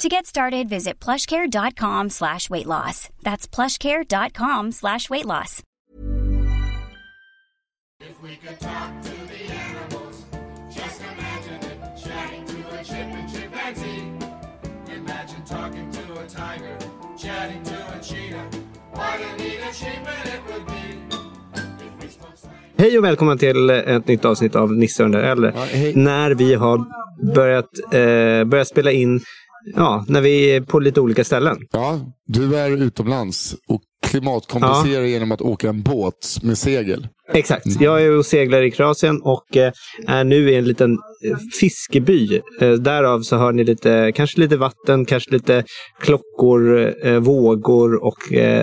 To 0.00 0.08
get 0.08 0.24
started, 0.24 0.66
visit 0.70 0.98
plushcare.com 0.98 2.08
slash 2.08 2.48
weight 2.48 2.64
loss. 2.66 3.10
That's 3.22 3.46
plushcare.com 3.46 4.72
slash 4.72 5.10
weight 5.10 5.26
loss. 5.26 5.62
If 8.00 8.22
we 8.22 8.36
could 8.36 8.58
talk 8.60 9.02
to 9.02 9.10
the 9.10 9.52
animals, 9.52 10.24
just 10.74 11.02
imagine 11.02 11.60
it. 11.70 11.78
Chatting 12.02 12.44
to 12.46 12.80
a 12.80 12.82
chip 12.82 12.96
and 12.96 13.28
chimpanzee. 13.30 14.02
Imagine 14.96 15.44
talking 15.44 15.90
to 15.92 16.02
a 16.12 16.26
tiger, 16.26 16.78
chatting 17.18 17.62
to 17.64 17.74
a 17.74 18.00
cheetah. 18.02 18.46
What 18.92 19.20
a 19.20 19.36
neat 19.36 19.60
achievement 19.70 20.26
it 20.34 20.40
would 20.48 20.66
be. 20.66 21.00
Hej 22.76 22.98
och 22.98 23.04
välkomna 23.04 23.36
till 23.36 23.70
ett 23.70 24.08
nytt 24.08 24.24
avsnitt 24.24 24.56
av 24.56 24.72
Nisse 24.72 25.04
och 25.04 25.10
den 25.10 25.20
där 25.20 25.28
äldre. 25.28 25.52
hej. 25.56 25.94
När 25.96 26.30
vi 26.30 26.54
har 26.54 26.84
börjat, 27.34 27.68
eh, 27.92 28.44
börjat 28.44 28.68
spela 28.68 28.90
in, 28.92 29.20
ja, 29.64 30.04
när 30.08 30.20
vi 30.20 30.50
är 30.50 30.60
på 30.60 30.80
lite 30.80 31.00
olika 31.00 31.24
ställen. 31.24 31.58
Ja, 31.72 32.00
du 32.26 32.56
är 32.56 32.70
utomlands 32.70 33.56
och 33.68 33.80
klimatkompenserar 34.06 35.04
genom 35.04 35.32
att 35.32 35.40
åka 35.40 35.68
en 35.68 35.82
båt 35.82 36.38
med 36.42 36.58
segel. 36.58 37.08
Exakt. 37.32 37.80
Jag 37.80 38.02
är 38.02 38.10
och 38.10 38.26
seglar 38.26 38.62
i 38.62 38.70
Kroatien 38.70 39.20
och 39.22 39.56
eh, 39.56 39.72
är 40.06 40.24
nu 40.24 40.50
i 40.50 40.54
en 40.54 40.64
liten 40.64 40.92
eh, 40.92 41.36
fiskeby. 41.60 42.40
Eh, 42.60 42.72
Därav 42.72 43.20
så 43.20 43.36
hör 43.36 43.52
ni 43.52 43.64
lite, 43.64 44.12
kanske 44.14 44.40
lite 44.40 44.56
vatten, 44.56 45.04
kanske 45.04 45.30
lite 45.30 45.64
klockor, 46.00 46.94
vågor 47.20 48.04
och 48.04 48.18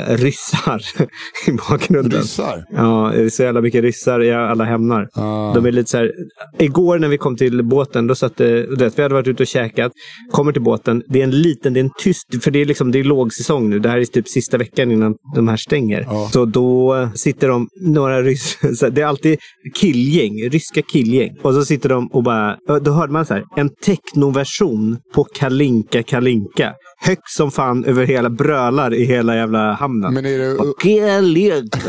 ryssar 0.07 0.81
i 1.47 1.51
bakgrunden. 1.51 2.21
Ryssar? 2.21 2.63
Ja, 2.69 3.11
det 3.15 3.23
är 3.23 3.29
så 3.29 3.43
jävla 3.43 3.61
mycket 3.61 3.81
ryssar 3.81 4.23
i 4.23 4.31
alla 4.31 4.63
hämnar. 4.63 5.07
Ah. 5.13 5.53
De 5.53 5.65
är 5.65 5.71
lite 5.71 5.89
så 5.89 5.97
här, 5.97 6.11
igår 6.59 6.99
när 6.99 7.07
vi 7.07 7.17
kom 7.17 7.37
till 7.37 7.63
båten, 7.63 8.07
då 8.07 8.15
satt 8.15 8.37
det, 8.37 8.65
vi 8.95 9.01
hade 9.01 9.13
varit 9.13 9.27
ute 9.27 9.43
och 9.43 9.47
käkat, 9.47 9.91
kommer 10.31 10.51
till 10.51 10.61
båten, 10.61 11.03
det 11.07 11.19
är 11.19 11.23
en 11.23 11.41
liten, 11.41 11.73
det 11.73 11.79
är 11.79 11.83
en 11.83 11.91
tyst, 11.99 12.43
för 12.43 12.51
det 12.51 12.61
är 12.61 12.65
liksom, 12.65 12.91
det 12.91 12.99
är 12.99 13.03
lågsäsong 13.03 13.69
nu, 13.69 13.79
det 13.79 13.89
här 13.89 13.97
är 13.97 14.05
typ 14.05 14.27
sista 14.27 14.57
veckan 14.57 14.91
innan 14.91 15.15
de 15.35 15.47
här 15.47 15.57
stänger. 15.57 16.05
Ja. 16.09 16.29
Så 16.33 16.45
då 16.45 17.09
sitter 17.15 17.47
de, 17.47 17.67
några 17.81 18.21
ryssar, 18.21 18.56
det 18.91 19.01
är 19.01 19.05
alltid 19.05 19.39
killgäng, 19.75 20.49
ryska 20.49 20.81
killgäng. 20.81 21.37
Och 21.41 21.53
så 21.53 21.65
sitter 21.65 21.89
de 21.89 22.07
och 22.07 22.23
bara, 22.23 22.57
då 22.81 22.91
hörde 22.91 23.13
man 23.13 23.25
så 23.25 23.33
här, 23.33 23.43
en 23.55 23.69
technoversion 23.85 24.97
på 25.13 25.23
Kalinka 25.23 26.03
Kalinka. 26.03 26.73
Högt 26.99 27.29
som 27.29 27.51
fan 27.51 27.85
över 27.85 28.05
hela, 28.05 28.29
brölar 28.29 28.93
i 28.93 29.05
hela 29.05 29.35
jävla 29.35 29.73
hamnen. 29.73 30.13
Men 30.13 30.25
är 30.25 30.37
det, 30.37 30.55
Kalinka. 30.83 31.87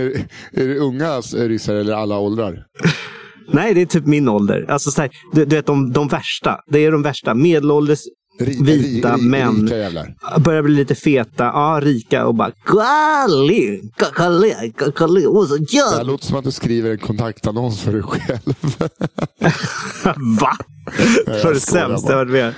är, 0.00 0.10
är 0.62 0.68
det 0.68 0.78
unga 0.78 1.20
ryssar 1.20 1.74
eller 1.74 1.94
alla 1.94 2.18
åldrar? 2.18 2.64
Nej, 3.52 3.74
det 3.74 3.80
är 3.80 3.86
typ 3.86 4.06
min 4.06 4.28
ålder. 4.28 4.66
Alltså, 4.68 4.90
så 4.90 5.02
här, 5.02 5.10
du, 5.32 5.44
du 5.44 5.56
vet, 5.56 5.66
de, 5.66 5.92
de 5.92 6.08
värsta. 6.08 6.60
Det 6.70 6.78
är 6.78 6.92
de 6.92 7.02
värsta. 7.02 7.34
Medelålders, 7.34 8.00
Ri- 8.40 8.64
vita 8.64 9.16
ri- 9.16 9.20
män. 9.22 9.62
Rika 9.62 9.76
jävlar. 9.78 10.14
Börjar 10.38 10.62
bli 10.62 10.74
lite 10.74 10.94
feta. 10.94 11.44
Ja, 11.44 11.80
rika 11.82 12.26
och 12.26 12.34
bara... 12.34 12.50
Det 15.90 15.96
här 15.96 16.04
låter 16.04 16.26
som 16.26 16.36
att 16.36 16.44
du 16.44 16.50
skriver 16.50 16.90
en 16.90 16.98
kontaktannons 16.98 17.80
för 17.80 17.92
dig 17.92 18.02
själv. 18.02 18.38
Va? 20.40 20.56
För 21.42 21.54
det 21.54 21.60
sämsta 21.60 22.12
jag 22.12 22.16
varit 22.18 22.32
med. 22.32 22.54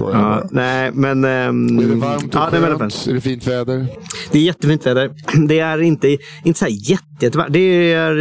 Ja, 0.00 0.48
nej, 0.50 0.90
men... 0.94 1.24
ehm, 1.24 1.78
Är 1.78 1.82
det 1.88 1.94
varmt 1.94 2.24
och 2.24 2.30
ja, 2.40 2.48
det, 2.50 2.56
är 2.56 2.60
väldigt 2.60 2.78
skönt? 2.78 3.06
Är 3.08 3.14
det 3.14 3.20
fint 3.20 3.46
väder? 3.46 3.86
det 4.32 4.38
är 4.38 4.42
jättefint 4.42 4.86
väder. 4.86 5.10
Det 5.48 5.58
är 5.58 5.82
inte, 5.82 6.16
inte 6.44 6.58
så 6.58 6.64
här 6.64 6.90
jätte, 6.90 7.04
jättevarmt. 7.20 7.52
Det 7.52 7.92
är 7.92 8.14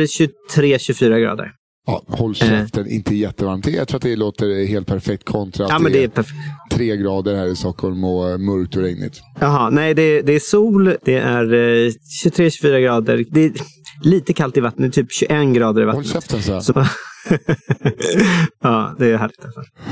23-24 0.56 1.20
grader. 1.20 1.52
Ja, 1.92 2.04
håll 2.08 2.36
käften, 2.36 2.88
inte 2.88 3.16
jättevarmt. 3.16 3.68
Jag 3.68 3.88
tror 3.88 3.96
att 3.98 4.02
det 4.04 4.16
låter 4.16 4.66
helt 4.68 4.88
perfekt 4.88 5.26
kontra 5.26 5.66
att 5.66 5.72
Ja, 5.72 5.80
men 5.80 5.92
det 5.92 6.04
är 6.04 6.08
perfekt. 6.08 6.38
tre 6.72 6.98
grader 6.98 7.36
här 7.36 7.46
i 7.46 7.56
Stockholm 7.56 8.04
och 8.04 8.30
eh, 8.30 8.38
mörkt 8.38 8.76
och 8.76 8.82
regnigt. 8.82 9.22
Jaha, 9.40 9.70
nej 9.70 9.94
det, 9.94 10.22
det 10.22 10.34
är 10.34 10.40
sol, 10.40 10.96
det 11.06 11.16
är 11.16 11.54
eh, 11.54 11.92
23-24 12.26 12.80
grader. 12.82 13.26
Det 13.32 13.46
är 13.46 13.52
lite 14.04 14.34
kallt 14.34 14.58
i 14.58 14.60
vattnet, 14.60 14.94
typ 14.94 15.12
21 15.12 15.56
grader 15.56 15.82
i 15.82 15.86
Håll 15.86 15.96
vattnet. 15.96 16.14
käften 16.14 16.42
så. 16.42 16.62
Så, 16.62 16.74
ja, 18.64 18.96
det 19.00 19.12
är 19.12 19.18
härligt. 19.18 19.40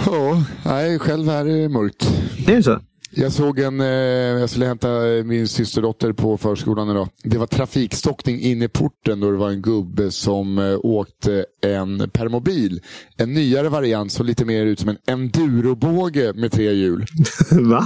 Ja, 0.06 0.44
nej, 0.66 1.00
själv 1.00 1.28
här 1.30 1.46
är 1.46 1.62
det 1.62 1.69
mörkt. 1.69 2.09
Det 2.46 2.53
är 2.56 2.62
så? 2.62 2.80
Jag 3.09 3.31
såg 3.31 3.59
en, 3.59 3.81
eh, 3.81 3.88
jag 3.88 4.50
skulle 4.50 4.66
hämta 4.66 5.07
eh, 5.07 5.23
min 5.23 5.47
systerdotter 5.47 6.13
på 6.13 6.38
förskolan 6.38 6.90
idag. 6.90 7.09
Det 7.23 7.38
var 7.38 7.47
trafikstockning 7.47 8.40
in 8.40 8.62
i 8.62 8.68
porten 8.68 9.19
då 9.19 9.31
det 9.31 9.38
var 9.38 9.50
en 9.50 9.62
gubbe 9.62 10.12
som 10.12 10.57
eh, 10.57 10.78
åkte 10.84 11.45
en 11.62 12.09
permobil. 12.09 12.81
En 13.18 13.34
nyare 13.34 13.69
variant 13.69 14.12
som 14.12 14.25
lite 14.25 14.45
mer 14.45 14.66
ut 14.66 14.79
som 14.79 14.90
en 14.90 14.97
endurobåge 15.07 16.34
med 16.34 16.51
tre 16.51 16.73
hjul. 16.73 17.06
Va? 17.51 17.84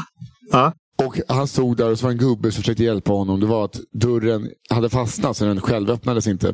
Ja. 0.51 0.73
Och 1.05 1.19
han 1.27 1.47
stod 1.47 1.77
där 1.77 1.91
och 1.91 1.99
så 1.99 2.05
var 2.05 2.11
en 2.11 2.17
gubbe 2.17 2.51
som 2.51 2.61
försökte 2.61 2.83
hjälpa 2.83 3.13
honom. 3.13 3.39
Det 3.39 3.45
var 3.45 3.65
att 3.65 3.79
dörren 3.93 4.49
hade 4.69 4.89
fastnat 4.89 5.37
så 5.37 5.45
den 5.45 5.61
självöppnades 5.61 6.27
inte. 6.27 6.53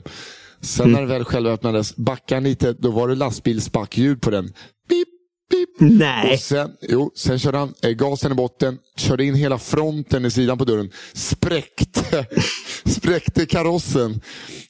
Sen 0.61 0.91
när 0.91 0.99
den 0.99 1.09
väl 1.09 1.23
självöppnades, 1.23 1.95
backade 1.95 2.35
han 2.35 2.43
lite, 2.43 2.73
då 2.73 2.91
var 2.91 3.07
det 3.07 3.15
lastbilsbackljud 3.15 4.21
på 4.21 4.29
den. 4.31 4.45
Pip, 4.89 5.07
pip. 5.49 5.69
Nej. 5.79 6.33
Och 6.33 6.39
sen, 6.39 6.71
jo, 6.81 7.11
sen 7.15 7.39
körde 7.39 7.57
han 7.57 7.73
eh, 7.81 7.89
gasen 7.89 8.31
i 8.31 8.35
botten, 8.35 8.77
körde 8.97 9.25
in 9.25 9.35
hela 9.35 9.57
fronten 9.57 10.25
i 10.25 10.31
sidan 10.31 10.57
på 10.57 10.65
dörren, 10.65 10.91
spräckte, 11.13 12.25
spräckte 12.85 13.45
karossen. 13.45 14.21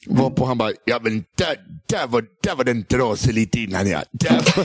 Varpå 0.06 0.44
han 0.44 0.58
bara, 0.58 0.72
ja 0.84 1.00
men 1.02 1.24
där, 1.36 1.56
där, 1.86 2.06
var, 2.06 2.24
där 2.42 2.54
var 2.54 2.64
den 2.64 2.84
trasig 2.84 3.34
lite 3.34 3.60
innan 3.60 3.88
ja. 3.88 4.02
Där 4.12 4.42
var... 4.56 4.64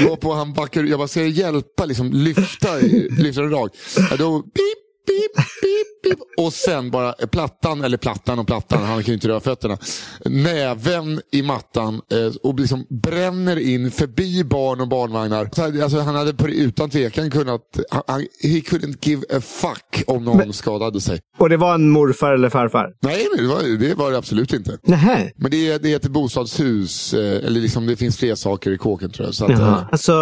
Varpå 0.08 0.32
han 0.32 0.52
backar 0.52 0.84
Jag 0.84 0.98
bara, 0.98 1.08
ska 1.08 1.20
jag 1.20 1.30
hjälpa, 1.30 1.84
liksom, 1.84 2.12
lyfta, 2.12 2.76
lyfta 3.10 3.42
den 3.42 3.50
rakt? 3.50 3.74
Ja, 4.10 4.16
då, 4.16 4.42
pip, 4.42 4.87
pip, 5.08 5.34
pip, 5.36 6.16
pip. 6.16 6.18
Och 6.36 6.52
sen 6.52 6.90
bara 6.90 7.12
plattan, 7.12 7.84
eller 7.84 7.96
plattan 7.96 8.38
och 8.38 8.46
plattan, 8.46 8.82
han 8.82 9.02
kan 9.02 9.06
ju 9.06 9.14
inte 9.14 9.28
röra 9.28 9.40
fötterna. 9.40 9.78
Näven 10.24 11.20
i 11.32 11.42
mattan 11.42 11.94
eh, 11.94 12.32
och 12.42 12.60
liksom 12.60 12.86
bränner 13.02 13.58
in 13.58 13.90
förbi 13.90 14.44
barn 14.44 14.80
och 14.80 14.88
barnvagnar. 14.88 15.50
Alltså, 15.82 15.98
han 15.98 16.14
hade 16.14 16.32
utan 16.48 16.90
tvekan 16.90 17.30
kunnat, 17.30 17.60
han, 17.90 18.20
he 18.42 18.60
couldn't 18.60 18.96
give 19.00 19.22
a 19.36 19.40
fuck 19.40 20.02
om 20.06 20.24
någon 20.24 20.52
skadade 20.52 21.00
sig. 21.00 21.20
Och 21.38 21.48
det 21.48 21.56
var 21.56 21.74
en 21.74 21.90
morfar 21.90 22.32
eller 22.32 22.50
farfar? 22.50 22.92
Nej, 23.00 23.26
men 23.36 23.44
det 23.46 23.54
var 23.54 23.78
det, 23.78 23.94
var 23.94 24.10
det 24.10 24.18
absolut 24.18 24.52
inte. 24.52 24.78
Nähä. 24.82 25.30
Men 25.36 25.50
det 25.50 25.68
är, 25.68 25.78
det 25.78 25.92
är 25.92 25.96
ett 25.96 26.08
bostadshus, 26.08 27.14
eh, 27.14 27.46
eller 27.46 27.60
liksom, 27.60 27.86
det 27.86 27.96
finns 27.96 28.16
fler 28.16 28.34
saker 28.34 28.70
i 28.70 28.78
kåken 28.78 29.10
tror 29.10 29.26
jag. 29.26 29.34
Så 29.34 29.44
att, 29.44 29.50
eh, 29.50 29.84
Alltså, 29.92 30.12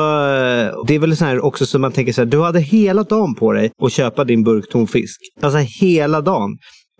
det 0.86 0.94
är 0.94 0.98
väl 0.98 1.16
så 1.16 1.24
här 1.24 1.44
också 1.44 1.66
som 1.66 1.80
man 1.80 1.92
tänker 1.92 2.12
så 2.12 2.20
här, 2.20 2.26
du 2.26 2.40
hade 2.40 2.60
hela 2.60 3.02
dagen 3.02 3.34
på 3.34 3.52
dig 3.52 3.70
att 3.82 3.92
köpa 3.92 4.24
din 4.24 4.44
burk 4.44 4.70
tom 4.76 4.86
fisk. 4.86 5.20
Alltså 5.42 5.58
hela 5.58 6.20
dagen. 6.20 6.50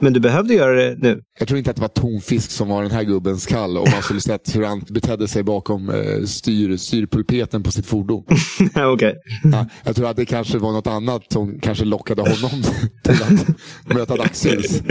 Men 0.03 0.13
du 0.13 0.21
behövde 0.21 0.55
göra 0.55 0.75
det 0.75 0.97
nu. 0.99 1.21
Jag 1.39 1.49
tror 1.49 1.59
inte 1.59 1.71
att 1.71 1.77
det 1.77 1.83
var 1.83 1.89
tonfisk 1.89 2.51
som 2.51 2.69
var 2.69 2.83
den 2.83 2.91
här 2.91 3.03
gubbens 3.03 3.47
kall 3.47 3.79
om 3.79 3.87
man 3.93 4.03
skulle 4.03 4.21
sett 4.21 4.57
hur 4.57 4.65
han 4.65 4.83
betedde 4.91 5.29
sig 5.29 5.43
bakom 5.43 5.91
eh, 5.91 6.25
styr, 6.25 6.77
styrpulpeten 6.77 7.63
på 7.63 7.71
sitt 7.71 7.87
fordon. 7.87 8.25
Okej. 8.77 9.15
Ja, 9.45 9.67
jag 9.85 9.97
tror 9.97 10.09
att 10.09 10.17
det 10.17 10.25
kanske 10.25 10.59
var 10.59 10.73
något 10.73 10.87
annat 10.87 11.33
som 11.33 11.61
kanske 11.61 11.85
lockade 11.85 12.23
honom 12.23 12.63
till 13.05 13.23
att 13.23 13.97
möta 13.97 14.17
dagsljus. 14.17 14.83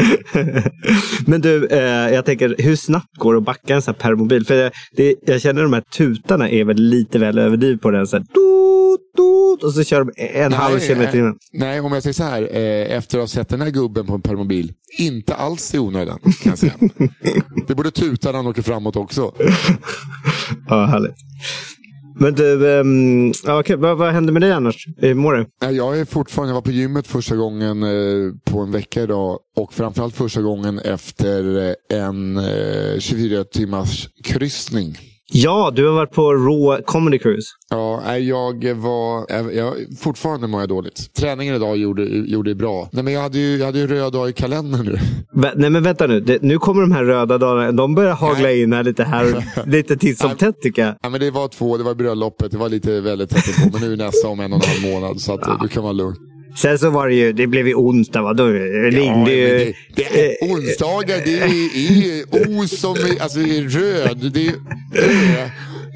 Men 1.28 1.42
du, 1.42 1.68
eh, 1.68 2.14
jag 2.14 2.26
tänker 2.26 2.56
hur 2.58 2.76
snabbt 2.76 3.18
går 3.18 3.34
det 3.34 3.38
att 3.38 3.46
backa 3.46 3.76
en 3.76 3.82
sån 3.82 3.94
här 3.94 4.10
permobil? 4.10 4.46
För 4.46 4.72
det, 4.96 5.16
jag 5.26 5.42
känner 5.42 5.64
de 5.64 5.74
här 5.74 5.84
tutarna 5.98 6.50
är 6.50 6.64
väl 6.64 6.78
lite 6.78 7.20
väl 7.20 7.38
överdrivet 7.38 7.82
på 7.82 7.92
den. 7.92 8.08
Så 8.08 8.18
här, 8.18 8.26
Toot, 9.16 9.64
och 9.64 9.74
så 9.74 9.84
kör 9.84 10.04
de 10.06 10.12
en 10.18 10.54
halv 10.54 10.80
kilometer 10.80 11.12
nej, 11.12 11.20
innan. 11.20 11.38
nej, 11.54 11.80
om 11.80 11.94
jag 11.94 12.04
säger 12.04 12.14
så 12.14 12.24
här. 12.24 12.42
Eh, 12.42 12.98
efter 12.98 13.18
att 13.18 13.22
ha 13.24 13.28
sett 13.28 13.50
den 13.50 13.62
här 13.62 13.70
gubben 13.70 14.06
på 14.06 14.14
en 14.14 14.22
permobil. 14.22 14.74
Inte 14.98 15.36
alls 15.36 15.74
i 15.76 15.80
onödan, 15.80 16.20
kan 16.20 16.50
jag 16.50 16.58
säga. 16.58 16.74
Det 17.68 17.76
borde 17.76 17.92
tuta 17.92 18.32
när 18.32 18.38
han 18.38 18.48
åker 18.48 18.62
framåt 18.62 18.96
också. 18.96 19.32
Ja, 20.68 20.86
härligt. 20.86 21.16
Men 22.20 22.34
du, 22.36 22.66
um, 22.66 23.34
ja, 23.46 23.60
okej, 23.60 23.76
vad, 23.76 23.98
vad 23.98 24.14
händer 24.14 24.34
med 24.34 24.42
dig 24.42 24.52
annars? 24.52 24.88
Hur 24.98 25.14
mår 25.14 25.34
du? 25.34 25.46
Nej, 25.62 25.76
Jag 25.76 26.00
är 26.00 26.06
fortfarande, 26.06 26.50
jag 26.50 26.56
var 26.56 26.62
på 26.62 26.72
gymmet 26.72 27.08
första 27.08 27.36
gången 27.36 27.84
eh, 27.84 28.34
på 28.44 28.60
en 28.60 28.72
vecka 28.72 29.02
idag. 29.04 29.40
Och 29.56 29.74
framförallt 29.74 30.16
första 30.16 30.42
gången 30.42 30.80
efter 30.80 31.68
eh, 31.70 32.00
en 32.00 32.38
eh, 32.38 33.00
24 33.00 33.44
timmars 33.44 34.10
kryssning. 34.24 34.98
Ja, 35.32 35.72
du 35.76 35.86
har 35.88 35.94
varit 35.94 36.12
på 36.12 36.34
Raw 36.34 36.82
Comedy 36.86 37.20
Cruise. 37.20 37.48
Ja, 37.70 38.02
nej, 38.06 38.28
jag 38.30 38.74
var... 38.74 39.26
Jag, 39.54 39.74
fortfarande 40.00 40.48
mår 40.48 40.60
jag 40.62 40.70
dåligt. 40.70 41.14
Träningen 41.14 41.56
idag 41.56 41.78
gjorde, 41.78 42.04
gjorde 42.06 42.56
bra. 42.56 42.90
Nej, 42.92 43.04
men 43.04 43.14
jag 43.14 43.22
hade 43.22 43.38
ju, 43.38 43.58
jag 43.58 43.66
hade 43.66 43.80
ju 43.80 43.88
röd 43.88 44.14
dag 44.14 44.30
i 44.30 44.34
kalendern 44.34 44.86
nu. 44.86 44.98
Vä- 45.42 45.54
Nej 45.56 45.70
men 45.70 45.84
vänta 45.84 46.08
nu, 46.08 46.20
det, 46.20 46.42
nu 46.42 46.58
kommer 46.58 46.82
de 46.82 46.92
här 46.92 47.04
röda 47.04 47.38
dagarna. 47.38 47.72
De 47.72 47.96
börjar 47.96 48.14
hagla 48.14 48.52
in 48.52 48.74
här 48.74 48.84
lite 48.84 49.04
här, 49.04 49.46
lite 49.72 49.98
titt 49.98 50.18
som 50.20 50.36
tätt 50.36 50.62
tycker 50.62 50.82
jag. 50.86 50.96
Ja, 51.02 51.10
men 51.10 51.20
det 51.20 51.32
var 51.32 51.48
två, 51.48 51.78
det 51.78 51.84
var 51.84 51.96
bröllopet, 51.96 52.52
det 52.52 52.58
var 52.58 52.70
lite 52.70 53.02
väldigt 53.02 53.30
tätt 53.30 53.64
på. 53.64 53.70
Men 53.78 53.82
nu 53.82 53.94
är 53.94 53.98
nästa 53.98 54.28
om 54.28 54.40
en 54.40 54.54
och 54.54 54.68
en 54.68 54.70
halv 54.84 54.94
månad, 54.94 55.22
så 55.22 55.34
att, 55.34 55.62
du 55.62 55.68
kan 55.68 55.84
vara 55.84 55.94
lugn. 55.94 56.16
Sen 56.62 56.80
så 56.80 56.90
var 56.90 57.08
det 57.08 57.16
ju, 57.16 57.34
det 57.34 57.48
blev 57.48 57.68
ju 57.68 57.74
onsdag 57.76 58.22
va. 58.22 58.34
Då 58.34 58.48
ringde 58.48 59.32
Ja, 59.32 59.48
ju... 59.48 59.58
det, 59.58 59.74
det 59.96 60.26
är, 60.26 60.36
onsdagar, 60.52 61.18
det 61.26 61.40
är, 61.40 61.46
är 61.46 62.24
O 62.50 62.68
som 62.68 62.94
är, 62.96 63.22
alltså, 63.22 63.40
är 63.40 63.62
röd. 63.70 64.32
Det 64.34 64.48
är 64.48 64.54
Ö. 64.96 65.50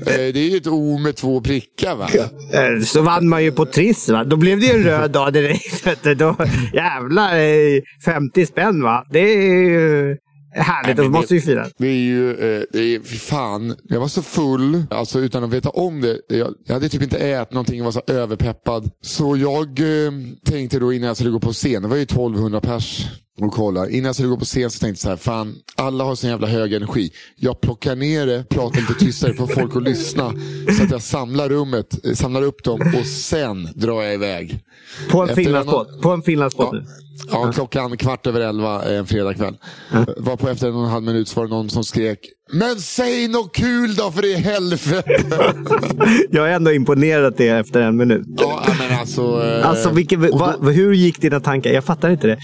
Eh, 0.07 0.33
Det 0.33 0.39
är 0.39 0.57
ett 0.57 0.67
O 0.67 0.97
med 0.97 1.15
två 1.15 1.41
prickar 1.41 1.95
va? 1.95 2.07
eh, 2.53 2.83
Så 2.83 3.01
vann 3.01 3.27
man 3.29 3.43
ju 3.43 3.51
på 3.51 3.65
Triss 3.65 4.09
va. 4.09 4.23
Då 4.23 4.35
blev 4.35 4.59
det 4.59 4.65
ju 4.65 4.71
en 4.71 4.83
röd 4.83 5.11
dag 5.11 5.33
direkt. 5.33 5.83
Då, 6.17 6.35
jävlar, 6.73 7.39
eh, 7.39 7.81
50 8.05 8.45
spänn 8.45 8.81
va. 8.83 9.05
Det 9.11 9.19
är 9.19 9.51
ju 9.51 10.17
härligt. 10.51 10.99
och 10.99 11.11
måste 11.11 11.33
vi 11.33 11.41
fira. 11.41 11.67
Det 11.77 11.87
är 11.87 11.93
ju, 11.93 12.29
eh, 12.31 12.63
det 12.71 12.95
är, 12.95 12.99
fan. 13.17 13.75
Jag 13.83 13.99
var 13.99 14.07
så 14.07 14.21
full, 14.21 14.83
alltså 14.89 15.19
utan 15.19 15.43
att 15.43 15.49
veta 15.53 15.69
om 15.69 16.01
det. 16.01 16.19
Jag, 16.29 16.53
jag 16.65 16.73
hade 16.73 16.89
typ 16.89 17.01
inte 17.01 17.17
ätit 17.17 17.53
någonting, 17.53 17.77
jag 17.77 17.85
var 17.85 17.91
så 17.91 18.01
överpeppad. 18.07 18.89
Så 19.01 19.37
jag 19.37 19.79
eh, 19.79 20.11
tänkte 20.45 20.79
då 20.79 20.93
innan 20.93 21.07
jag 21.07 21.17
skulle 21.17 21.31
gå 21.31 21.39
på 21.39 21.53
scen, 21.53 21.81
det 21.81 21.87
var 21.87 21.95
ju 21.95 22.03
1200 22.03 22.61
pers 22.61 23.07
och 23.41 23.53
kolla. 23.53 23.89
Innan 23.89 24.05
jag 24.05 24.15
skulle 24.15 24.29
gå 24.29 24.37
på 24.37 24.45
scen 24.45 24.69
så 24.71 24.79
tänkte 24.79 25.07
jag 25.09 25.19
så 25.19 25.29
här, 25.31 25.37
fan 25.37 25.55
alla 25.75 26.03
har 26.03 26.15
sån 26.15 26.29
jävla 26.29 26.47
hög 26.47 26.73
energi. 26.73 27.11
Jag 27.35 27.61
plockar 27.61 27.95
ner 27.95 28.25
det, 28.25 28.43
pratar 28.49 28.81
lite 28.81 28.93
tystare 28.93 29.33
för 29.33 29.47
folk 29.47 29.75
att 29.75 29.83
lyssna. 29.83 30.33
Så 30.77 30.83
att 30.83 30.91
jag 30.91 31.01
samlar 31.01 31.49
rummet, 31.49 32.05
eh, 32.05 32.13
samlar 32.13 32.41
upp 32.41 32.63
dem 32.63 32.93
och 32.99 33.05
sen 33.05 33.69
drar 33.75 34.03
jag 34.03 34.13
iväg. 34.13 34.59
På 35.11 35.21
en 35.21 35.35
finlandsbåt. 35.35 36.01
På 36.01 36.09
en 36.11 36.21
finlandsbåt 36.21 36.69
Ja. 36.71 36.79
nu. 36.79 36.85
Ja, 37.31 37.51
klockan 37.51 37.97
kvart 37.97 38.27
över 38.27 38.41
elva 38.41 38.83
en 38.83 39.05
fredagkväll. 39.05 39.57
Var 40.17 40.35
på 40.37 40.49
efter 40.49 40.67
en 40.67 40.75
och 40.75 40.83
en 40.83 40.89
halv 40.89 41.03
minut 41.05 41.27
så 41.27 41.39
var 41.39 41.47
det 41.47 41.53
någon 41.53 41.69
som 41.69 41.83
skrek 41.83 42.19
Men 42.53 42.75
säg 42.79 43.27
något 43.27 43.55
kul 43.55 43.95
då 43.95 44.11
för 44.11 44.25
i 44.25 44.33
helvete! 44.35 45.03
Jag 46.31 46.49
är 46.49 46.53
ändå 46.53 46.71
imponerad 46.71 47.33
det 47.37 47.47
efter 47.49 47.81
en 47.81 47.97
minut. 47.97 48.27
ja, 48.37 48.63
men 48.79 48.99
alltså. 48.99 49.21
eh, 49.45 49.69
Alltså 49.69 49.89
vilken, 49.89 50.33
och 50.33 50.39
va, 50.39 50.55
då- 50.61 50.69
hur 50.69 50.93
gick 50.93 51.21
dina 51.21 51.39
tankar? 51.39 51.71
Jag 51.71 51.83
fattar 51.83 52.09
inte 52.09 52.27
det. 52.27 52.37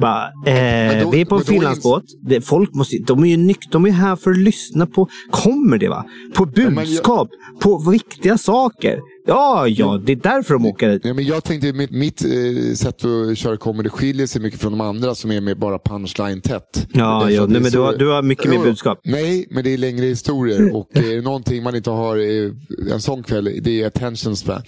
Bara, 0.00 0.24
eh, 0.46 1.02
då- 1.04 1.10
vi 1.10 1.20
är 1.20 1.24
på 1.24 1.34
en 1.34 1.40
då 1.40 1.44
finlandsbåt. 1.46 2.04
Det, 2.22 2.40
folk 2.40 2.74
måste, 2.74 2.96
de 3.06 3.24
är 3.24 3.28
ju 3.28 3.36
nyk, 3.36 3.70
de 3.70 3.86
är 3.86 3.90
här 3.90 4.16
för 4.16 4.30
att 4.30 4.38
lyssna 4.38 4.86
på 4.86 5.08
comedy, 5.30 5.88
va? 5.88 6.04
På 6.34 6.44
men 6.56 6.64
jag- 6.64 6.74
budskap, 6.74 7.28
på 7.60 7.90
viktiga 7.90 8.38
saker. 8.38 8.98
Ja, 9.26 9.68
ja, 9.68 10.00
det 10.06 10.12
är 10.12 10.16
därför 10.16 10.54
de 10.54 10.66
åker 10.66 10.88
dit. 10.90 11.04
Ja, 11.04 11.14
men 11.14 11.24
jag 11.24 11.44
tänkte 11.44 11.72
mitt, 11.72 11.90
mitt 11.90 12.24
eh, 12.24 12.74
sätt 12.74 13.04
att 13.04 13.38
köra 13.38 13.56
comedy 13.56 13.88
skiljer 13.88 14.26
sig 14.26 14.42
mycket 14.42 14.60
från 14.60 14.72
de 14.72 14.80
andra 14.80 15.14
som 15.14 15.30
är 15.32 15.40
med 15.40 15.58
bara 15.58 15.78
punchline 15.78 16.40
tätt. 16.40 16.86
Ja, 16.92 17.30
ja 17.30 17.40
nej, 17.40 17.48
men 17.52 17.62
du 17.62 17.70
så- 17.70 17.82
har, 17.84 17.92
du 17.96 18.08
har 18.08 18.22
mycket 18.22 18.50
mer 18.50 18.58
budskap. 18.58 19.00
Nej, 19.04 19.46
men 19.50 19.64
det 19.64 19.70
är 19.74 19.78
längre 19.78 20.06
historier 20.06 20.76
och 20.76 20.88
är 20.92 21.16
det 21.16 21.20
någonting 21.22 21.62
man 21.62 21.76
inte 21.76 21.90
har 21.90 22.16
eh, 22.16 22.50
en 22.92 23.00
sån 23.00 23.22
kväll, 23.22 23.58
det 23.62 23.82
är 23.82 23.86
attention 23.86 24.36
span. 24.36 24.62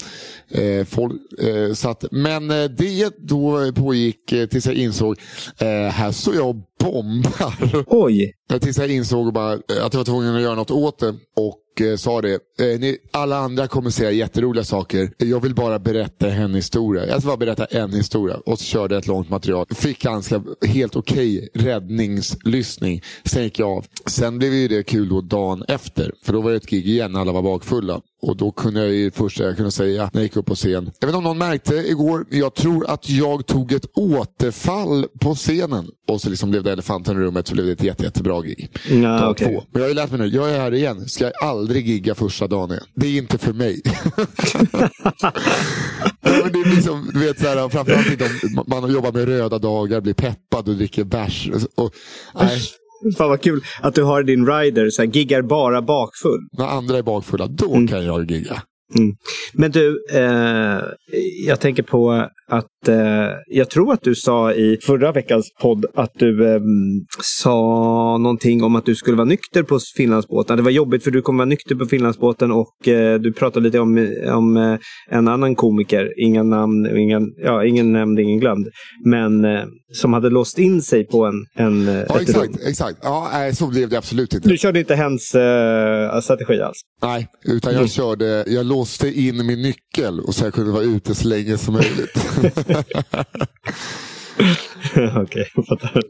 Eh, 0.50 0.84
folk, 0.86 1.12
eh, 1.42 1.72
så 1.72 1.88
att, 1.88 2.04
men 2.10 2.50
eh, 2.50 2.64
det 2.64 3.10
då 3.18 3.72
pågick 3.74 4.32
eh, 4.32 4.46
tills 4.46 4.66
jag 4.66 4.74
insåg, 4.74 5.16
eh, 5.58 5.66
här 5.92 6.12
står 6.12 6.34
jag 6.34 6.48
och 6.48 6.56
bombar. 6.80 7.84
Oj! 7.86 8.32
Eh, 8.52 8.58
Tills 8.58 8.78
jag 8.78 8.90
insåg 8.90 9.32
bara, 9.32 9.52
eh, 9.52 9.58
att 9.84 9.94
jag 9.94 10.00
var 10.00 10.04
tvungen 10.04 10.34
att 10.36 10.42
göra 10.42 10.54
något 10.54 10.70
åt 10.70 10.98
det 10.98 11.08
och 11.36 11.58
eh, 11.80 11.96
sa 11.96 12.20
det. 12.20 12.32
Eh, 12.34 12.80
ni, 12.80 12.98
alla 13.10 13.36
andra 13.36 13.66
kommer 13.66 13.90
säga 13.90 14.10
jätteroliga 14.10 14.64
saker. 14.64 15.10
Jag 15.18 15.40
vill 15.40 15.54
bara 15.54 15.78
berätta 15.78 16.28
en 16.28 16.54
historia. 16.54 17.06
Jag 17.06 17.20
ska 17.20 17.28
bara 17.28 17.36
berätta 17.36 17.64
en 17.64 17.92
historia 17.92 18.36
och 18.46 18.58
så 18.58 18.64
körde 18.64 18.94
jag 18.94 19.00
ett 19.00 19.06
långt 19.06 19.30
material. 19.30 19.66
Fick 19.70 20.02
ganska 20.02 20.42
helt 20.66 20.96
okej 20.96 21.48
räddningslyssning. 21.54 23.02
Sen 23.24 23.42
gick 23.42 23.58
jag 23.58 23.68
av. 23.68 23.86
Sen 24.06 24.38
blev 24.38 24.54
ju 24.54 24.68
det 24.68 24.82
kul 24.82 25.08
då 25.08 25.20
dagen 25.20 25.64
efter. 25.68 26.12
För 26.22 26.32
då 26.32 26.40
var 26.40 26.50
det 26.50 26.56
ett 26.56 26.70
gig 26.70 26.88
igen, 26.88 27.16
alla 27.16 27.32
var 27.32 27.42
bakfulla. 27.42 28.00
Och 28.26 28.36
då 28.36 28.50
kunde 28.52 28.80
jag 28.80 28.92
ju 28.92 29.10
första 29.10 29.44
jag 29.44 29.56
kunde 29.56 29.70
säga 29.70 30.10
när 30.12 30.20
jag 30.20 30.22
gick 30.22 30.36
upp 30.36 30.46
på 30.46 30.54
scen. 30.54 30.72
Jag 30.72 30.82
vet 30.82 31.02
inte 31.02 31.16
om 31.16 31.24
någon 31.24 31.38
märkte 31.38 31.74
igår, 31.74 32.26
jag 32.30 32.54
tror 32.54 32.90
att 32.90 33.08
jag 33.08 33.46
tog 33.46 33.72
ett 33.72 33.86
återfall 33.94 35.06
på 35.20 35.34
scenen. 35.34 35.90
Och 36.08 36.20
så 36.20 36.30
liksom 36.30 36.50
blev 36.50 36.62
det 36.62 36.72
elefanten 36.72 37.16
i 37.16 37.20
rummet 37.20 37.46
så 37.46 37.54
blev 37.54 37.66
det 37.66 37.72
ett 37.72 37.82
jätte, 37.82 38.02
jättebra 38.04 38.42
gig. 38.42 38.70
Ja, 38.90 39.18
Dag 39.18 39.30
okej. 39.30 39.46
två. 39.46 39.64
Men 39.70 39.80
jag 39.80 39.80
har 39.80 39.88
ju 39.88 39.94
lärt 39.94 40.10
mig 40.10 40.20
nu, 40.20 40.26
jag 40.26 40.50
är 40.50 40.60
här 40.60 40.74
igen. 40.74 41.08
Ska 41.08 41.24
jag 41.24 41.32
aldrig 41.42 41.88
gigga 41.88 42.14
första 42.14 42.46
dagen 42.46 42.70
igen. 42.70 42.84
Det 42.94 43.06
är 43.06 43.18
inte 43.18 43.38
för 43.38 43.52
mig. 43.52 43.82
ja, 46.20 46.40
men 46.42 46.52
det 46.52 46.60
är 46.60 46.74
liksom, 46.74 47.10
du 47.14 47.20
vet, 47.20 47.40
så 47.40 47.46
här, 47.46 47.68
framförallt 47.68 48.22
om 48.56 48.64
man 48.66 48.92
jobbar 48.92 49.12
med 49.12 49.24
röda 49.24 49.58
dagar, 49.58 50.00
blir 50.00 50.14
peppad 50.14 50.68
och 50.68 50.74
dricker 50.74 51.04
bärs. 51.04 51.48
Och, 51.74 51.94
nej, 52.34 52.60
Fan 53.18 53.28
vad 53.28 53.40
kul 53.40 53.60
att 53.80 53.94
du 53.94 54.02
har 54.02 54.22
din 54.22 54.46
rider, 54.46 54.90
så 54.90 55.02
här, 55.02 55.08
giggar 55.08 55.42
bara 55.42 55.82
bakfull. 55.82 56.40
när 56.58 56.66
andra 56.66 56.98
är 56.98 57.02
bakfulla, 57.02 57.46
då 57.46 57.86
kan 57.88 58.04
jag 58.06 58.30
gigga. 58.30 58.62
Men 59.52 59.70
du, 59.70 60.04
eh, 60.12 60.80
jag 61.46 61.60
tänker 61.60 61.82
på 61.82 62.28
att 62.48 62.88
eh, 62.88 63.28
jag 63.46 63.70
tror 63.70 63.92
att 63.92 64.02
du 64.02 64.14
sa 64.14 64.52
i 64.52 64.78
förra 64.82 65.12
veckans 65.12 65.50
podd 65.60 65.86
att 65.94 66.10
du 66.18 66.54
eh, 66.54 66.60
sa 67.22 67.56
någonting 68.18 68.62
om 68.62 68.76
att 68.76 68.86
du 68.86 68.94
skulle 68.94 69.16
vara 69.16 69.24
nykter 69.24 69.62
på 69.62 69.78
Finlandsbåten. 69.96 70.56
Det 70.56 70.62
var 70.62 70.70
jobbigt 70.70 71.04
för 71.04 71.10
du 71.10 71.22
kommer 71.22 71.38
vara 71.38 71.48
nykter 71.48 71.74
på 71.74 71.86
Finlandsbåten 71.86 72.52
och 72.52 72.88
eh, 72.88 73.20
du 73.20 73.32
pratade 73.32 73.64
lite 73.64 73.78
om, 73.78 74.14
om 74.32 74.56
eh, 74.56 74.78
en 75.10 75.28
annan 75.28 75.54
komiker, 75.54 76.12
inga 76.16 76.42
namn, 76.42 76.96
ingen, 76.96 77.22
ja, 77.36 77.64
ingen 77.64 77.92
nämnd, 77.92 78.20
ingen 78.20 78.40
glömd, 78.40 78.66
men 79.04 79.44
eh, 79.44 79.62
som 79.92 80.12
hade 80.12 80.30
låst 80.30 80.58
in 80.58 80.82
sig 80.82 81.06
på 81.06 81.24
en, 81.24 81.34
en 81.56 81.84
Ja, 81.86 82.00
ett 82.02 82.10
rum. 82.10 82.20
exakt. 82.20 82.66
exakt. 82.68 82.98
Ja, 83.02 83.28
nej, 83.32 83.54
så 83.54 83.66
blev 83.66 83.88
det 83.88 83.98
absolut 83.98 84.34
inte. 84.34 84.48
Du 84.48 84.56
körde 84.56 84.78
inte 84.78 84.94
hens 84.94 85.22
strategi 86.22 86.60
alls? 86.60 86.76
Nej, 87.02 87.28
utan 87.44 87.74
jag 87.74 87.90
körde, 87.90 88.44
jag 88.46 88.66
låste 88.74 89.20
in 89.20 89.46
min 89.46 89.62
nyckel 89.62 90.20
och 90.20 90.34
så 90.34 90.44
jag 90.44 90.54
kunde 90.54 90.72
vara 90.72 90.82
ute 90.82 91.14
så 91.14 91.28
länge 91.28 91.58
som 91.58 91.74
möjligt. 91.74 92.26
Okej, 95.22 95.46
jag 95.54 95.66
fattar. 95.66 96.02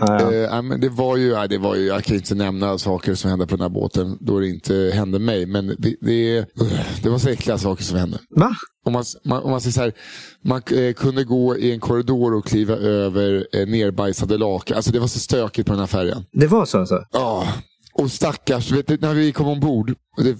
Ja, 0.00 0.32
ja. 0.32 0.58
Eh, 0.58 0.78
det 0.78 0.88
var 0.88 1.16
ju, 1.16 1.46
det 1.48 1.58
var 1.58 1.74
ju, 1.74 1.86
jag 1.86 2.04
kan 2.04 2.16
inte 2.16 2.34
nämna 2.34 2.78
saker 2.78 3.14
som 3.14 3.30
hände 3.30 3.46
på 3.46 3.56
den 3.56 3.62
här 3.62 3.68
båten 3.68 4.18
då 4.20 4.40
det 4.40 4.48
inte 4.48 4.90
hände 4.94 5.18
mig. 5.18 5.46
Men 5.46 5.66
det, 5.66 5.96
det, 6.00 6.46
det 7.02 7.08
var 7.08 7.18
så 7.18 7.28
äckliga 7.28 7.58
saker 7.58 7.84
som 7.84 7.98
hände. 7.98 8.18
Va? 8.36 8.56
Om 8.84 8.92
man, 8.92 9.04
man, 9.24 9.42
om 9.42 9.50
man 9.50 9.60
säger 9.60 9.72
så 9.72 9.80
här, 9.80 9.92
man 10.44 10.62
eh, 10.70 10.92
kunde 10.92 11.24
gå 11.24 11.56
i 11.56 11.72
en 11.72 11.80
korridor 11.80 12.34
och 12.34 12.46
kliva 12.46 12.74
över 12.74 13.46
eh, 13.52 13.66
nerbajsade 13.66 14.38
lakan. 14.38 14.76
Alltså 14.76 14.92
det 14.92 14.98
var 14.98 15.06
så 15.06 15.18
stökigt 15.18 15.66
på 15.66 15.72
den 15.72 15.80
här 15.80 15.86
färjan. 15.86 16.24
Det 16.32 16.46
var 16.46 16.64
så 16.64 16.78
alltså? 16.78 17.04
Ja, 17.12 17.48
och 17.92 18.10
stackars, 18.10 18.72
vet 18.72 18.86
du, 18.86 18.98
när 19.00 19.14
vi 19.14 19.32
kom 19.32 19.48
ombord. 19.48 19.94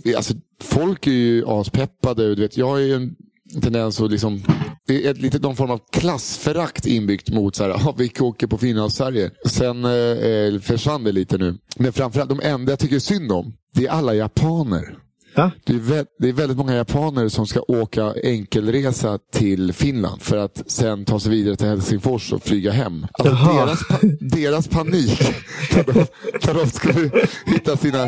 Det, 0.04 0.14
alltså, 0.14 0.34
folk 0.62 1.06
är 1.06 1.10
ju 1.10 1.44
aspeppade. 1.46 2.34
Du 2.34 2.42
vet, 2.42 2.56
jag 2.56 2.68
har 2.68 2.78
ju 2.78 2.94
en 2.94 3.16
tendens 3.62 4.00
att 4.00 4.10
liksom... 4.10 4.42
Det 4.86 5.06
är 5.06 5.10
ett 5.10 5.18
lite 5.20 5.38
någon 5.38 5.56
form 5.56 5.70
av 5.70 5.80
klassförakt 5.92 6.86
inbyggt 6.86 7.30
mot 7.30 7.56
så 7.56 7.62
här, 7.62 7.70
ah, 7.70 7.94
vi 7.98 8.12
åker 8.20 8.46
på 8.46 8.58
Finlands-Sverige. 8.58 9.30
Sen 9.46 9.84
eh, 9.84 9.90
eh, 9.90 10.60
försvann 10.60 11.04
det 11.04 11.12
lite 11.12 11.38
nu. 11.38 11.58
Men 11.76 11.92
framförallt, 11.92 12.28
de 12.28 12.40
enda 12.40 12.72
jag 12.72 12.78
tycker 12.78 12.98
synd 12.98 13.32
om, 13.32 13.54
det 13.74 13.86
är 13.86 13.90
alla 13.90 14.14
japaner. 14.14 14.98
Va? 15.36 15.50
Det 15.64 15.72
är, 15.72 15.78
vä- 15.78 16.06
det 16.18 16.28
är 16.28 16.32
väldigt 16.32 16.58
många 16.58 16.74
japaner 16.74 17.28
som 17.28 17.46
ska 17.46 17.60
åka 17.68 18.14
enkelresa 18.24 19.18
till 19.32 19.72
Finland 19.72 20.22
för 20.22 20.36
att 20.36 20.62
sen 20.66 21.04
ta 21.04 21.20
sig 21.20 21.30
vidare 21.30 21.56
till 21.56 21.66
Helsingfors 21.66 22.32
och 22.32 22.42
flyga 22.42 22.70
hem. 22.72 23.06
Alltså 23.12 23.34
Jaha. 23.34 23.64
deras, 23.66 23.88
pa- 23.88 23.98
deras 24.20 24.68
panik 24.68 25.20
när 25.76 25.84
de, 25.84 26.06
när 26.46 26.54
de 26.54 26.70
skulle 26.70 27.10
hitta 27.46 27.76
sina 27.76 28.04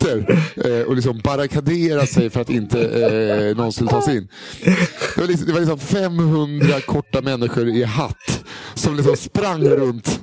hytter 0.00 0.42
eh, 0.80 0.82
och 0.86 0.96
liksom 0.96 1.20
barrikadera 1.24 2.06
sig 2.06 2.30
för 2.30 2.40
att 2.40 2.50
inte 2.50 2.80
eh, 3.50 3.56
någon 3.56 3.72
skulle 3.72 3.90
ta 3.90 4.02
sig 4.02 4.16
in. 4.16 4.28
Det 5.14 5.20
var, 5.20 5.26
liksom, 5.26 5.46
det 5.46 5.52
var 5.52 5.60
liksom 5.60 5.78
500 5.78 6.80
korta 6.80 7.20
människor 7.20 7.68
i 7.68 7.82
hatt 7.84 8.44
som 8.74 8.96
liksom 8.96 9.16
sprang 9.16 9.64
runt. 9.64 10.08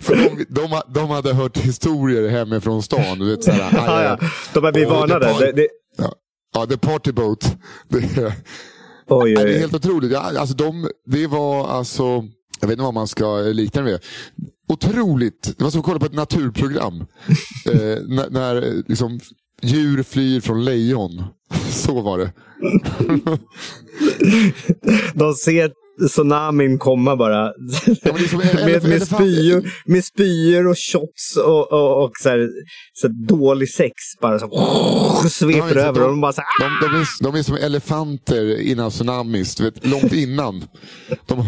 för 0.00 0.16
de, 0.16 0.44
de, 0.48 0.80
de 0.88 1.10
hade 1.10 1.34
hört 1.34 1.56
historier 1.58 2.28
hemifrån 2.28 2.82
stan. 2.82 3.18
Du 3.18 3.30
vet, 3.30 3.44
så 3.44 3.50
här, 3.50 3.72
Ja, 3.72 4.02
ja. 4.02 4.18
De 4.54 4.64
har 4.64 4.72
blivit 4.72 4.90
varnade. 4.90 5.26
Det, 5.38 5.52
det, 5.52 5.68
Ja. 5.98 6.14
Ja, 6.54 6.66
The 6.66 6.76
Party 6.76 7.12
Boat. 7.12 7.56
Det, 7.88 7.98
är- 7.98 8.32
Oj, 9.08 9.34
det 9.34 9.42
är 9.54 9.58
helt 9.58 9.74
otroligt. 9.74 10.14
Alltså 10.16 10.54
de, 10.56 10.88
det 11.06 11.26
var 11.26 11.68
alltså, 11.68 12.02
jag 12.60 12.68
vet 12.68 12.70
inte 12.70 12.82
vad 12.82 12.94
man 12.94 13.08
ska 13.08 13.36
likna 13.36 13.82
det 13.82 13.90
med. 13.90 14.00
Otroligt. 14.68 15.54
Det 15.58 15.64
var 15.64 15.70
som 15.70 15.80
att 15.80 15.86
kolla 15.86 15.98
på 15.98 16.06
ett 16.06 16.14
naturprogram. 16.14 17.00
eh, 17.66 17.98
när 18.06 18.30
när 18.30 18.56
eh, 18.56 18.82
liksom, 18.86 19.20
djur 19.62 20.02
flyr 20.02 20.40
från 20.40 20.64
lejon. 20.64 21.24
Så 21.70 22.00
var 22.00 22.18
det. 22.18 22.32
De 25.14 25.34
ser 25.34 25.72
tsunamin 26.08 26.78
komma 26.78 27.16
bara. 27.16 27.36
Ja, 27.46 27.52
men 28.04 28.14
det 28.14 28.24
är 28.24 28.28
som 28.28 28.40
en 28.40 28.66
med, 28.72 28.88
med, 28.88 29.02
spyor, 29.02 29.70
med 29.90 30.04
spyor 30.04 30.66
och 30.68 30.76
shots 30.78 31.36
och, 31.36 31.72
och, 31.72 32.04
och 32.04 32.10
så 32.22 32.28
här, 32.28 32.48
så 32.92 33.06
här 33.06 33.26
dålig 33.28 33.68
sex 33.68 33.92
bara 34.20 34.38
så 34.38 34.48
sveper 35.28 35.76
över 35.76 36.02
och 36.02 36.08
de 36.08 36.20
bara 36.20 36.32
så 36.32 36.40
här, 36.40 36.80
De, 36.80 36.86
de, 36.86 37.00
är, 37.00 37.06
de 37.32 37.38
är 37.38 37.42
som 37.42 37.56
elefanter 37.56 38.60
innan 38.60 38.90
tsunamis, 38.90 39.54
du 39.54 39.64
vet, 39.64 39.86
långt 39.86 40.12
innan. 40.12 40.64
De, 41.26 41.44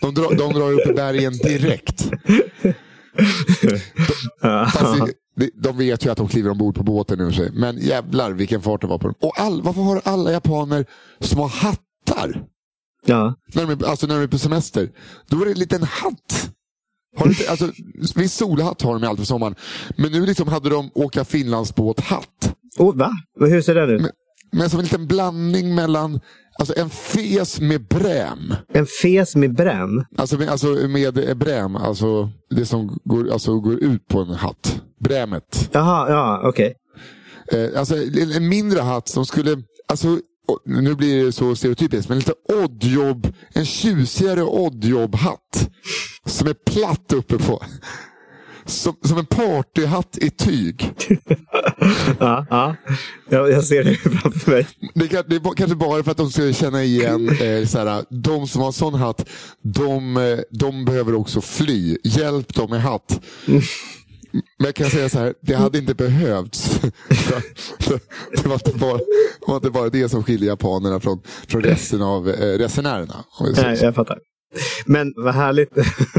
de, 0.00 0.14
drar, 0.14 0.34
de 0.38 0.52
drar 0.52 0.72
upp 0.72 0.96
bergen 0.96 1.32
direkt. 1.32 2.10
Det- 4.42 5.12
det- 5.36 5.50
de 5.62 5.78
vet 5.78 6.06
ju 6.06 6.10
att 6.10 6.16
de 6.18 6.28
kliver 6.28 6.50
ombord 6.50 6.74
på 6.74 6.82
båten 6.82 7.18
nu. 7.18 7.32
sig. 7.32 7.50
Men 7.52 7.78
jävlar 7.78 8.30
vilken 8.32 8.62
fart 8.62 8.80
det 8.80 8.86
var 8.86 8.98
på 8.98 9.06
dem. 9.06 9.14
Och 9.22 9.40
all, 9.40 9.62
varför 9.62 9.80
har 9.82 10.00
alla 10.04 10.32
japaner 10.32 10.86
små 11.20 11.46
hattar? 11.46 12.42
Ja. 13.04 13.34
När 13.54 13.66
de, 13.66 13.72
är, 13.72 13.88
alltså 13.88 14.06
när 14.06 14.14
de 14.14 14.22
är 14.22 14.26
på 14.26 14.38
semester. 14.38 14.90
Då 15.28 15.40
är 15.40 15.44
det 15.44 15.50
en 15.50 15.58
liten 15.58 15.82
hatt. 15.82 16.50
Har 17.16 17.28
inte, 17.28 17.50
alltså, 17.50 17.70
viss 18.16 18.34
solhatt 18.34 18.82
har 18.82 18.98
de 18.98 19.08
alltid 19.08 19.22
på 19.22 19.26
sommaren. 19.26 19.54
Men 19.96 20.12
nu 20.12 20.26
liksom 20.26 20.48
hade 20.48 20.70
de 20.70 20.90
åka 20.94 21.24
Finlandsbåt-hatt. 21.24 22.54
Oh, 22.78 22.96
va? 22.96 23.10
Hur 23.40 23.62
ser 23.62 23.74
den 23.74 23.90
ut? 23.90 24.00
Men, 24.00 24.10
men 24.52 24.70
som 24.70 24.78
en 24.78 24.84
liten 24.84 25.06
blandning 25.06 25.74
mellan 25.74 26.20
alltså 26.58 26.74
en 26.76 26.90
fes 26.90 27.60
med 27.60 27.86
bräm. 27.86 28.54
En 28.74 28.86
fes 29.02 29.36
med 29.36 29.54
bränn? 29.54 30.04
Alltså 30.16 30.38
med, 30.38 30.48
alltså 30.48 30.66
med 30.66 31.36
bräm, 31.36 31.76
alltså 31.76 32.30
det 32.50 32.66
som 32.66 32.98
går, 33.04 33.32
alltså 33.32 33.60
går 33.60 33.74
ut 33.74 34.08
på 34.08 34.20
en 34.20 34.28
hatt. 34.28 34.82
Brämet. 35.00 35.70
Jaha, 35.72 36.10
ja, 36.10 36.48
okej. 36.48 36.74
Eh, 37.52 37.78
alltså 37.78 37.96
en, 37.96 38.32
en 38.32 38.48
mindre 38.48 38.80
hatt 38.80 39.08
som 39.08 39.26
skulle, 39.26 39.62
alltså 39.88 40.18
nu 40.64 40.94
blir 40.94 41.24
det 41.24 41.32
så 41.32 41.56
stereotypiskt, 41.56 42.08
men 42.08 42.18
lite 42.18 42.34
oddjobb, 42.64 43.32
en 43.52 43.66
tjusigare 43.66 44.42
oddjobb-hatt. 44.42 45.70
Som 46.26 46.48
är 46.48 46.54
platt 46.54 47.12
uppe 47.12 47.38
på. 47.38 47.62
Som, 48.66 48.96
som 49.02 49.18
en 49.18 49.26
partyhatt 49.26 50.18
i 50.20 50.30
tyg. 50.30 50.92
Ja, 52.18 52.46
ja. 52.50 52.76
Jag, 53.28 53.50
jag 53.50 53.64
ser 53.64 53.84
det 53.84 53.94
framför 53.94 54.50
mig. 54.50 54.66
Det, 54.94 55.08
kan, 55.08 55.22
det 55.26 55.36
är 55.36 55.54
kanske 55.54 55.76
bara 55.76 56.02
för 56.02 56.10
att 56.10 56.16
de 56.16 56.30
ska 56.30 56.52
känna 56.52 56.84
igen, 56.84 57.28
eh, 57.28 57.66
såhär, 57.66 58.04
de 58.22 58.48
som 58.48 58.62
har 58.62 58.72
sån 58.72 58.94
hatt, 58.94 59.28
de, 59.62 60.16
eh, 60.16 60.38
de 60.50 60.84
behöver 60.84 61.14
också 61.14 61.40
fly. 61.40 61.96
Hjälp 62.04 62.54
dem 62.54 62.70
med 62.70 62.82
hatt. 62.82 63.20
Men 64.58 64.66
jag 64.66 64.74
kan 64.74 64.90
säga 64.90 65.08
så 65.08 65.18
här, 65.18 65.34
det 65.42 65.54
hade 65.54 65.78
inte 65.78 65.94
behövts. 65.94 66.80
det, 68.42 68.46
var 68.46 68.54
inte 68.54 68.78
bara, 68.78 68.96
det 68.96 69.46
var 69.46 69.56
inte 69.56 69.70
bara 69.70 69.88
det 69.88 70.08
som 70.08 70.22
skiljer 70.24 70.48
japanerna 70.48 71.00
från, 71.00 71.20
från 71.48 71.62
resten 71.62 72.02
av 72.02 72.28
eh, 72.28 72.58
resenärerna. 72.58 73.24
Nej, 73.56 73.78
jag 73.82 73.94
fattar. 73.94 74.18
Men 74.86 75.12
vad 75.16 75.34
härligt. 75.34 75.68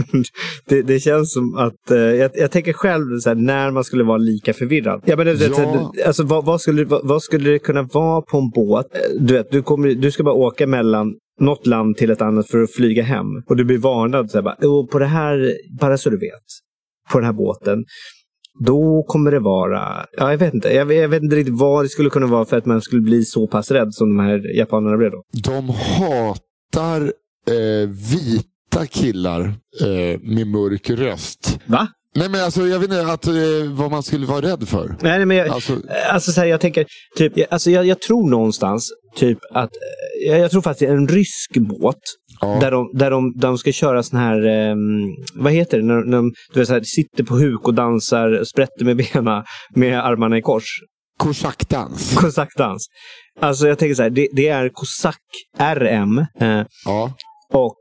det, 0.70 0.82
det 0.82 1.00
känns 1.00 1.34
som 1.34 1.56
att, 1.58 1.92
eh, 1.92 1.98
jag, 1.98 2.32
jag 2.34 2.52
tänker 2.52 2.74
själv 2.74 3.20
så 3.20 3.30
här, 3.30 3.36
när 3.36 3.72
man 3.72 3.84
skulle 3.84 4.04
vara 4.04 4.18
lika 4.18 4.54
förvirrad. 4.54 5.02
Ja, 5.06 5.16
men 5.16 5.26
det, 5.26 5.34
Ja. 5.58 5.94
Alltså, 6.08 6.24
vad, 6.24 6.46
vad, 6.46 6.62
skulle, 6.62 6.86
vad, 6.86 7.08
vad 7.08 7.24
skulle 7.24 7.50
det 7.50 7.60
kunna 7.60 7.82
vara 7.84 8.22
på 8.22 8.38
en 8.38 8.50
båt? 8.50 8.86
Eh, 8.96 9.00
Du, 9.20 9.34
vet, 9.34 9.52
du, 9.52 9.62
kommer, 9.62 9.90
du 9.96 10.12
ska 10.12 10.24
bara 10.24 10.36
åka 10.36 10.68
mellan 10.68 11.14
något 11.40 11.68
land 11.68 11.98
till 11.98 12.10
ett 12.12 12.22
annat 12.22 12.48
för 12.48 12.62
att 12.64 12.72
flyga 12.72 13.04
hem. 13.04 13.26
Och 13.50 13.56
du 13.56 13.64
blir 13.66 13.78
varnad. 13.78 14.32
Så 14.32 14.38
här, 14.38 14.44
bara, 14.44 14.58
"Oh, 14.62 14.88
på 14.88 15.00
det 15.00 15.06
här, 15.06 15.54
bara 15.80 15.98
så 15.98 16.10
du 16.10 16.18
vet, 16.18 16.44
på 17.12 17.20
den 17.20 17.26
här 17.26 17.34
båten. 17.34 17.84
Då 18.66 19.04
kommer 19.08 19.32
det 19.32 19.40
vara, 19.40 20.06
ja, 20.18 20.32
jag 20.32 20.38
vet 20.38 20.54
inte, 20.54 20.70
jag, 20.74 20.94
jag 20.94 21.08
vet 21.10 21.24
inte 21.24 21.36
riktigt 21.36 21.60
vad 21.60 21.86
det 21.86 21.90
skulle 21.90 22.10
kunna 22.10 22.28
vara 22.28 22.46
för 22.46 22.58
att 22.58 22.66
man 22.66 22.82
skulle 22.82 23.02
bli 23.02 23.26
så 23.26 23.48
pass 23.48 23.72
rädd 23.72 23.94
som 23.94 24.18
de 24.18 24.24
här 24.24 24.58
japanerna 24.58 24.98
blev 24.98 25.12
då. 25.12 25.24
De 25.44 25.70
hatar 25.70 27.02
eh, 27.48 27.90
vita 28.12 28.86
killar 28.90 29.42
eh, 29.82 30.20
med 30.22 30.48
mörk 30.48 30.90
röst. 30.90 31.60
Va? 31.66 31.88
Nej 32.16 32.30
men 32.30 32.44
alltså 32.44 32.68
jag 32.68 32.80
vet 32.80 32.90
inte 32.90 33.12
att, 33.12 33.28
eh, 33.28 33.34
vad 33.72 33.92
man 33.92 34.04
skulle 34.04 34.26
vara 34.26 34.42
rädd 34.42 34.68
för. 34.68 34.88
Nej, 34.88 35.18
nej, 35.18 35.26
men 35.26 35.38
jag, 35.38 35.48
Alltså- 35.48 35.82
alltså, 36.12 36.32
så 36.32 36.42
här, 36.42 36.48
jag 36.48 36.62
tänker, 36.62 36.86
typ, 37.18 37.38
jag, 37.38 37.48
alltså, 37.52 37.72
jag, 37.72 37.86
jag 37.86 38.02
tror 38.02 38.30
någonstans 38.30 38.92
typ 39.16 39.40
att, 39.52 39.70
eh, 39.72 40.30
jag, 40.32 40.40
jag 40.40 40.52
tror 40.52 40.62
faktiskt 40.62 40.90
en 40.92 41.08
rysk 41.08 41.52
båt 41.58 42.00
Ja. 42.54 42.58
där, 42.62 42.72
de, 42.72 42.90
där 42.94 43.12
de, 43.12 43.34
de 43.38 43.58
ska 43.58 43.72
köra 43.72 44.04
sån 44.04 44.20
här, 44.20 44.46
ehm, 44.46 44.78
vad 45.36 45.54
heter 45.54 45.78
det, 45.78 45.84
när, 45.84 46.04
när 46.04 46.18
de 46.18 46.34
du 46.54 46.60
vet, 46.60 46.68
så 46.68 46.74
här, 46.74 46.82
sitter 46.84 47.24
på 47.24 47.36
huk 47.36 47.68
och 47.68 47.74
dansar, 47.74 48.44
sprätter 48.44 48.86
med 48.86 48.98
benen 48.98 49.44
med 49.76 50.06
armarna 50.06 50.38
i 50.38 50.42
kors. 50.42 50.64
Kosackdans. 51.18 52.16
Kosackdans. 52.16 52.88
Alltså 53.40 53.68
jag 53.68 53.78
tänker 53.80 53.96
så 53.96 54.04
här, 54.04 54.10
det, 54.10 54.28
det 54.34 54.48
är 54.48 54.70
kosack 54.70 55.22
RM 55.76 56.18
eh, 56.40 56.62
Ja. 56.86 57.14
och 57.54 57.76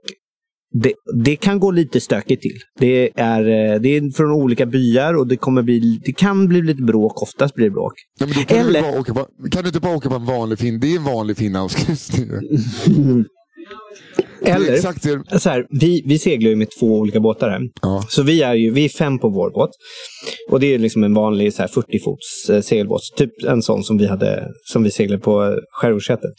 det, 0.77 0.93
det 1.25 1.37
kan 1.37 1.61
gå 1.61 1.71
lite 1.71 2.01
stökigt 2.01 2.43
till. 2.43 2.59
Det 2.81 3.11
är, 3.21 3.41
eh, 3.41 3.81
det 3.81 3.89
är 3.89 4.17
från 4.17 4.31
olika 4.33 4.67
byar 4.67 5.15
och 5.15 5.27
det, 5.29 5.37
kommer 5.37 5.63
bli, 5.63 6.01
det 6.05 6.13
kan 6.13 6.49
bli 6.49 6.63
lite 6.63 6.83
bråk. 6.83 7.23
Oftast 7.23 7.55
blir 7.55 7.65
det 7.67 7.71
bråk. 7.71 7.93
Då 8.21 8.27
kan, 8.27 8.59
Eller- 8.59 8.83
du 9.05 9.13
bara 9.13 9.25
på, 9.25 9.51
kan 9.51 9.63
du 9.63 9.69
inte 9.69 9.81
bara 9.81 9.97
åka 9.97 10.09
på 10.09 10.15
en 10.17 10.25
vanlig 10.27 10.59
fin? 10.59 10.81
Det 10.81 10.93
är 10.93 10.97
en 10.97 11.05
vanlig 11.05 11.37
finlandskryssning. 11.37 12.29
Eller, 14.47 15.39
så 15.39 15.51
här, 15.51 15.67
vi, 15.71 16.03
vi 16.07 16.19
seglar 16.19 16.51
ju 16.51 16.57
med 16.57 16.69
två 16.81 16.87
olika 16.99 17.21
båtar 17.21 17.51
här. 17.51 17.61
Ja. 17.83 18.05
Så 18.09 18.23
vi 18.23 18.43
är 18.43 18.55
ju 18.55 18.71
vi 18.71 18.85
är 18.85 18.89
fem 18.89 19.19
på 19.19 19.29
vår 19.29 19.51
båt. 19.51 19.71
Och 20.51 20.61
det 20.61 20.75
är 20.75 20.79
liksom 20.79 21.05
en 21.05 21.15
vanlig 21.15 21.53
så 21.55 21.63
här, 21.63 21.69
40-fots 21.69 22.51
eh, 22.55 22.61
segelbåt. 22.61 23.01
Typ 23.17 23.31
en 23.49 23.63
sån 23.63 23.83
som 23.85 23.99
vi, 23.99 24.07
hade, 24.07 24.47
som 24.73 24.83
vi 24.83 24.91
seglade 24.91 25.23
på 25.23 25.45
eh, 25.45 25.55
Skärgårdssätet. 25.81 26.31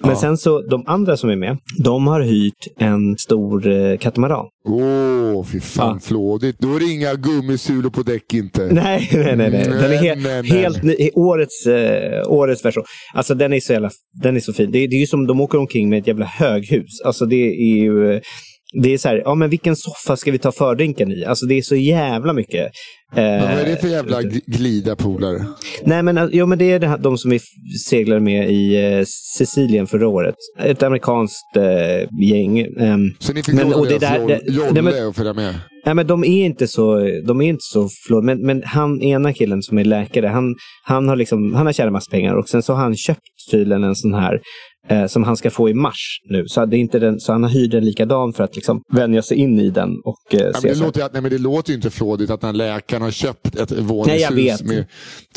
Men 0.00 0.10
Ja. 0.10 0.16
sen 0.16 0.36
så, 0.36 0.60
de 0.62 0.84
andra 0.86 1.16
som 1.16 1.30
är 1.30 1.36
med, 1.36 1.56
de 1.84 2.06
har 2.06 2.20
hyrt 2.20 2.66
en 2.78 3.16
stor 3.18 3.66
eh, 3.66 3.96
katamaran. 3.98 4.46
Åh, 4.64 5.44
fy 5.44 5.60
fan 5.60 5.94
Ja. 5.94 6.00
flådigt. 6.08 6.58
Då 6.58 6.76
är 6.76 6.80
det 6.80 6.86
inga 6.92 7.14
gummisulor 7.14 7.90
på 7.90 8.02
däck 8.02 8.34
inte. 8.34 8.66
Nej, 8.72 9.08
nej, 9.12 9.36
nej. 9.36 9.50
nej. 9.50 9.50
Den 9.64 9.72
är 9.72 9.88
Nej, 9.88 9.98
he- 9.98 10.16
nej, 10.22 10.42
nej. 10.42 10.50
helt 10.60 10.82
ny, 10.82 11.10
årets, 11.14 11.66
eh, 11.66 12.30
årets 12.30 12.64
version. 12.64 12.84
Alltså 13.14 13.34
den 13.34 13.52
är 13.52 13.60
så 13.60 13.72
jävla, 13.72 13.90
den 14.22 14.36
är 14.36 14.40
så 14.40 14.52
fin. 14.52 14.70
Det, 14.72 14.78
är- 14.78 14.88
det 14.88 14.96
är 14.96 15.00
ju 15.00 15.06
som 15.06 15.26
de 15.26 15.40
åker 15.40 15.58
omkring 15.58 15.88
med 15.88 15.98
ett 15.98 16.06
jävla 16.06 16.26
höghus. 16.26 17.00
Alltså 17.04 17.26
det 17.26 17.36
är 17.72 17.76
ju, 17.76 18.12
eh, 18.14 18.20
det 18.82 18.94
är 18.94 18.98
så 18.98 19.08
här, 19.08 19.22
ja 19.24 19.34
men 19.34 19.50
vilken 19.50 19.76
soffa 19.76 20.16
ska 20.16 20.30
vi 20.32 20.38
ta 20.38 20.52
fördrinken 20.52 21.12
i? 21.12 21.24
Alltså 21.24 21.46
det 21.46 21.54
är 21.54 21.62
så 21.62 21.76
jävla 21.76 22.32
mycket. 22.32 22.70
Eh, 23.16 23.22
vad 23.22 23.50
är 23.60 23.64
det 23.66 23.76
för 23.80 23.88
jävla 23.88 24.20
gl- 24.22 24.40
glida 24.46 24.96
polare? 24.96 25.44
Nej 25.84 26.02
men, 26.02 26.18
alltså, 26.18 26.36
jo, 26.36 26.46
men 26.46 26.58
det 26.58 26.72
är 26.72 26.78
det 26.78 26.86
här, 26.86 26.98
de 26.98 27.18
som 27.18 27.30
vi 27.30 27.40
seglade 27.88 28.20
med 28.20 28.50
i 28.50 28.84
eh, 28.98 29.04
Sicilien 29.38 29.86
förra 29.86 30.08
året. 30.08 30.34
Ett 30.58 30.82
amerikanskt 30.82 31.56
eh, 31.56 32.26
gäng. 32.28 32.58
ehm, 32.58 33.10
Så 33.18 33.32
ni 33.32 33.42
fick 33.42 33.54
Men- 33.54 33.74
och 33.74 33.86
det 33.86 33.98
där- 33.98 34.18
joll- 34.18 34.38
jolle 34.46 34.72
nej, 34.72 34.82
men- 34.82 35.06
och 35.06 35.16
följa 35.16 35.32
med? 35.32 35.54
Nej, 35.86 35.94
men 35.94 36.06
de 36.06 36.24
är 36.24 36.44
inte 36.44 36.68
så, 36.68 36.98
de 37.26 37.40
är 37.40 37.48
inte 37.48 37.58
så 37.72 37.88
flådiga. 38.06 38.26
Men, 38.34 38.46
men 38.46 38.62
han 38.66 39.02
ena 39.02 39.32
killen 39.32 39.62
som 39.62 39.78
är 39.78 39.84
läkare, 39.84 40.26
han, 40.26 40.54
han 40.84 41.08
har, 41.08 41.16
liksom, 41.16 41.54
han 41.54 41.66
har 41.66 41.72
tjänat 41.72 41.92
massa 41.92 42.10
pengar 42.10 42.34
och 42.34 42.48
sen 42.48 42.62
så 42.62 42.72
har 42.72 42.80
han 42.82 42.96
köpt 42.96 43.20
tydligen 43.50 43.84
en 43.84 43.94
sån 43.96 44.14
här 44.14 44.40
eh, 44.92 45.06
som 45.06 45.24
han 45.24 45.36
ska 45.36 45.50
få 45.50 45.68
i 45.68 45.74
mars 45.74 46.20
nu. 46.30 46.48
Så, 46.48 46.66
det 46.66 46.76
är 46.76 46.78
inte 46.78 46.98
den, 46.98 47.20
så 47.20 47.32
han 47.32 47.42
har 47.42 47.50
hyrt 47.50 47.74
en 47.74 47.84
likadan 47.84 48.32
för 48.32 48.44
att 48.44 48.56
liksom 48.56 48.82
vänja 48.92 49.22
sig 49.22 49.36
in 49.36 49.58
i 49.58 49.70
den. 49.70 49.90
Och, 50.04 50.34
eh, 50.34 50.40
Ja, 50.40 50.52
se 50.52 50.58
men 50.62 50.72
det, 50.72 50.74
så 50.74 50.84
låter, 50.84 51.08
nej, 51.12 51.22
men 51.22 51.30
det 51.30 51.38
låter 51.38 51.70
ju 51.70 51.76
inte 51.76 51.90
flådigt 51.90 52.30
att 52.30 52.42
när 52.42 52.52
läkaren 52.52 53.02
har 53.02 53.10
köpt 53.10 53.56
ett 53.56 53.70
Nej, 53.70 53.80
våningshus 53.80 54.62
med 54.62 54.84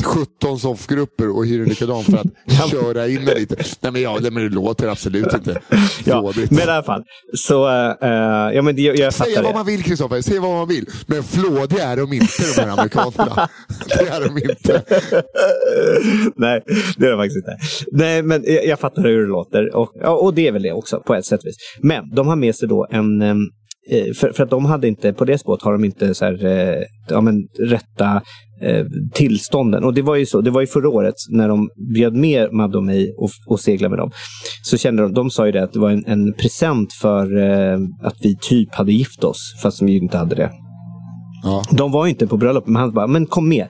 17 0.04 0.58
soffgrupper 0.58 1.36
och 1.36 1.46
hyr 1.46 1.60
en 1.60 1.68
likadan 1.68 2.04
för 2.04 2.16
att 2.16 2.70
köra 2.70 3.08
in 3.08 3.24
det 3.24 3.34
lite. 3.34 3.56
Nej 3.80 3.92
men, 3.92 4.02
ja, 4.02 4.18
nej, 4.20 4.30
men 4.30 4.42
det 4.42 4.54
låter 4.54 4.88
absolut 4.88 5.34
inte 5.34 5.60
ja, 6.04 6.20
flådigt. 6.20 6.50
men 6.50 6.60
i 6.60 6.62
alla 6.62 6.82
fall. 6.82 7.02
Så, 7.34 7.68
eh, 7.68 8.54
ja, 8.54 8.62
men 8.62 8.76
det, 8.76 8.82
jag, 8.82 8.96
jag 8.98 9.14
Säga 9.14 9.42
vad 9.42 9.54
man 9.54 9.66
vill 9.66 9.82
Kristoffer, 9.82 10.20
säga 10.20 10.40
vad 10.40 10.50
man 10.50 10.68
vill. 10.68 10.86
Men 11.06 11.22
flådiga 11.22 11.84
är 11.84 11.96
de 11.96 12.12
inte 12.12 12.26
de 12.56 12.62
här 12.62 12.68
amerikanerna. 12.68 13.48
det 13.88 14.08
är 14.08 14.20
de 14.24 14.38
inte. 14.38 14.82
Nej, 16.36 16.62
det 16.96 17.06
är 17.06 17.10
det 17.10 17.16
faktiskt 17.16 17.36
inte. 17.36 17.56
Nej, 17.92 18.22
men 18.22 18.44
jag, 18.46 18.66
jag 18.66 18.80
fattar 18.80 19.02
hur 19.02 19.20
det 19.20 19.26
låter. 19.26 19.45
Och, 19.74 19.90
ja, 19.94 20.10
och 20.10 20.34
det 20.34 20.48
är 20.48 20.52
väl 20.52 20.62
det 20.62 20.72
också 20.72 21.00
på 21.06 21.14
ett 21.14 21.24
sätt 21.24 21.40
och 21.40 21.46
vis. 21.46 21.56
Men 21.82 22.10
de 22.14 22.26
har 22.26 22.36
med 22.36 22.54
sig 22.54 22.68
då 22.68 22.86
en... 22.90 23.22
eh, 23.22 23.34
För, 24.14 24.32
för 24.32 24.42
att 24.42 24.50
de 24.50 24.64
hade 24.64 24.88
inte, 24.88 25.12
på 25.12 25.24
deras 25.24 25.44
båt 25.44 25.62
har 25.62 25.72
de 25.72 25.84
inte 25.84 26.14
så 26.14 26.24
här, 26.24 26.44
eh, 26.44 26.82
ja, 27.08 27.20
men, 27.20 27.34
rätta 27.58 28.22
eh, 28.62 28.86
tillstånden. 29.14 29.84
Och 29.84 29.94
det 29.94 30.02
var 30.02 30.16
ju 30.16 30.26
så, 30.26 30.40
det 30.40 30.50
var 30.50 30.60
ju 30.60 30.66
förra 30.66 30.88
året 30.88 31.14
när 31.30 31.48
de 31.48 31.68
bjöd 31.94 32.14
med 32.14 32.52
Madde 32.52 32.78
och 32.78 32.84
mig 32.84 33.14
och, 33.18 33.30
och 33.46 33.60
segla 33.60 33.88
med 33.88 33.98
dem. 33.98 34.10
Så 34.62 34.76
kände 34.76 35.02
de, 35.02 35.12
de 35.14 35.30
sa 35.30 35.46
ju 35.46 35.52
det 35.52 35.62
att 35.62 35.72
det 35.72 35.78
var 35.78 35.90
en, 35.90 36.04
en 36.06 36.32
present 36.32 36.92
för 36.92 37.36
eh, 37.38 37.78
att 38.02 38.16
vi 38.22 38.36
typ 38.40 38.74
hade 38.74 38.92
gift 38.92 39.24
oss, 39.24 39.54
fast 39.62 39.82
vi 39.82 39.96
inte 39.96 40.18
hade 40.18 40.34
det. 40.34 40.50
Ja. 41.42 41.62
De 41.70 41.92
var 41.92 42.06
inte 42.06 42.26
på 42.26 42.36
bröllop, 42.36 42.66
men 42.66 42.76
han 42.76 42.92
bara, 42.92 43.06
men 43.06 43.26
kom 43.26 43.48
med. 43.48 43.66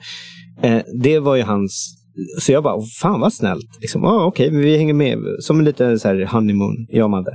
Det 1.03 1.19
var 1.19 1.35
ju 1.35 1.43
hans 1.43 1.96
så 2.39 2.51
jag 2.51 2.63
bara, 2.63 2.75
"Åh, 2.75 2.85
fan 3.01 3.19
vad 3.19 3.33
snällt. 3.33 3.81
Liksom, 3.81 4.05
ah, 4.05 4.25
Okej, 4.25 4.49
vi 4.49 4.77
hänger 4.77 4.93
med. 4.93 5.17
Som 5.39 5.59
en 5.59 5.65
liten 5.65 5.99
så 5.99 6.07
här 6.07 6.25
honeymoon, 6.25 6.75
jag 6.89 7.09
Madde. 7.09 7.31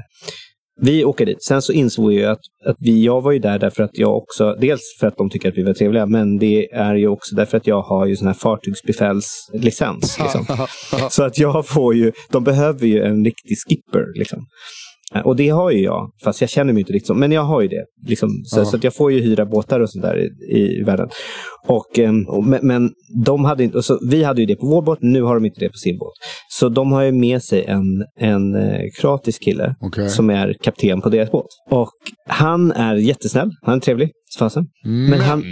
Vi 0.80 1.04
åker 1.04 1.26
dit. 1.26 1.42
Sen 1.42 1.62
så 1.62 1.72
insåg 1.72 2.12
jag 2.12 2.32
att, 2.32 2.40
att 2.66 2.76
vi, 2.80 3.04
jag 3.04 3.20
var 3.20 3.32
ju 3.32 3.38
där 3.38 3.58
därför 3.58 3.82
att 3.82 3.98
jag 3.98 4.16
också, 4.16 4.56
dels 4.60 4.80
för 5.00 5.06
att 5.06 5.16
de 5.16 5.30
tycker 5.30 5.48
att 5.48 5.58
vi 5.58 5.62
var 5.62 5.72
trevliga, 5.72 6.06
men 6.06 6.38
det 6.38 6.72
är 6.72 6.94
ju 6.94 7.08
också 7.08 7.34
därför 7.34 7.56
att 7.56 7.66
jag 7.66 7.82
har 7.82 8.06
ju 8.06 8.16
sån 8.16 8.26
här 8.26 8.34
fartygsbefälslicens. 8.34 10.18
Liksom. 10.20 10.46
så 11.10 11.22
att 11.22 11.38
jag 11.38 11.66
får 11.66 11.94
ju, 11.94 12.12
de 12.30 12.44
behöver 12.44 12.86
ju 12.86 13.02
en 13.02 13.24
riktig 13.24 13.56
skipper. 13.58 14.18
Liksom. 14.18 14.46
Eh, 15.14 15.20
Och 15.26 15.36
det 15.36 15.48
har 15.48 15.70
ju 15.70 15.82
jag, 15.82 16.10
fast 16.24 16.40
jag 16.40 16.50
känner 16.50 16.72
mig 16.72 16.80
inte 16.80 16.92
riktigt 16.92 17.06
så. 17.06 17.14
Men 17.14 17.32
jag 17.32 17.42
har 17.42 17.60
ju 17.62 17.68
det. 17.68 17.84
Liksom, 18.08 18.28
så, 18.44 18.60
Ja. 18.60 18.64
så 18.64 18.78
jag 18.82 18.94
får 18.94 19.12
ju 19.12 19.20
hyra 19.20 19.46
båtar 19.46 19.80
och 19.80 19.90
sånt 19.90 20.02
där 20.04 20.28
i, 20.50 20.56
i 20.80 20.82
världen. 20.82 21.08
Och, 21.66 21.98
ehm, 21.98 22.28
och, 22.28 22.44
men, 22.44 22.60
men 22.66 22.90
de 23.24 23.44
hade 23.44 23.64
inte, 23.64 23.82
så, 23.82 23.98
vi 24.10 24.22
hade 24.24 24.40
ju 24.40 24.46
det 24.46 24.56
på 24.56 24.66
vår 24.66 24.82
båt, 24.82 24.98
nu 25.02 25.22
har 25.22 25.34
de 25.34 25.44
inte 25.44 25.60
det 25.60 25.68
på 25.68 25.76
sin 25.76 25.98
båt. 25.98 26.12
Så 26.48 26.68
de 26.68 26.92
har 26.92 27.02
ju 27.02 27.12
med 27.12 27.42
sig 27.42 27.64
en, 27.64 27.84
en 28.20 28.54
eh, 28.54 28.80
kroatisk 29.00 29.42
kille 29.42 29.74
Okej. 29.80 30.08
som 30.08 30.30
är 30.30 30.54
kapten 30.62 31.00
på 31.00 31.08
deras 31.08 31.30
båt. 31.30 31.46
Och 31.70 31.90
han 32.28 32.72
är 32.72 32.94
jättesnäll, 32.94 33.50
han 33.62 33.76
är 33.76 33.80
trevlig, 33.80 34.10
fasen. 34.38 34.66
Men, 34.84 35.20
han- 35.20 35.44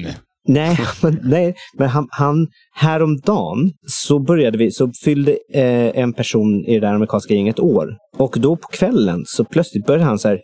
Nej, 0.53 0.79
men, 1.03 1.21
nej, 1.23 1.55
men 1.79 1.89
han, 1.89 2.07
han, 2.11 2.47
häromdagen 2.75 3.73
så 3.87 4.19
började 4.19 4.59
vi, 4.59 4.71
så 4.71 4.91
fyllde 5.05 5.33
eh, 5.55 6.01
en 6.03 6.13
person 6.13 6.65
i 6.65 6.75
det 6.75 6.81
där 6.81 6.95
amerikanska 6.95 7.35
gänget 7.35 7.61
år. 7.61 7.89
Och 8.17 8.37
då 8.39 8.57
på 8.57 8.69
kvällen 8.69 9.23
så 9.27 9.45
plötsligt 9.45 9.87
började 9.87 10.05
han 10.05 10.19
så 10.19 10.29
här 10.29 10.41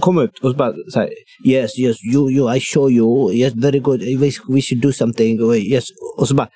komma 0.00 0.22
ut 0.22 0.38
och 0.42 0.50
så 0.50 0.56
bara 0.56 0.72
så 0.92 1.00
här, 1.00 1.08
yes, 1.46 1.78
yes, 1.78 1.96
you, 2.14 2.30
you, 2.30 2.56
I 2.56 2.60
show 2.60 2.90
you, 2.90 3.34
yes, 3.34 3.54
very 3.54 3.78
good, 3.78 4.00
we, 4.00 4.30
we 4.48 4.60
should 4.60 4.82
do 4.82 4.92
something, 4.92 5.54
yes. 5.54 5.84
Och 6.18 6.28
så 6.28 6.34
bara 6.34 6.48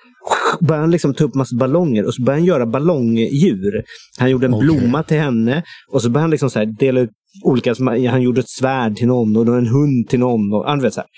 började 0.61 0.83
han 0.83 0.91
liksom 0.91 1.15
ta 1.15 1.25
upp 1.25 1.35
massa 1.35 1.57
ballonger 1.57 2.07
och 2.07 2.15
så 2.15 2.23
började 2.23 2.41
han 2.41 2.47
göra 2.47 2.67
ballongdjur. 2.67 3.85
Han 4.19 4.31
gjorde 4.31 4.47
en 4.47 4.55
Okej. 4.55 4.67
blomma 4.69 5.03
till 5.03 5.17
henne 5.17 5.63
och 5.93 6.03
så 6.03 6.11
började 6.11 6.23
han 6.23 6.31
liksom 6.31 6.51
så 6.51 6.59
här 6.59 6.67
dela 6.67 7.01
ut 7.01 7.11
olika, 7.45 7.75
han 7.79 8.07
han 8.07 8.23
gjorde 8.23 8.41
ett 8.41 8.49
svärd 8.49 8.97
till 8.97 9.07
någon 9.07 9.37
och 9.37 9.47
då 9.47 9.53
en 9.53 9.67
hund 9.67 10.09
till 10.09 10.19
någon. 10.19 10.53
Och, 10.53 10.65
han 10.69 10.81
vet, 10.81 10.95
så 10.95 11.01
här. 11.01 11.09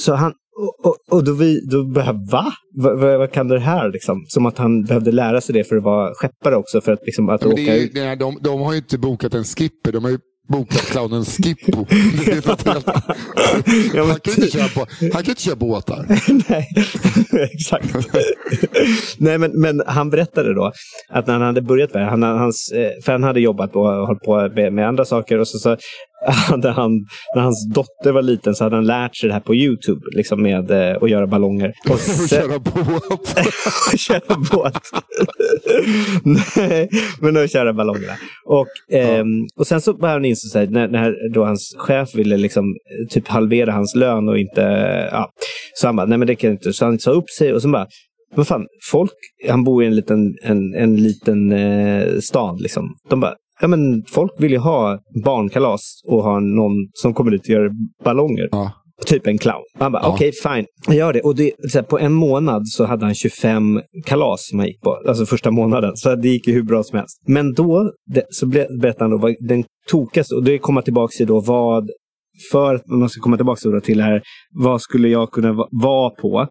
Så 0.00 0.14
han, 0.14 0.32
och, 0.58 0.86
och, 0.86 0.96
och 1.10 1.24
då, 1.24 1.32
vi, 1.32 1.60
då 1.70 1.84
började 1.84 2.18
va? 2.32 2.52
Vad, 2.74 2.98
vad, 3.00 3.18
vad 3.18 3.32
kan 3.32 3.48
det 3.48 3.60
här 3.60 3.88
liksom? 3.92 4.24
Som 4.28 4.46
att 4.46 4.58
han 4.58 4.82
behövde 4.84 5.12
lära 5.12 5.40
sig 5.40 5.52
det 5.54 5.64
för 5.64 5.76
att 5.76 5.82
vara 5.82 6.14
skeppare 6.14 6.56
också. 6.56 6.80
För 6.80 6.92
att, 6.92 7.00
liksom, 7.06 7.28
att 7.28 7.42
Ja, 7.42 7.48
åka 7.48 7.60
är, 7.60 7.76
ut. 7.78 7.96
är, 7.96 8.16
de, 8.16 8.38
de 8.42 8.60
har 8.60 8.72
ju 8.72 8.78
inte 8.78 8.98
bokat 8.98 9.34
en 9.34 9.44
skipper, 9.44 9.92
de 9.92 10.04
har 10.04 10.10
ju 10.10 10.18
bokat 10.48 10.80
clownen 10.90 11.24
Skippo. 11.24 11.86
Ja, 13.94 14.04
han, 14.04 14.20
kan 14.20 14.32
inte 14.34 14.42
typ. 14.42 14.52
köra, 14.52 14.68
på- 14.68 14.86
han 15.00 15.10
kan 15.10 15.22
ju 15.24 15.30
inte 15.30 15.42
köra 15.42 15.56
båtar. 15.56 16.06
Nej, 16.50 16.68
exakt. 17.52 18.08
Nej, 19.18 19.38
men, 19.38 19.60
men 19.60 19.82
han 19.86 20.10
berättade 20.10 20.54
då 20.54 20.72
att 21.10 21.26
när 21.26 21.34
han 21.34 21.42
hade 21.42 21.62
börjat 21.62 21.94
med 21.94 22.02
det, 22.02 22.10
han, 22.10 22.22
hans, 22.22 22.72
eh, 22.74 22.90
för 23.04 23.12
han 23.12 23.22
hade 23.22 23.40
jobbat 23.40 23.76
och 23.76 23.86
hållit 24.06 24.22
på 24.22 24.48
med, 24.54 24.72
med 24.72 24.88
andra 24.88 25.04
saker 25.04 25.38
och 25.38 25.48
så, 25.48 25.58
så 25.58 25.76
hade 26.48 26.70
han, 26.70 26.90
när 27.34 27.42
hans 27.42 27.68
dotter 27.74 28.12
var 28.12 28.22
liten 28.22 28.54
så 28.54 28.64
hade 28.64 28.76
han 28.76 28.86
lärt 28.86 29.16
sig 29.16 29.28
det 29.28 29.32
här 29.32 29.40
på 29.40 29.54
Youtube, 29.54 30.00
liksom 30.16 30.42
med 30.42 30.70
eh, 30.70 30.96
att 31.02 31.10
göra 31.10 31.26
ballonger. 31.26 31.72
Och 31.90 31.92
Och 31.92 32.00
sen, 32.00 32.28
köra 32.28 32.58
båt. 32.58 33.38
köra 33.98 34.36
båt. 34.52 34.82
Nej, 36.24 36.88
men 37.20 37.36
att 37.36 37.52
köra 37.52 37.72
ballongerna. 37.72 38.12
Och, 38.46 38.68
ehm, 38.92 39.26
och 39.56 39.66
sen 39.66 39.80
så 39.80 39.94
började 39.94 40.18
han 40.18 40.24
inse 40.24 40.48
så 40.48 40.58
här, 40.58 40.66
när, 40.66 40.88
när 40.88 41.32
då 41.34 41.44
hans 41.44 41.74
chef 41.78 42.14
ville 42.14 42.36
liksom, 42.36 42.64
eh, 42.64 43.08
typ 43.08 43.28
halvera 43.28 43.72
hans 43.72 43.94
lön 43.94 44.28
och 44.28 44.38
inte... 44.38 44.60
Ja. 45.12 45.30
Så 45.74 45.86
han 45.86 45.96
bara, 45.96 46.06
nej 46.06 46.18
men 46.18 46.26
det 46.26 46.34
kan 46.34 46.50
jag 46.50 46.54
inte. 46.54 46.72
Så 46.72 46.84
han 46.84 46.98
sa 46.98 47.10
upp 47.10 47.30
sig 47.30 47.52
och 47.52 47.62
så 47.62 47.68
bara, 47.68 47.86
vad 48.34 48.48
fan, 48.48 48.66
folk, 48.90 49.12
han 49.48 49.64
bor 49.64 49.82
i 49.82 49.86
en 49.86 49.96
liten, 49.96 50.34
en, 50.42 50.74
en 50.74 50.96
liten 50.96 51.52
eh, 51.52 52.18
stad 52.18 52.60
liksom. 52.60 52.94
De 53.10 53.20
bara, 53.20 53.34
ja 53.62 53.68
men 53.68 54.02
folk 54.08 54.32
vill 54.38 54.50
ju 54.52 54.58
ha 54.58 54.98
barnkalas 55.24 56.00
och 56.06 56.22
ha 56.22 56.40
någon 56.40 56.72
som 56.92 57.14
kommer 57.14 57.30
dit 57.30 57.42
och 57.42 57.48
gör 57.48 57.70
ballonger. 58.04 58.48
Ja. 58.52 58.72
Typ 59.06 59.26
en 59.26 59.38
clown. 59.38 59.62
Han 59.78 59.92
bara, 59.92 60.02
Ja. 60.02 60.12
okej 60.14 60.32
fine, 60.42 60.66
jag 60.86 60.96
gör 60.96 61.12
det. 61.12 61.20
Och 61.20 61.36
det, 61.36 61.52
här, 61.74 61.82
på 61.82 61.98
en 61.98 62.12
månad 62.12 62.68
så 62.68 62.84
hade 62.84 63.04
han 63.04 63.14
25 63.14 63.80
kalas 64.06 64.48
som 64.48 64.58
han 64.58 64.68
gick 64.68 64.80
på. 64.80 64.98
Alltså 65.08 65.26
första 65.26 65.50
månaden. 65.50 65.96
Så 65.96 66.14
det 66.14 66.28
gick 66.28 66.46
ju 66.46 66.52
hur 66.54 66.62
bra 66.62 66.82
som 66.82 66.98
helst. 66.98 67.22
Men 67.26 67.52
då 67.54 67.90
det, 68.14 68.24
så 68.30 68.46
berättade 68.46 69.04
han 69.04 69.10
då 69.10 69.18
vad 69.18 69.34
den 69.40 69.64
tokigaste, 69.90 70.34
och 70.34 70.44
det 70.44 70.58
kommer 70.58 70.82
tillbaka 70.82 71.12
till 71.16 71.26
då 71.26 71.40
vad, 71.40 71.90
för 72.52 72.74
att 72.74 72.86
man 72.86 73.08
ska 73.08 73.20
komma 73.20 73.36
tillbaka 73.36 73.80
till 73.80 73.98
det 73.98 74.04
här, 74.04 74.22
vad 74.50 74.82
skulle 74.82 75.08
jag 75.08 75.30
kunna 75.30 75.52
va- 75.52 75.68
vara 75.70 76.10
på 76.10 76.48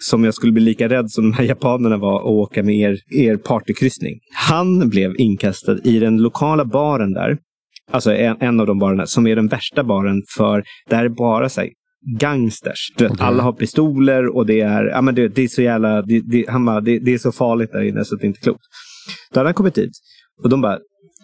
som 0.00 0.24
jag 0.24 0.34
skulle 0.34 0.52
bli 0.52 0.62
lika 0.62 0.88
rädd 0.88 1.10
som 1.10 1.24
de 1.24 1.36
här 1.36 1.44
japanerna 1.44 1.96
var 1.96 2.18
att 2.20 2.26
åka 2.26 2.62
med 2.62 2.76
er, 2.76 2.98
er 3.10 3.36
partykryssning. 3.36 4.14
Han 4.34 4.88
blev 4.88 5.14
inkastad 5.18 5.78
i 5.84 5.98
den 5.98 6.16
lokala 6.22 6.64
baren 6.64 7.12
där. 7.12 7.38
Alltså 7.90 8.14
en, 8.14 8.36
en 8.40 8.60
av 8.60 8.66
de 8.66 8.78
barerna 8.78 9.06
som 9.06 9.26
är 9.26 9.36
den 9.36 9.48
värsta 9.48 9.84
baren 9.84 10.22
för 10.36 10.64
där 10.88 11.04
är 11.04 11.08
bara 11.08 11.48
så 11.48 11.60
här, 11.60 11.70
gangsters. 12.18 12.92
Du 12.96 13.04
vet, 13.04 13.12
Okej. 13.12 13.26
Alla 13.26 13.42
har 13.42 13.52
pistoler 13.52 14.36
och 14.36 14.46
det 14.46 14.60
är, 14.60 14.84
ja, 14.84 15.00
men 15.02 15.14
det, 15.14 15.28
det 15.28 15.42
är 15.42 15.48
så 15.48 15.62
jävla, 15.62 16.02
det, 16.02 16.20
det, 16.20 16.44
han 16.48 16.64
bara, 16.64 16.80
det, 16.80 16.98
det 16.98 17.14
är 17.14 17.18
så 17.18 17.32
farligt 17.32 17.72
där 17.72 17.82
inne 17.82 18.04
så 18.04 18.14
det 18.16 18.24
är 18.24 18.28
inte 18.28 18.40
klokt. 18.40 18.60
Då 19.32 19.40
hade 19.40 19.48
han 19.48 19.54
kommit 19.54 19.74
dit 19.74 19.90
och 20.42 20.48
de 20.50 20.60
bara 20.60 20.78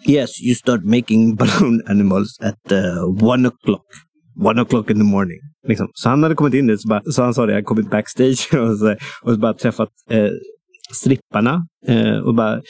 Yes, 0.07 0.41
you 0.41 0.55
start 0.55 0.83
making 0.83 1.35
balloon 1.39 1.81
animals 1.87 2.37
at 2.41 2.71
uh, 2.71 3.05
one 3.07 3.45
o'clock. 3.45 3.85
One 4.35 4.61
o'clock 4.61 4.89
in 4.89 4.97
the 4.97 5.03
morning. 5.03 5.39
Liksom. 5.67 5.87
Så 5.93 6.09
han 6.09 6.23
hade 6.23 6.35
kommit 6.35 6.53
in 6.53 6.67
dit, 6.67 6.81
så, 6.81 6.87
bara, 6.87 7.01
så 7.11 7.23
han 7.23 7.33
sa 7.33 7.45
det, 7.45 7.51
jag 7.51 7.57
hade 7.57 7.65
kommit 7.65 7.89
backstage 7.89 8.53
och 8.53 8.77
så, 8.77 8.95
och 9.21 9.33
så 9.33 9.37
bara 9.37 9.53
träffat 9.53 9.89
eh, 10.09 10.29
stripparna. 10.91 11.65
Eh, 11.87 12.17
och, 12.17 12.35
bara, 12.35 12.61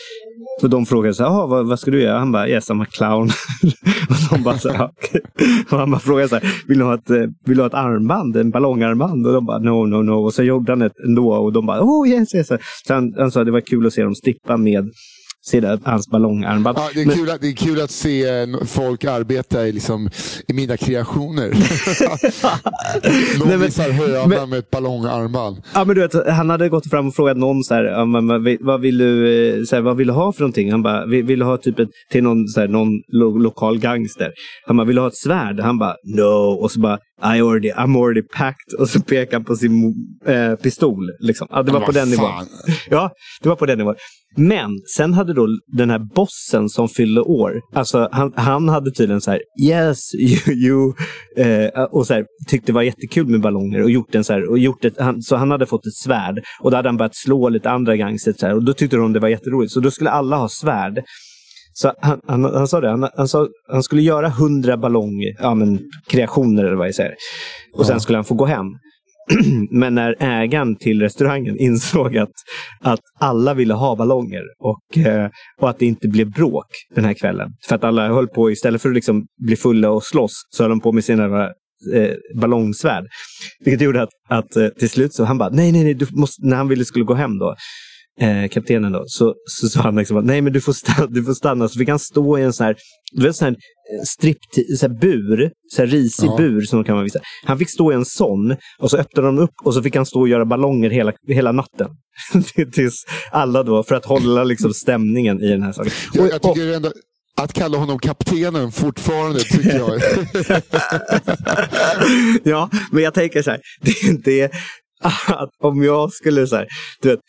och 0.62 0.70
de 0.70 0.86
frågade 0.86 1.14
så 1.14 1.24
här, 1.24 1.48
vad, 1.48 1.68
vad 1.68 1.80
ska 1.80 1.92
du 1.92 2.02
göra? 2.02 2.20
Han 2.20 2.32
bara, 2.32 2.50
yes 2.50 2.70
I'm 2.72 2.84
a 2.84 2.86
clown. 2.92 3.30
och 4.10 4.16
de 4.32 4.44
bara, 4.44 4.58
så 4.58 4.70
här, 4.70 4.90
och 5.72 5.78
han 5.78 5.92
bara 5.92 6.00
frågade 6.00 6.30
så 6.30 6.36
här, 6.36 6.54
vill 6.68 6.78
du, 6.78 6.84
ha 6.84 6.96
ett, 6.96 7.10
eh, 7.10 7.26
vill 7.46 7.58
du 7.58 7.62
ha 7.62 7.68
ett 7.68 7.74
armband? 7.74 8.38
En 8.38 8.52
ballongarmband? 8.52 9.28
Och 9.28 9.34
de 9.34 9.46
bara, 9.46 9.60
no, 9.60 9.86
no, 9.86 10.02
no. 10.02 10.14
Och 10.14 10.34
så 10.34 10.44
gjorde 10.44 10.72
han 10.72 10.82
ett 10.82 11.00
ändå 11.06 11.34
och 11.34 11.54
de 11.54 11.66
bara, 11.66 11.82
oh 11.82 12.10
yes, 12.10 12.36
yes. 12.36 12.48
Så 12.88 12.94
han, 12.94 13.14
han 13.18 13.32
sa 13.32 13.44
det 13.44 13.52
var 13.52 13.62
kul 13.62 13.88
att 13.88 13.94
se 13.94 14.04
dem 14.04 14.16
strippa 14.16 14.58
med 14.58 14.90
se 15.48 15.60
där, 15.60 15.80
hans 15.84 16.08
ballongarmband. 16.10 16.78
Ja, 16.78 16.90
det, 16.94 17.02
är 17.02 17.06
Men- 17.06 17.16
kul 17.18 17.30
att, 17.30 17.42
det 17.42 17.48
är 17.48 17.54
kul 17.54 17.82
att 17.82 17.92
se 17.92 18.30
eh, 18.42 18.48
folk 18.66 19.04
arbeta 19.06 19.68
i, 19.68 19.72
liksom, 19.72 20.10
i 20.48 20.54
mina 20.54 20.78
kreationer. 20.78 21.50
Någon 23.40 23.60
visar 23.62 23.90
hönan 23.92 24.30
men- 24.30 24.50
med 24.50 24.60
ett 24.60 24.72
ballongarmband. 24.72 25.62
Ja, 25.74 25.86
men 25.86 25.96
du 25.96 26.02
vet, 26.02 26.28
han 26.28 26.50
hade 26.50 26.70
gått 26.70 26.90
fram 26.90 27.08
och 27.08 27.16
frågat 27.16 27.38
någon 27.38 27.64
så 27.64 27.74
här, 27.74 28.66
vad 28.66 28.82
vill- 28.82 28.98
du, 28.98 29.58
eh, 29.60 29.64
så 29.64 29.76
här, 29.76 29.84
vad 29.84 29.98
vill 29.98 30.08
du 30.08 30.14
ha 30.14 30.34
för 30.34 30.42
någonting? 30.42 30.72
Han 30.72 30.84
bara, 30.84 31.06
vill, 31.06 31.24
vill 31.26 31.40
du 31.40 31.46
ha 31.46 31.58
typ 31.58 31.80
ett, 31.80 31.90
till 32.12 32.24
någon, 32.24 32.48
så 32.48 32.60
här, 32.60 32.68
någon 32.68 32.90
lo, 33.08 33.38
lokal 33.38 33.80
gangster? 33.80 34.32
Han 34.68 34.78
bara, 34.78 34.88
vill 34.88 34.96
du 34.96 35.02
ha 35.02 35.08
ett 35.08 35.18
svärd? 35.18 35.60
Han 35.60 35.78
bara, 35.80 35.96
no. 36.16 36.58
Och 36.62 36.72
så 36.72 36.80
bara, 36.80 36.98
I 37.36 37.42
already, 37.42 37.72
I'm 37.72 38.04
already 38.04 38.22
packed. 38.38 38.80
Och 38.80 38.90
så 38.90 39.00
pekade 39.02 39.36
han 39.36 39.44
på 39.46 39.56
sin 39.56 39.94
eh, 40.28 40.56
pistol. 40.56 41.10
Liksom. 41.20 41.48
Ja, 41.52 41.64
det 41.64 41.72
var 41.72 41.80
på 41.82 41.92
den 41.92 42.10
nivån. 42.10 42.30
Ja, 42.90 43.12
det 43.42 43.50
var 43.50 43.56
på 43.56 43.66
den 43.66 43.78
nivån. 43.78 43.96
Men 44.38 44.70
sen 44.96 45.14
hade 45.14 45.34
då 45.34 45.48
den 45.68 45.90
här 45.90 46.00
bossen 46.16 46.70
som 46.70 46.90
fyllde 46.90 47.22
år, 47.22 47.62
alltså 47.74 48.10
han, 48.12 48.34
han 48.36 48.70
hade 48.70 48.92
tydligen 48.92 49.22
så 49.22 49.32
här, 49.32 49.42
yes, 49.62 50.00
you, 50.16 50.56
you 50.56 50.94
eh, 51.38 51.84
och 51.84 52.08
så 52.08 52.14
här, 52.14 52.26
tyckte 52.48 52.72
det 52.72 52.76
var 52.76 52.82
jättekul 52.82 53.28
med 53.28 53.42
ballonger 53.42 53.84
och 53.84 53.90
gjort 53.90 54.16
en 54.16 54.24
så 54.24 54.34
här, 54.34 54.50
och 54.50 54.60
gjort 54.60 54.86
ett, 54.86 55.00
han, 55.00 55.22
så 55.22 55.36
han 55.36 55.52
hade 55.52 55.66
fått 55.66 55.86
ett 55.86 55.96
svärd 55.96 56.44
och 56.62 56.72
då 56.72 56.78
hade 56.78 56.90
han 56.90 56.98
börjat 56.98 57.16
slå 57.16 57.50
lite 57.50 57.70
andra 57.70 57.96
gangsters 57.96 58.44
och 58.44 58.64
då 58.64 58.74
tyckte 58.74 58.98
de 58.98 59.14
det 59.14 59.20
var 59.20 59.28
jätteroligt. 59.28 59.74
Så 59.74 59.80
då 59.80 59.92
skulle 59.92 60.10
alla 60.10 60.36
ha 60.36 60.50
svärd. 60.50 61.04
Så 61.74 61.94
han, 62.02 62.20
han, 62.28 62.44
han 62.44 62.68
sa 62.68 62.82
det, 62.82 62.90
han, 62.90 63.10
han, 63.18 63.28
sa, 63.28 63.48
han 63.72 63.84
skulle 63.84 64.02
göra 64.02 64.30
hundra 64.30 64.78
ballong, 64.78 65.22
ja, 65.40 65.56
men, 65.56 65.80
kreationer 66.08 66.64
eller 66.64 66.76
vad 66.76 66.88
jag 66.88 66.96
säger. 66.96 67.16
Och 67.74 67.86
sen 67.86 68.00
skulle 68.00 68.18
han 68.18 68.26
få 68.26 68.36
gå 68.36 68.46
hem. 68.46 68.66
Men 69.72 69.96
när 69.96 70.16
ägaren 70.20 70.76
till 70.76 71.02
restaurangen 71.02 71.58
insåg 71.60 72.18
att, 72.18 72.34
att 72.82 73.00
alla 73.20 73.54
ville 73.54 73.74
ha 73.74 73.96
ballonger 73.96 74.44
och, 74.60 74.98
eh, 74.98 75.30
och 75.62 75.70
att 75.70 75.80
det 75.80 75.86
inte 75.86 76.08
blev 76.08 76.32
bråk 76.32 76.68
den 76.96 77.06
här 77.06 77.14
kvällen. 77.14 77.50
För 77.68 77.76
att 77.76 77.84
alla 77.84 78.08
höll 78.08 78.28
på, 78.28 78.52
istället 78.52 78.82
för 78.82 78.90
att 78.90 78.96
liksom 78.96 79.26
bli 79.46 79.56
fulla 79.56 79.90
och 79.90 80.04
slåss, 80.04 80.34
så 80.50 80.64
höll 80.64 80.70
de 80.70 80.80
på 80.80 80.92
med 80.92 81.04
sina 81.04 81.46
eh, 81.94 82.12
ballongsvärd. 82.42 83.06
Vilket 83.60 83.82
gjorde 83.82 84.02
att, 84.02 84.10
att 84.30 84.56
eh, 84.56 84.68
till 84.68 84.90
slut 84.90 85.14
så 85.14 85.24
han 85.24 85.38
bara, 85.38 85.50
nej, 85.50 85.72
nej, 85.72 85.84
nej, 85.84 85.94
du 85.94 86.08
måste, 86.12 86.46
när 86.46 86.58
han 86.58 86.68
ville 86.68 86.86
skulle 86.86 87.06
gå 87.06 87.14
hem 87.14 87.38
då, 87.40 87.56
eh, 88.22 88.50
kaptenen 88.50 88.92
då, 88.92 89.04
så, 89.08 89.34
så 89.50 89.68
sa 89.68 89.82
han 89.82 89.96
liksom, 89.96 90.18
att, 90.18 90.26
nej 90.26 90.42
men 90.42 90.54
du 90.54 90.62
får, 90.62 90.74
stanna, 90.74 91.08
du 91.08 91.24
får 91.24 91.34
stanna. 91.34 91.70
Så 91.70 91.80
fick 91.80 91.90
han 91.90 92.00
stå 92.00 92.38
i 92.40 92.42
en 92.42 92.54
sån 92.54 92.66
här, 92.66 92.76
du 93.12 93.24
vet 93.24 93.36
sån 93.36 93.46
här 93.46 93.54
eh, 93.54 94.04
stripp, 94.06 94.38
så 94.80 94.88
här 94.88 95.00
bur, 95.00 95.52
så 95.72 95.82
här 95.82 95.88
risig 95.88 96.28
Ja. 96.28 96.38
bur 96.38 96.62
som 96.62 96.80
de 96.80 96.86
kan 96.86 96.96
man 96.96 97.04
visa. 97.04 97.20
Han 97.46 97.58
fick 97.60 97.70
stå 97.70 97.92
i 97.92 97.96
en 97.96 98.06
sån 98.06 98.56
och 98.80 98.92
så 98.92 98.98
öppnade 98.98 99.28
de 99.28 99.40
upp 99.40 99.54
och 99.64 99.74
så 99.74 99.84
fick 99.84 99.96
han 99.96 100.06
stå 100.06 100.20
och 100.20 100.28
göra 100.30 100.46
ballonger 100.46 100.90
hela, 100.90 101.14
hela 101.28 101.52
natten. 101.52 101.88
Tills 102.74 103.06
alla 103.32 103.64
då, 103.64 103.84
för 103.84 103.96
att 103.96 104.06
hålla 104.06 104.44
liksom 104.44 104.74
stämningen 104.74 105.42
i 105.42 105.48
den 105.48 105.62
här 105.62 105.72
saken. 105.72 105.92
Jag, 106.14 106.30
jag 106.32 106.42
tycker 106.42 106.74
ändå, 106.74 106.92
att 107.38 107.54
kalla 107.54 107.78
honom 107.78 108.00
kaptenen 108.00 108.72
fortfarande 108.72 109.40
tycker 109.40 109.76
jag. 109.78 110.02
ja, 112.44 112.70
men 112.92 113.04
jag 113.04 113.14
tänker 113.14 113.42
så 113.42 113.52
här. 113.52 113.60
Det 113.82 113.92
är 113.92 114.10
inte 114.10 114.50
att 115.30 115.50
om 115.64 115.84
jag 115.84 116.14
skulle 116.14 116.48
så 116.48 116.56
här, 116.56 116.68
du 117.02 117.10
vet, 117.10 117.20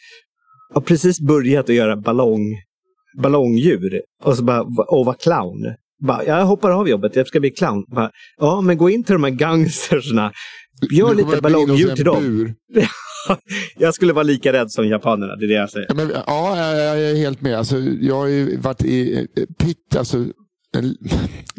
har 0.75 0.81
precis 0.81 1.21
börjat 1.21 1.69
att 1.69 1.75
göra 1.75 1.97
ballong, 1.97 2.57
ballongdjur 3.23 4.03
och 4.25 4.37
så 4.37 4.45
bara, 4.45 4.63
och 4.89 5.07
vara 5.07 5.17
clown. 5.17 5.75
Bara, 6.07 6.25
jag 6.25 6.45
hoppar 6.47 6.71
av 6.71 6.89
jobbet, 6.89 7.17
jag 7.17 7.27
ska 7.27 7.41
bli 7.41 7.51
clown. 7.51 7.85
Bara, 7.89 8.11
ja, 8.37 8.61
men 8.61 8.77
gå 8.77 8.91
in 8.91 9.05
till 9.05 9.13
de 9.13 9.25
här 9.25 9.31
gangsterserna. 9.31 10.33
Gör 10.91 11.15
lite 11.15 11.41
ballongdjur 11.41 11.97
till 11.97 12.05
dem. 12.05 12.55
jag 13.79 13.95
skulle 13.95 14.13
vara 14.13 14.23
lika 14.23 14.53
rädd 14.53 14.71
som 14.71 14.89
japanerna, 14.89 15.37
det 15.37 15.45
är 15.45 15.49
det 15.49 15.55
jag 15.55 15.71
säger. 15.71 15.87
Ja, 15.89 15.95
men, 15.95 16.11
ja, 16.27 16.59
jag, 16.59 17.01
är 17.11 17.17
helt 17.17 17.41
med. 17.41 17.59
Alltså, 17.59 17.79
jag 17.79 18.15
har 18.15 18.27
ju 18.27 18.57
varit 18.57 18.85
i 18.85 19.27
pytt, 19.59 19.97
alltså, 19.97 20.27
en, 20.77 20.97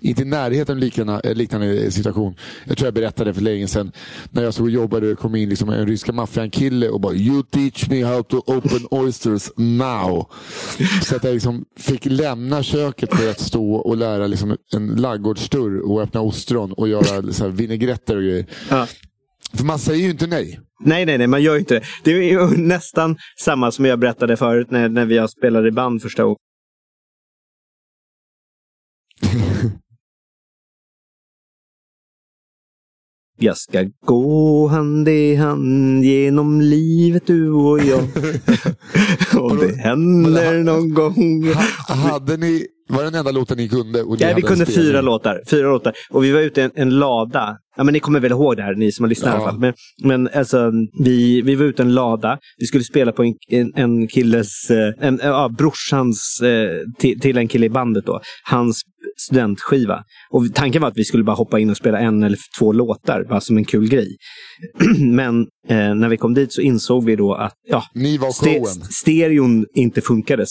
inte 0.01 0.21
i 0.21 0.25
närheten 0.25 0.79
liknande, 0.79 1.33
liknande 1.33 1.91
situation. 1.91 2.35
Jag 2.65 2.77
tror 2.77 2.87
jag 2.87 2.93
berättade 2.93 3.33
för 3.33 3.41
länge 3.41 3.67
sedan 3.67 3.91
när 4.31 4.43
jag 4.43 4.53
så 4.53 4.63
och 4.63 4.69
jobbade 4.69 5.11
och 5.11 5.19
kom 5.19 5.35
in 5.35 5.49
liksom 5.49 5.69
en 5.69 5.87
ryska 5.87 6.11
maffiankille 6.11 6.89
och 6.89 7.01
bara 7.01 7.13
You 7.13 7.43
teach 7.43 7.89
me 7.89 8.03
how 8.03 8.23
to 8.23 8.37
open 8.37 8.87
oysters 8.91 9.49
now. 9.55 10.31
Så 11.03 11.15
att 11.15 11.23
jag 11.23 11.33
liksom 11.33 11.65
fick 11.77 12.05
lämna 12.05 12.63
köket 12.63 13.13
för 13.13 13.29
att 13.29 13.39
stå 13.39 13.75
och 13.75 13.97
lära 13.97 14.27
liksom 14.27 14.57
en 14.73 14.87
laggårdsdörr 14.87 15.91
och 15.91 16.01
öppna 16.01 16.21
ostron 16.21 16.73
och 16.73 16.87
göra 16.87 17.33
så 17.33 17.43
här 17.43 17.51
vinägretter 17.51 18.15
och 18.15 18.23
grejer. 18.23 18.45
Ja. 18.69 18.87
För 19.53 19.65
man 19.65 19.79
säger 19.79 20.03
ju 20.03 20.09
inte 20.09 20.27
nej. 20.27 20.59
Nej, 20.79 21.05
nej, 21.05 21.17
nej, 21.17 21.27
man 21.27 21.43
gör 21.43 21.53
ju 21.53 21.59
inte 21.59 21.73
det. 21.73 21.83
Det 22.03 22.11
är 22.11 22.21
ju 22.21 22.57
nästan 22.57 23.17
samma 23.39 23.71
som 23.71 23.85
jag 23.85 23.99
berättade 23.99 24.37
förut 24.37 24.71
när, 24.71 24.89
när 24.89 25.05
vi 25.05 25.17
har 25.17 25.27
spelat 25.27 25.65
i 25.65 25.71
band 25.71 26.01
första 26.01 26.23
gången. 26.23 26.37
Jag 33.39 33.57
ska 33.57 33.85
gå 34.05 34.67
hand 34.67 35.09
i 35.09 35.35
hand 35.35 36.03
genom 36.03 36.61
livet 36.61 37.27
du 37.27 37.51
och 37.51 37.79
jag. 37.79 37.99
Om 39.43 39.57
det 39.57 39.75
händer 39.75 40.63
någon 40.63 40.93
gång. 40.93 41.53
Ha, 41.87 41.95
hade 41.95 42.37
ni, 42.37 42.67
var 42.87 43.03
den 43.03 43.15
enda 43.15 43.31
låten 43.31 43.57
ni 43.57 43.69
kunde? 43.69 44.03
Och 44.03 44.19
ni 44.19 44.25
Ja, 44.25 44.33
vi 44.35 44.41
kunde 44.41 44.65
fyra 44.65 45.01
låtar, 45.01 45.41
fyra 45.49 45.67
låtar. 45.71 45.93
Och 46.09 46.23
vi 46.23 46.31
var 46.31 46.39
ute 46.39 46.61
i 46.61 46.63
en, 46.63 46.71
en 46.75 46.89
lada. 46.99 47.57
Ja, 47.77 47.83
men 47.83 47.93
ni 47.93 47.99
kommer 47.99 48.19
väl 48.19 48.31
ihåg 48.31 48.55
det 48.57 48.63
här, 48.63 48.75
ni 48.75 48.91
som 48.91 49.03
har 49.03 49.09
lyssnat 49.09 49.27
i 49.27 49.31
Ja. 49.31 49.35
alla 49.41 49.51
fall. 49.51 49.59
Men, 49.59 49.73
men 50.03 50.29
alltså, 50.33 50.71
vi, 51.03 51.41
vi 51.41 51.55
var 51.55 51.65
ute 51.65 51.81
i 51.81 51.85
en 51.85 51.93
lada. 51.93 52.37
Vi 52.57 52.65
skulle 52.65 52.83
spela 52.83 53.11
på 53.11 53.23
en, 53.23 53.33
en, 53.49 53.71
en 53.75 54.07
killes, 54.07 54.69
eh, 54.71 54.93
en, 54.99 55.19
ja, 55.23 55.49
brorsans, 55.57 56.41
eh, 56.41 56.69
till, 56.99 57.19
till 57.19 57.37
en 57.37 57.47
kille 57.47 57.65
i 57.65 57.69
bandet 57.69 58.05
då. 58.05 58.21
Hans 58.43 58.81
studentskiva. 59.19 60.03
Och 60.29 60.45
tanken 60.55 60.81
var 60.81 60.89
att 60.89 60.97
vi 60.97 61.03
skulle 61.05 61.23
bara 61.23 61.35
hoppa 61.35 61.59
in 61.59 61.69
och 61.69 61.77
spela 61.77 61.99
en 61.99 62.23
eller 62.23 62.37
två 62.59 62.73
låtar, 62.73 63.23
bara 63.29 63.41
som 63.41 63.57
en 63.57 63.65
kul 63.65 63.89
grej. 63.89 64.07
men 64.99 65.39
eh, 65.67 65.95
när 65.95 66.09
vi 66.09 66.17
kom 66.17 66.33
dit 66.33 66.53
så 66.53 66.61
insåg 66.61 67.05
vi 67.05 67.15
då 67.15 67.33
att 67.33 67.53
ja, 67.67 67.83
Ni 67.95 68.17
var 68.17 68.31
showen. 68.31 68.65
stereon 68.89 69.65
inte 69.75 70.01
funkade. 70.01 70.45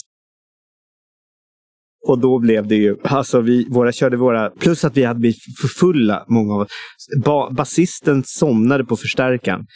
Och 2.06 2.18
då 2.18 2.38
blev 2.38 2.66
det 2.66 2.74
ju, 2.74 2.96
alltså 3.02 3.40
vi 3.40 3.66
våra, 3.70 3.92
körde 3.92 4.16
våra, 4.16 4.50
plus 4.50 4.84
att 4.84 4.96
vi 4.96 5.04
hade 5.04 5.20
blivit 5.20 5.42
för 5.60 5.68
fulla, 5.68 6.24
många 6.28 6.54
av 6.54 6.60
oss. 6.60 6.68
Ba, 7.24 7.50
basisten 7.50 8.22
somnade 8.26 8.84
på 8.84 8.96
förstärkaren. 8.96 9.66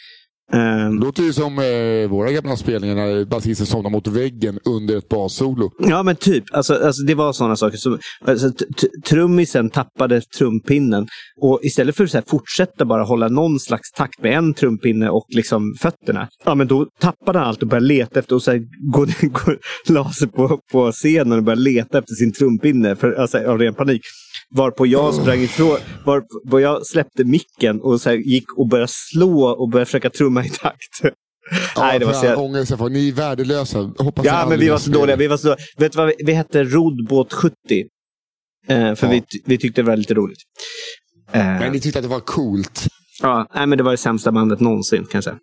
Ehm, 0.53 0.99
låter 0.99 1.23
ju 1.23 1.33
som 1.33 1.59
eh, 1.59 2.09
våra 2.09 2.31
gamla 2.31 2.57
spelningar 2.57 2.95
när 2.95 3.25
basisten 3.25 3.65
somnar 3.65 3.89
mot 3.89 4.07
väggen 4.07 4.59
under 4.65 4.97
ett 4.97 5.09
bassolo. 5.09 5.71
Ja 5.79 6.03
men 6.03 6.15
typ, 6.15 6.43
alltså, 6.51 6.73
alltså 6.73 7.03
det 7.03 7.15
var 7.15 7.33
sådana 7.33 7.55
saker. 7.55 7.77
Som, 7.77 7.99
alltså, 8.27 8.51
trummisen 9.05 9.69
tappade 9.69 10.21
trumpinnen 10.21 11.07
och 11.41 11.59
istället 11.63 11.95
för 11.95 12.03
att 12.03 12.11
så 12.11 12.17
här, 12.17 12.25
fortsätta 12.27 12.85
bara 12.85 13.03
hålla 13.03 13.27
någon 13.27 13.59
slags 13.59 13.91
takt 13.91 14.23
med 14.23 14.37
en 14.37 14.53
trumpinne 14.53 15.09
och 15.09 15.25
liksom 15.29 15.75
fötterna. 15.81 16.27
Ja 16.45 16.55
men 16.55 16.67
då 16.67 16.85
tappade 16.99 17.39
han 17.39 17.47
allt 17.47 17.61
och 17.61 17.67
började 17.67 17.87
leta 17.87 18.19
efter 18.19 18.35
och 18.35 18.43
så 18.43 18.51
här, 18.51 18.61
gå, 18.91 19.05
gå, 19.21 19.55
la 19.93 20.11
sig 20.11 20.27
på, 20.27 20.59
på 20.71 20.91
scenen 20.91 21.37
och 21.37 21.43
började 21.43 21.61
leta 21.61 21.97
efter 21.97 22.15
sin 22.15 22.33
trumpinne 22.33 22.95
för, 22.95 23.11
alltså, 23.13 23.37
av 23.37 23.57
ren 23.57 23.73
panik. 23.73 24.01
Varpå 24.55 24.85
jag 24.87 25.13
sprang 25.13 25.39
ifrån, 25.41 25.77
varpå 26.05 26.59
jag 26.59 26.85
släppte 26.85 27.23
micken 27.23 27.81
och 27.81 28.01
så 28.01 28.11
gick 28.11 28.57
och 28.57 28.67
började 28.67 28.91
slå 28.91 29.43
och 29.45 29.69
började 29.69 29.85
försöka 29.85 30.09
trumma 30.09 30.45
i 30.45 30.49
takt. 30.49 31.01
Nej, 31.77 31.99
det 31.99 32.05
var 32.05 32.13
så 32.13 32.25
jävla- 32.25 32.41
ångest, 32.43 32.71
jag 32.79 32.91
Ni 32.91 33.07
är 33.09 33.13
värdelösa. 33.13 33.79
Hoppas 33.97 34.25
jag 34.25 34.33
Ja, 34.35 34.45
men 34.49 34.59
vi 34.59 34.69
var 34.69 34.77
så 34.77 34.91
dåliga. 34.91 35.15
Vi, 35.15 35.27
var 35.27 35.37
så 35.37 35.47
dåliga. 35.47 35.65
Vet 35.77 35.91
du 35.91 35.97
vad 35.97 36.07
vi, 36.07 36.13
vi 36.25 36.33
hette 36.33 36.63
Roddbåt 36.63 37.33
70. 37.33 37.55
Eh, 38.67 38.95
för 38.95 39.07
Ja. 39.07 39.11
vi, 39.11 39.23
vi 39.45 39.57
tyckte 39.57 39.81
det 39.81 39.87
var 39.87 39.97
lite 39.97 40.13
roligt. 40.13 40.39
Eh, 41.31 41.43
Men 41.45 41.71
ni 41.71 41.79
tyckte 41.79 41.99
att 41.99 42.03
det 42.03 42.09
var 42.09 42.19
coolt. 42.19 42.87
ja, 43.21 43.47
nej, 43.55 43.67
men 43.67 43.77
det 43.77 43.83
var 43.83 43.91
det 43.91 43.97
sämsta 43.97 44.31
bandet 44.31 44.59
någonsin 44.59 44.99
kan 45.03 45.09
jag 45.17 45.23
säga. 45.23 45.37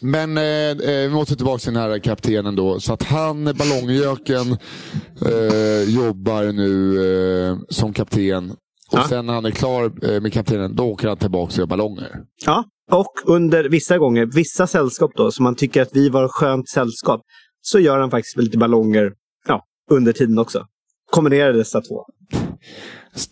Men 0.00 0.38
eh, 0.38 0.44
eh, 0.44 0.76
vi 1.08 1.10
måste 1.10 1.36
tillbaka 1.36 1.58
till 1.58 1.72
den 1.74 1.82
här 1.82 1.98
kaptenen 1.98 2.56
då. 2.56 2.80
Så 2.80 2.92
att 2.92 3.02
han, 3.02 3.44
ballongjöken, 3.44 4.50
eh, 5.26 5.82
jobbar 5.94 6.52
nu 6.52 7.48
eh, 7.50 7.56
som 7.68 7.92
kapten. 7.92 8.50
Och 8.50 8.98
Ja. 8.98 9.06
sen 9.08 9.26
när 9.26 9.34
han 9.34 9.44
är 9.44 9.50
klar 9.50 9.92
eh, 10.10 10.20
med 10.20 10.32
kaptenen, 10.32 10.76
då 10.76 10.84
åker 10.84 11.08
han 11.08 11.16
tillbaka 11.16 11.52
och 11.52 11.58
gör 11.58 11.66
ballonger. 11.66 12.20
Ja, 12.46 12.64
och 12.90 13.12
under 13.24 13.64
vissa 13.68 13.98
gånger, 13.98 14.26
vissa 14.26 14.66
sällskap 14.66 15.10
då, 15.16 15.30
som 15.30 15.42
man 15.42 15.54
tycker 15.54 15.82
att 15.82 15.90
vi 15.92 16.08
var 16.08 16.28
skönt 16.28 16.68
sällskap, 16.68 17.20
så 17.60 17.78
gör 17.78 17.98
han 17.98 18.10
faktiskt 18.10 18.36
lite 18.36 18.58
ballonger 18.58 19.12
ja, 19.48 19.64
under 19.90 20.12
tiden 20.12 20.38
också. 20.38 20.66
Kombinerar 21.10 21.52
dessa 21.52 21.80
två. 21.80 22.04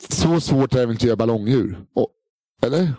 Så 0.09 0.41
svårt 0.41 0.75
är 0.75 0.79
det 0.79 0.87
väl 0.87 0.93
inte 0.93 1.05
att 1.05 1.07
göra 1.07 1.17
ballongdjur? 1.17 1.79
Eller? 2.63 2.93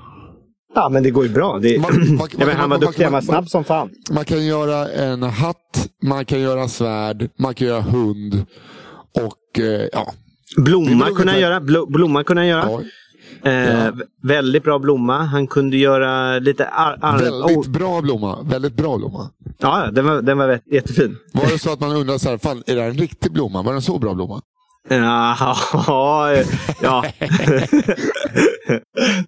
Ja, 0.76 0.90
men 0.90 1.04
det 1.04 1.12
går 1.12 1.24
ju 1.26 1.30
bra. 1.34 1.60
Det, 1.62 1.80
Man- 1.80 2.16
man- 2.18 2.28
ja, 2.38 2.46
han 2.58 2.70
var 2.70 2.78
duktig, 2.78 3.04
han 3.04 3.14
var 3.14 3.22
snabb 3.22 3.50
som 3.50 3.64
fan. 3.64 3.90
Man 4.12 4.26
kan 4.26 4.46
göra 4.46 4.90
en 4.92 5.24
hatt, 5.24 5.90
man 6.04 6.26
kan 6.26 6.40
göra 6.42 6.68
svärd, 6.68 7.30
man 7.40 7.54
kan 7.54 7.68
göra 7.68 7.82
hund. 7.82 8.46
Och 9.16 9.60
eh, 9.60 9.88
ja. 9.94 10.14
Blomma 10.58 11.06
kunde 11.10 11.32
han 11.32 11.42
göra. 11.42 11.60
Blo, 11.62 11.86
blomma 11.86 12.24
kunde 12.24 12.42
han 12.42 12.48
göra. 12.48 12.70
ja 12.70 12.82
Eh, 13.44 13.54
Ja. 13.54 13.92
vä- 13.92 14.02
Väldigt 14.24 14.64
bra 14.64 14.80
blomma. 14.80 15.18
Han 15.24 15.48
kunde 15.48 15.78
göra 15.78 16.40
lite... 16.40 16.70
Väldigt 17.02 17.58
oh, 17.58 17.70
bra 17.72 18.02
blomma. 18.02 18.42
Väldigt 18.44 18.74
bra 18.76 18.98
blomma. 18.98 19.30
ja, 19.60 19.90
den 19.92 20.06
var, 20.06 20.22
den 20.22 20.38
var 20.38 20.60
jättefin. 20.72 21.18
Var 21.34 21.46
det 21.52 21.60
så 21.60 21.74
att 21.74 21.80
man 21.80 21.96
undrar 21.96 22.18
så 22.18 22.30
här, 22.30 22.38
fan, 22.38 22.64
är 22.68 22.76
det 22.76 22.82
här 22.82 22.90
en 22.90 22.98
riktig 22.98 23.32
blomma? 23.32 23.62
Var 23.62 23.72
det 23.72 23.78
en 23.78 23.82
så 23.82 24.00
bra 24.00 24.14
blomma? 24.14 24.42
Ja, 24.90 25.38
ja. 26.82 27.06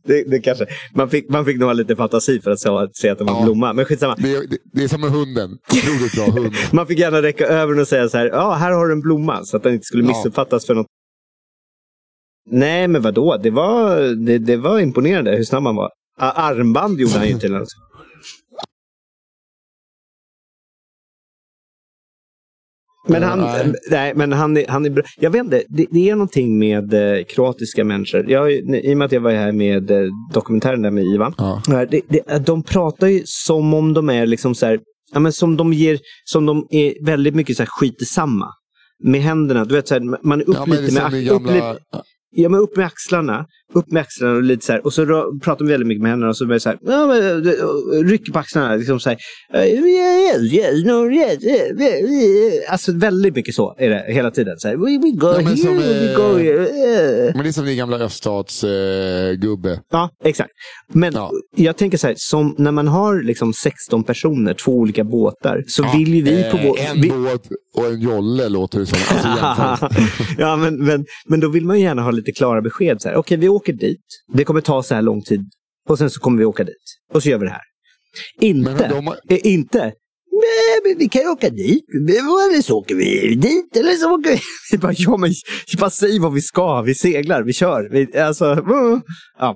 det, 0.03 0.23
det 0.23 0.39
kanske. 0.39 0.65
Man 0.93 1.09
fick, 1.09 1.29
man 1.29 1.45
fick 1.45 1.59
nog 1.59 1.69
ha 1.69 1.73
lite 1.73 1.95
fantasi 1.95 2.41
för 2.41 2.51
att 2.51 2.59
se, 2.95 3.09
att 3.09 3.17
det 3.17 3.23
var 3.23 3.33
en 3.33 3.39
Ja. 3.39 3.43
blomma. 3.45 3.73
Men 3.73 3.85
skitsamma. 3.85 4.15
Det 4.17 4.35
är, 4.35 4.47
det, 4.47 4.57
det 4.73 4.83
är 4.83 4.87
som 4.87 5.01
med 5.01 5.09
hunden. 5.11 5.57
Otroligt 5.71 6.15
bra 6.15 6.25
hund. 6.41 6.53
Man 6.73 6.87
fick 6.87 6.99
gärna 6.99 7.21
räcka 7.21 7.45
över 7.45 7.73
den 7.73 7.81
och 7.81 7.87
säga 7.87 8.09
så 8.09 8.17
här. 8.17 8.25
Ja, 8.25 8.53
här 8.53 8.71
har 8.71 8.87
du 8.87 8.93
en 8.93 9.01
blomma. 9.01 9.39
Så 9.43 9.57
att 9.57 9.63
den 9.63 9.73
inte 9.73 9.85
skulle 9.85 10.03
Ja. 10.03 10.07
missuppfattas 10.07 10.65
för 10.65 10.75
något. 10.75 10.87
Nej, 12.51 12.87
men 12.87 13.01
vadå? 13.01 13.37
Det 13.43 13.49
var, 13.49 14.01
det, 14.25 14.37
det 14.37 14.57
var 14.57 14.79
imponerande 14.79 15.35
hur 15.35 15.43
snabb 15.43 15.63
han 15.65 15.75
var. 15.75 15.89
Armband 16.19 16.99
gjorde 16.99 17.17
han 17.17 17.27
ju 17.27 17.39
till 17.39 17.55
också. 17.55 17.77
Men 23.07 23.23
han, 23.23 23.39
Nej. 23.39 23.73
nej, 23.91 24.13
men 24.15 24.33
han, 24.33 24.57
är, 24.57 24.65
han 24.67 24.85
är 24.85 24.89
bra. 24.89 25.03
Jag 25.19 25.31
vet 25.31 25.43
inte, 25.43 25.63
det, 25.69 25.85
det 25.91 26.09
är 26.09 26.15
någonting 26.15 26.59
med 26.59 26.93
eh, 26.93 27.23
kroatiska 27.23 27.83
människor. 27.83 28.31
Jag, 28.31 28.51
I 28.51 28.93
och 28.93 28.97
med 28.97 29.05
att 29.05 29.11
jag 29.11 29.21
var 29.21 29.31
här 29.31 29.51
med 29.51 29.91
eh, 29.91 30.07
dokumentären 30.33 30.81
där 30.81 30.91
med 30.91 31.03
Ivan. 31.03 31.33
Ja. 31.37 31.61
Det, 31.91 32.01
det, 32.07 32.45
de 32.45 32.63
pratar 32.63 33.07
ju 33.07 33.21
som 33.25 33.73
om 33.73 33.93
de 33.93 34.09
är 34.09 34.25
liksom 34.25 34.55
så 34.55 34.65
här, 34.65 34.79
ja, 35.13 35.19
men 35.19 35.33
som 35.33 35.57
de 35.57 35.73
ger, 35.73 35.99
som 36.25 36.45
de 36.45 36.67
är 36.69 37.05
väldigt 37.05 37.35
mycket 37.35 37.57
så 37.57 37.63
här 37.63 37.69
skit 37.71 38.01
i 38.01 38.05
samma. 38.05 38.47
Med 39.03 39.21
händerna, 39.21 39.65
du 39.65 39.75
vet 39.75 39.87
så 39.87 39.93
här, 39.93 40.25
man 40.27 40.41
är 40.41 40.49
upp 40.49 40.55
Ja, 40.55 40.65
lite 40.65 40.93
med, 40.93 41.31
upp, 41.31 41.43
gamla... 41.43 41.77
ja, 42.31 42.49
men 42.49 42.59
upp 42.59 42.77
med 42.77 42.85
axlarna. 42.85 43.45
Upp 43.73 43.91
med 43.91 44.01
axlarna 44.01 44.35
och 44.35 44.43
lite 44.43 44.65
så 44.65 44.71
här. 44.71 44.85
Och 44.85 44.93
så 44.93 45.05
pratar 45.43 45.65
de 45.65 45.71
väldigt 45.71 45.87
mycket 45.87 46.01
med 46.01 46.11
händerna 46.11 46.29
och 46.29 46.37
så 46.37 46.45
börjar 46.45 46.55
det 46.55 46.59
så 46.59 46.69
här, 46.69 46.77
ja, 46.81 47.07
men, 47.07 47.47
eh, 47.47 48.03
rycker 48.09 48.31
på 48.33 48.39
axlarna. 48.39 48.75
Liksom 48.75 48.99
så 48.99 49.09
här, 49.09 49.17
alltså 52.69 52.91
väldigt 52.91 53.35
mycket 53.35 53.55
så 53.55 53.75
är 53.77 53.89
det 53.89 54.05
hela 54.13 54.31
tiden. 54.31 54.55
Så 54.57 54.67
här, 54.67 54.75
we, 54.75 55.11
go 55.11 55.27
Ja, 55.27 55.35
men 55.37 55.45
here, 55.45 55.57
som, 55.57 55.77
we 55.77 56.11
eh, 56.11 56.17
go 56.17 56.37
here. 56.37 57.31
Men 57.35 57.43
det 57.43 57.49
är 57.49 57.51
som 57.51 57.65
din 57.65 57.77
gamla 57.77 57.97
öststatsgubbe. 57.97 59.29
Eh, 59.29 59.33
gubbe. 59.35 59.81
Ja, 59.91 60.09
exakt. 60.23 60.51
Men 60.93 61.13
Ja. 61.13 61.31
jag 61.55 61.77
tänker 61.77 61.97
så 61.97 62.07
här, 62.07 62.15
som 62.17 62.55
när 62.57 62.71
man 62.71 62.87
har 62.87 63.23
liksom 63.23 63.53
16 63.53 64.03
personer, 64.03 64.53
två 64.53 64.71
olika 64.71 65.03
båtar, 65.03 65.63
så 65.67 65.83
vill 65.97 66.13
ju 66.15 66.21
vi 66.21 66.43
på 66.51 66.57
Eh, 66.57 66.67
vår... 66.67 66.79
En 66.79 67.01
vi... 67.01 67.09
båt 67.09 67.47
och 67.75 67.85
en 67.85 67.99
jolle 68.01 68.49
låter 68.49 68.79
det 68.79 68.85
som. 68.85 68.97
Alltså, 69.17 69.89
ja, 70.37 70.55
men, 70.55 70.85
men, 70.85 71.05
men 71.27 71.39
då 71.39 71.49
vill 71.49 71.65
man 71.65 71.77
ju 71.79 71.83
gärna 71.83 72.01
ha 72.01 72.11
lite 72.11 72.31
klara 72.31 72.61
besked. 72.61 73.01
Så 73.01 73.09
här, 73.09 73.15
Okej, 73.15 73.37
vi 73.37 73.47
åker 73.55 73.73
dit. 73.73 74.05
Det 74.33 74.43
kommer 74.43 74.61
ta 74.61 74.83
så 74.83 74.95
här 74.95 75.01
lång 75.01 75.21
tid. 75.21 75.41
Och 75.89 75.97
sen 75.97 76.09
så 76.09 76.19
kommer 76.19 76.37
vi 76.37 76.45
åka 76.45 76.63
dit. 76.63 76.85
Och 77.13 77.23
så 77.23 77.29
gör 77.29 77.37
vi 77.37 77.45
det 77.45 77.51
här. 77.51 77.61
Inte. 78.41 78.71
Men 78.71 78.89
de 78.89 79.35
eh, 79.35 79.39
inte. 79.43 79.93
Nej, 80.35 80.81
men 80.83 80.97
vi 80.97 81.09
kan 81.09 81.21
ju 81.21 81.27
åka 81.27 81.49
dit. 81.49 81.85
Eller 81.93 82.61
så 82.61 82.77
åker 82.77 82.95
vi 82.95 83.35
dit. 83.35 83.77
Eller 83.77 83.91
så 83.91 84.11
åker 84.11 84.29
vi... 84.29 84.39
vi 84.71 84.77
bara, 84.77 84.93
ja, 84.95 85.17
men 85.17 85.33
bara 85.79 85.89
säg 85.89 86.19
vad 86.19 86.33
vi 86.33 86.41
ska. 86.41 86.81
Vi 86.81 86.95
seglar, 86.95 87.43
vi 87.43 87.53
kör. 87.53 87.89
Vi, 87.91 88.17
alltså, 88.17 88.45
mm. 88.45 89.01
ja. 89.39 89.55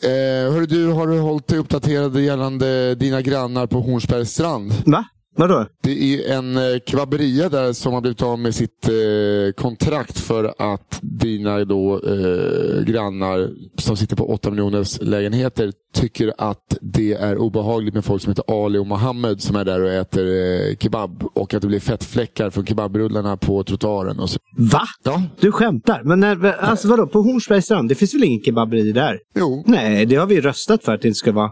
Eh, 0.00 0.52
hörru 0.52 0.66
du, 0.66 0.92
har 0.92 1.06
du 1.06 1.18
hållit 1.18 1.46
dig 1.46 1.58
uppdaterad 1.58 2.20
gällande 2.20 2.94
dina 2.94 3.22
grannar 3.22 3.66
på 3.66 3.80
Hornsbergs 3.80 4.30
strand? 4.30 4.72
Va? 4.86 5.04
Vadå? 5.36 5.66
Det 5.82 6.14
är 6.14 6.36
en 6.38 6.56
eh, 6.56 6.62
kebaberia 6.86 7.48
där 7.48 7.72
som 7.72 7.92
har 7.92 8.00
blivit 8.00 8.22
av 8.22 8.38
med 8.38 8.54
sitt 8.54 8.88
eh, 8.88 9.52
kontrakt 9.56 10.18
för 10.18 10.54
att 10.58 10.98
dina 11.02 11.64
då, 11.64 11.94
eh, 11.94 12.82
grannar 12.84 13.50
som 13.78 13.96
sitter 13.96 14.16
på 14.16 14.30
8 14.32 14.50
miljoners 14.50 15.00
lägenheter 15.00 15.72
tycker 15.94 16.32
att 16.38 16.78
det 16.80 17.12
är 17.12 17.38
obehagligt 17.38 17.94
med 17.94 18.04
folk 18.04 18.22
som 18.22 18.30
heter 18.30 18.64
Ali 18.64 18.78
och 18.78 18.86
Mohammed 18.86 19.40
som 19.40 19.56
är 19.56 19.64
där 19.64 19.82
och 19.82 19.90
äter 19.90 20.26
eh, 20.26 20.76
kebab 20.76 21.24
och 21.34 21.54
att 21.54 21.62
det 21.62 21.68
blir 21.68 21.80
fettfläckar 21.80 22.50
från 22.50 22.66
kebabrullarna 22.66 23.36
på 23.36 23.64
trottoaren. 23.64 24.20
Och 24.20 24.30
så. 24.30 24.38
Va? 24.58 24.82
Ja, 25.04 25.22
Du 25.40 25.52
skämtar? 25.52 26.02
Men 26.04 26.20
när, 26.20 26.46
alltså 26.46 26.88
vadå, 26.88 27.06
på 27.06 27.22
Hornsbergs 27.22 27.64
strand, 27.64 27.88
det 27.88 27.94
finns 27.94 28.14
väl 28.14 28.24
ingen 28.24 28.42
kebaberi 28.42 28.92
där? 28.92 29.18
jo. 29.38 29.64
Nej, 29.66 30.06
det 30.06 30.16
har 30.16 30.26
vi 30.26 30.40
röstat 30.40 30.84
för 30.84 30.94
att 30.94 31.02
det 31.02 31.08
inte 31.08 31.18
ska 31.18 31.32
vara. 31.32 31.50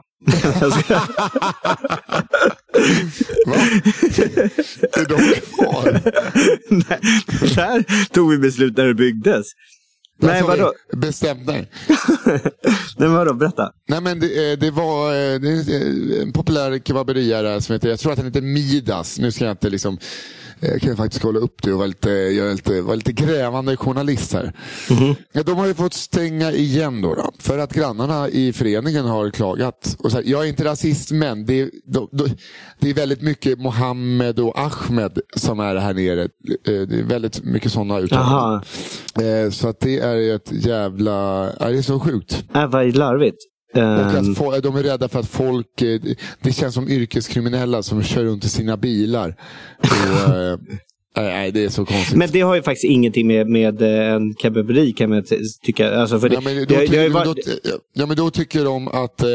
Va? 3.47 3.57
är 4.93 5.09
de 5.09 5.41
kvar? 5.41 6.01
Nej, 6.71 7.01
där 7.55 8.09
tog 8.13 8.31
vi 8.31 8.39
beslut 8.39 8.77
när 8.77 8.87
det 8.87 8.95
byggdes. 8.95 9.47
Nej, 10.23 10.43
vadå? 10.43 10.73
Bestämt 10.97 11.41
nej. 11.47 11.71
Nej, 12.97 13.09
vadå? 13.09 13.35
Berätta. 13.35 13.73
Nej 13.89 14.01
men 14.01 14.21
det, 14.21 14.53
eh, 14.53 14.59
det 14.59 14.71
var 14.71 15.13
eh, 15.13 15.41
det 15.41 16.23
en 16.23 16.33
populär 16.33 16.79
kebaberia 16.79 17.43
där 17.43 17.61
som 17.61 17.73
heter, 17.73 17.89
jag 17.89 17.99
tror 17.99 18.13
att 18.13 18.19
den 18.19 18.27
heter 18.27 18.41
Midas. 18.41 19.19
Nu 19.19 19.33
ska 19.33 19.45
jag 19.45 19.53
inte 19.53 19.71
liksom, 19.71 19.99
jag 20.63 20.81
kan 20.81 20.97
faktiskt 20.97 21.23
kolla 21.23 21.39
upp 21.39 21.63
det 21.63 21.73
och 21.73 21.79
vara 21.79 21.87
lite, 21.87 22.11
jag 22.11 22.47
är 22.49 22.53
lite, 22.53 22.81
vara 22.83 22.95
lite 22.97 23.13
grävande 23.13 23.77
journalist 23.77 24.33
här. 24.33 24.53
Ja, 25.33 25.43
de 25.43 25.57
har 25.59 25.67
ju 25.67 25.75
fått 25.75 25.95
stänga 25.95 26.53
igen 26.53 27.03
då, 27.03 27.15
då 27.15 27.31
för 27.39 27.59
att 27.59 27.73
grannarna 27.75 28.29
i 28.29 28.53
föreningen 28.53 29.05
har 29.05 29.31
klagat. 29.31 29.97
Och 29.99 30.11
så 30.11 30.17
här, 30.17 30.25
jag 30.27 30.45
är 30.45 30.49
inte 30.49 30.65
rasist 30.65 31.11
men 31.11 31.47
det 31.47 31.61
är, 31.61 31.71
de, 31.87 32.09
de, 32.13 32.27
det 32.81 32.91
är 32.91 32.95
väldigt 32.95 33.23
mycket 33.23 33.59
Mohammed 33.59 34.39
och 34.39 34.59
Ahmed 34.59 35.19
som 35.37 35.61
är 35.61 35.77
här 35.77 35.95
nere. 35.95 36.23
Eh, 36.23 36.29
Det 36.65 36.99
är 36.99 37.03
väldigt 37.05 37.45
mycket 37.45 37.73
sådana 37.73 37.99
uttalanden. 38.01 38.63
Eh, 39.45 39.51
Så 39.51 39.69
att 39.69 39.81
det 39.81 39.99
är 39.99 40.35
ett 40.37 40.53
jävla, 40.53 41.45
det 41.59 41.79
är 41.79 41.83
så 41.83 42.01
sjukt. 42.01 42.45
Äh, 42.55 42.67
vad 42.67 42.97
larvigt. 42.97 43.39
Fo- 44.35 44.61
de 44.61 44.77
är 44.77 44.83
rädda 44.83 45.09
för 45.09 45.21
att 45.21 45.29
folk, 45.29 45.83
eh, 45.83 46.01
det 46.43 46.53
känns 46.53 46.75
som 46.75 46.89
yrkeskriminella 46.89 47.83
som 47.83 48.03
kör 48.03 48.25
runt 48.25 48.45
i 48.45 48.49
sina 48.49 48.77
bilar. 48.77 49.37
Och, 49.79 50.35
eh, 50.37 50.59
nej, 51.17 51.53
det 51.53 51.65
är 51.65 51.69
så 51.69 51.85
konstigt. 51.85 52.17
men 52.19 52.29
det 52.33 52.41
har 52.41 52.55
ju 52.55 52.63
faktiskt 52.63 52.85
ingenting 52.85 53.27
med, 53.27 53.47
med 53.49 53.83
eh, 53.83 54.13
en 54.15 54.35
kebaberi 54.35 54.93
kan 54.93 55.11
man 55.11 55.25
ty- 55.25 55.39
tycka. 55.63 55.95
Alltså 55.95 56.21
för 56.21 56.29
det, 56.29 56.35
Ja 56.35 56.41
men, 56.41 56.57
då, 56.57 56.75
det, 56.75 56.87
det 56.87 57.09
varit, 57.09 57.47
då, 57.65 57.71
ja, 57.93 58.07
men 58.07 58.17
då 58.17 58.31
tycker 58.31 58.65
de 58.65 58.89
att 58.89 59.23
eh, 59.23 59.31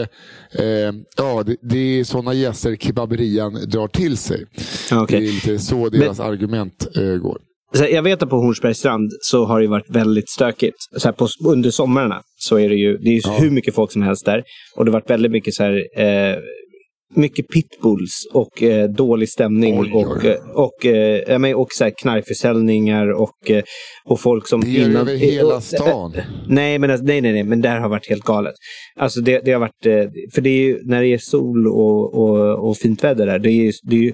ja, 1.17 1.43
det, 1.45 1.55
det 1.61 1.99
är 1.99 2.03
sådana 2.03 2.33
gäster 2.33 2.75
kebaberian 2.75 3.53
drar 3.53 3.87
till 3.87 4.17
sig. 4.17 4.45
Okej. 4.91 5.19
Det 5.19 5.27
är 5.27 5.31
lite 5.31 5.59
så 5.59 5.89
deras 5.89 6.19
argument 6.19 6.87
eh, 6.95 7.03
går. 7.03 7.37
Jag 7.73 8.03
vet 8.03 8.23
att 8.23 8.29
på 8.29 8.35
Hornsbergs 8.37 8.77
strand 8.77 9.11
så 9.21 9.45
har 9.45 9.61
det 9.61 9.67
varit 9.67 9.89
väldigt 9.89 10.29
stökigt. 10.29 10.75
Så 10.97 11.13
på, 11.13 11.27
under 11.47 11.71
sommarna 11.71 12.21
så 12.35 12.59
är 12.59 12.69
det 12.69 12.75
ju, 12.75 12.97
det 12.97 13.09
är 13.09 13.13
ju 13.13 13.21
hur 13.43 13.51
mycket 13.51 13.75
folk 13.75 13.91
som 13.91 14.01
helst 14.01 14.25
där. 14.25 14.43
Och 14.75 14.85
det 14.85 14.91
har 14.91 14.99
varit 14.99 15.09
väldigt 15.09 15.31
mycket 15.31 15.53
så 15.53 15.63
här, 15.63 15.83
eh, 15.97 16.35
mycket 17.15 17.45
pitbulls 17.47 18.11
och 18.33 18.63
eh, 18.63 18.89
dålig 18.89 19.29
stämning. 19.29 19.79
Oj, 19.79 19.91
och, 19.93 20.17
oj. 20.23 20.27
eh, 20.29 20.49
och, 20.55 20.85
eh, 20.85 21.23
ja, 21.27 21.37
men, 21.37 21.55
och 21.55 21.67
så 21.71 21.83
här, 21.83 21.93
knarkförsäljningar 22.01 23.11
och, 23.21 23.51
eh, 23.51 23.63
och 24.05 24.19
folk 24.19 24.47
som... 24.47 24.61
Det 24.61 24.81
är 24.81 24.95
över 24.95 25.15
hela 25.15 25.55
och- 25.55 25.63
stan. 25.63 26.13
Nej, 26.47 26.79
men, 26.79 26.91
alltså, 26.91 27.05
nej, 27.05 27.21
nej, 27.21 27.33
nej, 27.33 27.43
men 27.43 27.61
det 27.61 27.69
här 27.69 27.79
har 27.79 27.89
varit 27.89 28.09
helt 28.09 28.23
galet. 28.23 28.53
Alltså 28.99 29.21
det, 29.21 29.41
det 29.45 29.51
har 29.51 29.59
varit, 29.59 29.85
eh, 29.85 30.05
för 30.35 30.41
det 30.41 30.49
är 30.49 30.63
ju, 30.63 30.79
när 30.83 31.01
det 31.01 31.07
är 31.07 31.17
sol 31.17 31.67
och, 31.67 32.13
och, 32.13 32.69
och 32.69 32.77
fint 32.77 33.03
väder 33.03 33.25
där, 33.25 33.39
det 33.39 33.49
är 33.49 33.63
ju 33.63 33.71
det 33.83 33.95
är, 33.95 33.99
ju- 34.01 34.13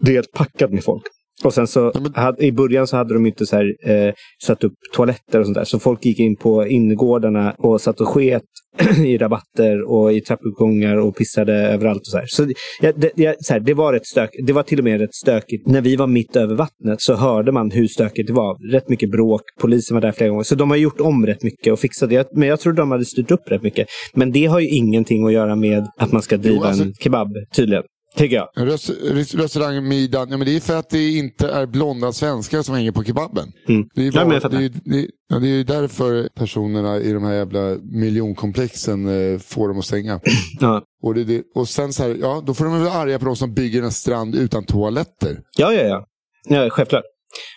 det 0.00 0.10
är 0.10 0.14
helt 0.14 0.32
packat 0.32 0.70
med 0.70 0.84
folk. 0.84 1.02
Och 1.42 1.54
sen 1.54 1.66
så, 1.66 1.92
hade, 2.14 2.44
i 2.44 2.52
början 2.52 2.86
så 2.86 2.96
hade 2.96 3.14
de 3.14 3.26
inte 3.26 3.46
så 3.46 3.56
här, 3.56 3.74
eh, 3.90 4.12
satt 4.46 4.64
upp 4.64 4.72
toaletter 4.96 5.40
och 5.40 5.46
sånt 5.46 5.54
där. 5.56 5.64
Så 5.64 5.78
folk 5.78 6.04
gick 6.04 6.18
in 6.18 6.36
på 6.36 6.66
innergårdarna 6.66 7.54
och 7.58 7.80
satt 7.80 8.00
och 8.00 8.08
sket 8.08 8.42
i 9.06 9.18
rabatter 9.18 9.90
och 9.90 10.12
i 10.12 10.20
trappuppgångar 10.20 10.96
och 10.96 11.16
pissade 11.16 11.54
överallt. 11.54 12.00
Och 12.00 12.06
så 12.06 12.16
här. 12.18 12.26
Så, 12.28 12.44
det- 12.44 12.54
ja, 12.80 12.92
det, 12.96 13.10
ja, 13.16 13.34
så 13.40 13.52
här, 13.52 13.60
det 13.60 13.74
var 13.74 13.92
rätt 13.92 14.06
stök, 14.06 14.30
Det 14.46 14.52
var 14.52 14.62
till 14.62 14.78
och 14.78 14.84
med 14.84 15.00
rätt 15.00 15.14
stökigt. 15.14 15.66
När 15.66 15.80
vi 15.80 15.96
var 15.96 16.06
mitt 16.06 16.36
över 16.36 16.54
vattnet 16.54 17.00
så 17.02 17.14
hörde 17.14 17.52
man 17.52 17.70
hur 17.70 17.86
stökigt 17.86 18.26
det 18.26 18.32
var. 18.32 18.72
Rätt 18.72 18.88
mycket 18.88 19.10
bråk. 19.10 19.40
Polisen 19.60 19.94
var 19.94 20.00
där 20.00 20.12
flera 20.12 20.30
gånger. 20.30 20.42
Så 20.44 20.54
de 20.54 20.70
har 20.70 20.76
gjort 20.76 21.00
om 21.00 21.26
rätt 21.26 21.42
mycket 21.42 21.72
och 21.72 21.78
fixat 21.80 22.10
det. 22.10 22.28
Men 22.32 22.48
jag 22.48 22.60
tror 22.60 22.72
de 22.72 22.90
hade 22.90 23.04
styrt 23.04 23.30
upp 23.30 23.50
rätt 23.50 23.62
mycket. 23.62 23.88
Men 24.14 24.32
det 24.32 24.46
har 24.46 24.60
ju 24.60 24.68
ingenting 24.68 25.26
att 25.26 25.32
göra 25.32 25.56
med 25.56 25.86
att 25.98 26.12
man 26.12 26.22
ska 26.22 26.36
driva 26.36 26.64
alltså- 26.66 26.84
en 26.84 26.94
kebab, 26.94 27.28
tydligen. 27.56 27.82
Tycker 28.16 28.36
jag. 28.36 28.48
Res- 28.56 29.34
restaurangmiddagen, 29.34 30.30
ja, 30.30 30.36
men 30.36 30.46
det 30.46 30.56
är 30.56 30.60
för 30.60 30.76
att 30.76 30.90
det 30.90 31.10
inte 31.10 31.48
är 31.48 31.66
blonda 31.66 32.12
svenskar 32.12 32.62
som 32.62 32.74
hänger 32.74 32.92
på 32.92 33.04
kebaben. 33.04 33.52
Mm. 33.68 33.88
Det, 33.94 34.06
är 34.06 34.12
bara, 34.12 34.40
fattar. 34.40 34.58
det, 34.58 34.64
är, 34.64 34.72
det, 34.84 34.98
är- 34.98 35.08
ja, 35.28 35.38
det 35.38 35.48
är 35.48 35.64
därför 35.64 36.28
personerna 36.34 36.98
i 37.00 37.12
de 37.12 37.24
här 37.24 37.34
jävla 37.34 37.76
miljonkomplexen 37.82 39.32
eh, 39.32 39.38
får 39.38 39.68
dem 39.68 39.78
att 39.78 39.84
stänga. 39.84 40.20
Ja. 40.60 40.82
Och, 41.02 41.14
det, 41.14 41.24
det, 41.24 41.42
och 41.54 41.68
sen 41.68 41.92
så 41.92 42.02
här, 42.02 42.16
ja, 42.20 42.42
då 42.46 42.54
får 42.54 42.64
de 42.64 42.72
väl 42.74 42.82
vara 42.82 42.92
arga 42.94 43.18
på 43.18 43.24
de 43.24 43.36
som 43.36 43.54
bygger 43.54 43.82
en 43.82 43.92
strand 43.92 44.34
utan 44.34 44.64
toaletter. 44.64 45.38
Ja, 45.58 45.72
ja, 45.72 45.82
ja. 45.82 46.06
ja 46.48 46.70
självklart. 46.70 47.04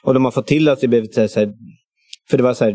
Och 0.03 0.13
de 0.13 0.25
har 0.25 0.31
fått 0.31 0.47
till 0.47 0.69
att 0.69 0.81
det 0.81 0.87
blivit 0.87 1.13
så 1.13 1.21
här 1.21 1.53
för 2.29 2.37
det 2.37 2.43
var 2.43 2.53
så 2.53 2.63
här 2.63 2.73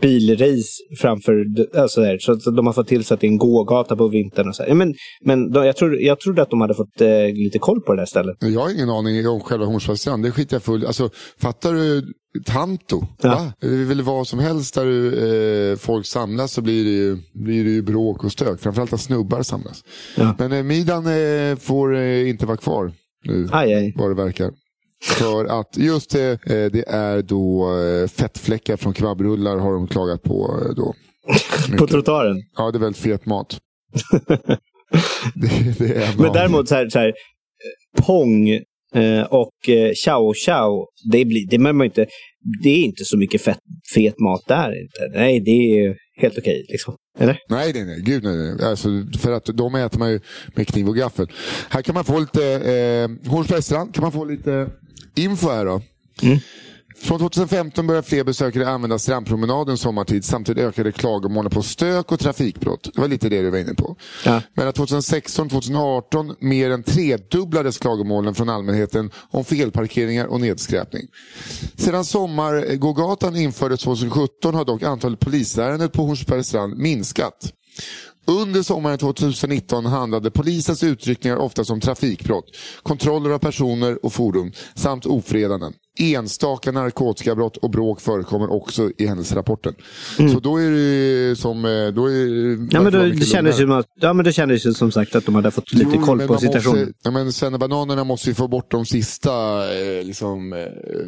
bilrace 0.00 0.68
framför, 1.00 1.44
alltså 1.76 2.00
där, 2.00 2.18
så, 2.18 2.40
så 2.40 2.50
de 2.50 2.66
har 2.66 2.72
fått 2.72 2.88
till 2.88 3.04
så 3.04 3.14
att 3.14 3.20
det 3.20 3.26
är 3.26 3.30
en 3.30 3.38
gågata 3.38 3.96
på 3.96 4.08
vintern. 4.08 4.48
Och 4.48 4.56
så 4.56 4.62
här. 4.62 4.74
Men 4.74 4.94
men 5.24 5.52
de, 5.52 5.66
jag, 5.66 5.76
tror, 5.76 6.00
jag 6.00 6.20
trodde 6.20 6.42
att 6.42 6.50
de 6.50 6.60
hade 6.60 6.74
fått 6.74 7.00
eh, 7.00 7.24
lite 7.34 7.58
koll 7.58 7.80
på 7.80 7.94
det 7.94 8.00
där 8.00 8.06
stället. 8.06 8.36
Jag 8.40 8.60
har 8.60 8.70
ingen 8.70 8.90
aning 8.90 9.28
om 9.28 9.40
själva 9.40 9.66
Hornsbergs 9.66 10.00
strand, 10.00 10.22
det 10.22 10.30
skiter 10.30 10.56
jag 10.56 10.62
full 10.62 10.86
Alltså, 10.86 11.10
fattar 11.38 11.74
du 11.74 12.02
Tanto? 12.44 13.06
Ja. 13.22 13.28
Va? 13.28 13.52
Det 13.60 13.66
är 13.66 13.84
väl 13.84 14.02
vad 14.02 14.26
som 14.26 14.38
helst 14.38 14.74
där 14.74 15.70
eh, 15.70 15.76
folk 15.76 16.06
samlas 16.06 16.52
så 16.52 16.62
blir 16.62 16.84
det, 16.84 16.90
ju, 16.90 17.16
blir 17.32 17.64
det 17.64 17.70
ju 17.70 17.82
bråk 17.82 18.24
och 18.24 18.32
stök. 18.32 18.60
Framförallt 18.60 18.92
att 18.92 19.00
snubbar 19.00 19.42
samlas. 19.42 19.84
Ja. 20.16 20.34
Men 20.38 20.52
eh, 20.52 20.62
middagen 20.62 21.06
eh, 21.06 21.56
får 21.56 21.96
eh, 21.96 22.28
inte 22.28 22.46
vara 22.46 22.56
kvar. 22.56 22.92
nu. 23.24 23.48
Aj, 23.52 23.74
aj. 23.74 23.92
Vad 23.96 24.10
det 24.10 24.14
verkar. 24.24 24.50
För 25.04 25.44
att 25.60 25.76
just 25.76 26.10
det, 26.10 26.30
eh, 26.30 26.70
det 26.72 26.84
är 26.88 27.22
då 27.22 27.70
eh, 27.78 28.08
fettfläckar 28.08 28.76
från 28.76 28.94
kebabrullar 28.94 29.56
har 29.58 29.72
de 29.72 29.86
klagat 29.88 30.22
på. 30.22 30.60
eh, 30.62 30.74
Då. 30.74 30.94
På 31.78 31.86
trottoaren. 31.86 32.36
Ja, 32.56 32.70
det 32.70 32.78
är 32.78 32.80
väldigt 32.80 33.02
fet 33.02 33.26
mat. 33.26 33.58
det, 35.34 35.78
det 35.78 35.94
är 35.96 36.12
en 36.12 36.22
Men 36.22 36.32
däremot 36.32 36.68
så 36.68 36.74
här, 36.74 36.88
så 36.88 36.98
här 36.98 37.08
eh, 37.08 38.04
Pong 38.06 38.48
eh, 38.94 39.22
och 39.30 39.68
eh, 39.68 39.92
Chow 40.04 40.34
Chow, 40.46 40.86
det, 41.12 41.24
blir, 41.24 41.48
det, 41.50 41.58
man 41.58 41.84
inte, 41.84 42.06
det 42.62 42.68
är 42.70 42.84
inte 42.84 43.04
så 43.04 43.16
mycket 43.18 43.42
fett, 43.42 43.58
fet 43.94 44.20
mat 44.20 44.42
där. 44.48 44.82
Inte. 44.82 45.18
Nej, 45.18 45.40
det 45.40 45.50
är 45.50 45.96
helt 46.20 46.38
okej. 46.38 46.66
liksom. 46.68 46.94
Eller? 47.18 47.38
Nej, 47.48 47.72
nej, 47.74 47.84
nej. 47.84 48.02
Gud, 48.02 48.24
nej, 48.24 48.36
nej. 48.36 48.68
Alltså, 48.68 48.88
för 49.18 49.32
att 49.32 49.44
de 49.54 49.74
äter 49.74 49.98
man 49.98 50.10
ju 50.10 50.20
med 50.56 50.66
kniv 50.68 50.88
och 50.88 50.96
gaffel. 50.96 51.26
Här 51.70 51.82
kan 51.82 51.94
man 51.94 52.04
få 52.04 52.18
lite, 52.20 52.44
eh, 52.54 53.30
Hornsbergsstrand 53.30 53.94
kan 53.94 54.02
man 54.02 54.12
få 54.12 54.24
lite 54.24 54.68
info 55.18 55.48
här 55.48 55.64
då. 55.64 55.82
Från 57.00 57.18
2015 57.18 57.86
började 57.86 58.06
fler 58.06 58.24
besökare 58.24 58.68
använda 58.68 58.98
strandpromenaden 58.98 59.78
sommartid. 59.78 60.24
Samtidigt 60.24 60.64
ökade 60.64 60.92
klagomålen 60.92 61.50
på 61.50 61.62
stök 61.62 62.12
och 62.12 62.20
trafikbrott. 62.20 62.90
Det 62.94 63.00
var 63.00 63.08
lite 63.08 63.28
det 63.28 63.42
du 63.42 63.50
var 63.50 63.58
inne 63.58 63.74
på. 63.74 63.96
Ja. 64.24 64.42
Mellan 64.54 64.72
2016 64.72 65.44
och 65.46 65.50
2018 65.50 66.34
mer 66.40 66.70
än 66.70 66.82
tredubblades 66.82 67.78
klagomålen 67.78 68.34
från 68.34 68.48
allmänheten 68.48 69.10
om 69.30 69.44
felparkeringar 69.44 70.26
och 70.26 70.40
nedskräpning. 70.40 71.02
Sedan 71.76 72.04
Sommargågatan 72.04 73.36
infördes 73.36 73.80
2017 73.80 74.54
har 74.54 74.64
dock 74.64 74.82
antalet 74.82 75.20
polisärenden 75.20 75.90
på 75.90 76.02
Hornsbergs 76.02 76.48
strand 76.48 76.76
minskat. 76.78 77.52
Under 78.30 78.62
sommaren 78.62 78.98
2019 78.98 79.86
handlade 79.86 80.30
polisens 80.30 80.82
utryckningar 80.82 81.36
oftast 81.36 81.70
om 81.70 81.80
trafikbrott, 81.80 82.44
kontroller 82.82 83.30
av 83.30 83.38
personer 83.38 84.04
och 84.04 84.12
fordon 84.12 84.52
samt 84.74 85.06
ofredanden. 85.06 85.72
Enstaka 85.98 86.72
narkotikabrott 86.72 87.56
och 87.56 87.70
bråk 87.70 88.00
förekommer 88.00 88.52
också 88.52 88.90
i 88.98 89.06
händelserapporten. 89.06 89.74
Så 90.16 90.40
då 90.40 90.56
är 90.56 90.70
det 90.70 91.36
som... 91.36 91.64
eh, 91.64 91.70
Då 91.94 92.06
är, 92.06 92.28
Mm. 92.48 92.68
Ja, 92.72 92.82
men 92.82 92.92
då, 92.92 92.98
det 93.02 93.24
kändes 93.26 93.60
ju, 93.60 93.82
ja, 94.00 94.12
men 94.12 94.24
det 94.24 94.32
kändes 94.32 94.66
ju 94.66 94.74
som 94.74 94.92
sagt 94.92 95.14
att 95.16 95.26
de 95.26 95.34
hade 95.34 95.50
fått 95.50 95.72
lite 95.72 95.90
Jo, 95.94 96.02
koll 96.02 96.20
på 96.26 96.38
situationen. 96.38 96.80
Måste, 96.80 96.92
ja, 97.02 97.10
men 97.10 97.32
Svennebananerna 97.32 98.04
måste 98.04 98.28
ju 98.28 98.34
få 98.34 98.48
bort 98.48 98.70
de 98.70 98.86
sista 98.86 99.30
eh, 99.78 100.04
liksom, 100.04 100.52
eh, 100.52 100.58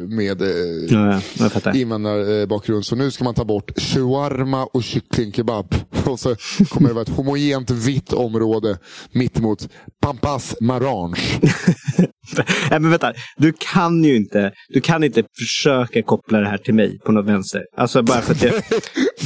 med 0.07 0.41
Ja, 0.89 1.21
ja, 1.63 1.73
invandrarbakgrund. 1.73 2.85
Så 2.85 2.95
nu 2.95 3.11
ska 3.11 3.23
man 3.23 3.33
ta 3.33 3.45
bort 3.45 3.79
shawarma 3.79 4.65
och 4.65 4.83
kycklingkebab. 4.83 5.75
Och 6.05 6.19
så 6.19 6.35
kommer 6.69 6.87
det 6.87 6.93
vara 6.93 7.01
ett 7.03 7.09
homogent 7.17 7.69
vitt 7.71 8.13
område 8.13 8.77
mittemot 9.11 9.69
Pampas 10.01 10.55
Marange. 10.61 11.39
Nej, 12.69 12.79
men 12.79 12.89
vänta. 12.89 13.13
Du 13.37 13.53
kan 13.73 14.03
ju 14.03 14.15
inte, 14.15 14.51
du 14.69 14.81
kan 14.81 15.03
inte 15.03 15.23
försöka 15.39 16.03
koppla 16.03 16.39
det 16.39 16.47
här 16.47 16.57
till 16.57 16.73
mig 16.73 16.99
på 16.99 17.11
något 17.11 17.25
vänster. 17.25 17.61
Alltså 17.77 18.03
bara 18.03 18.21
för 18.21 18.31
att 18.33 18.43
jag, 18.43 18.53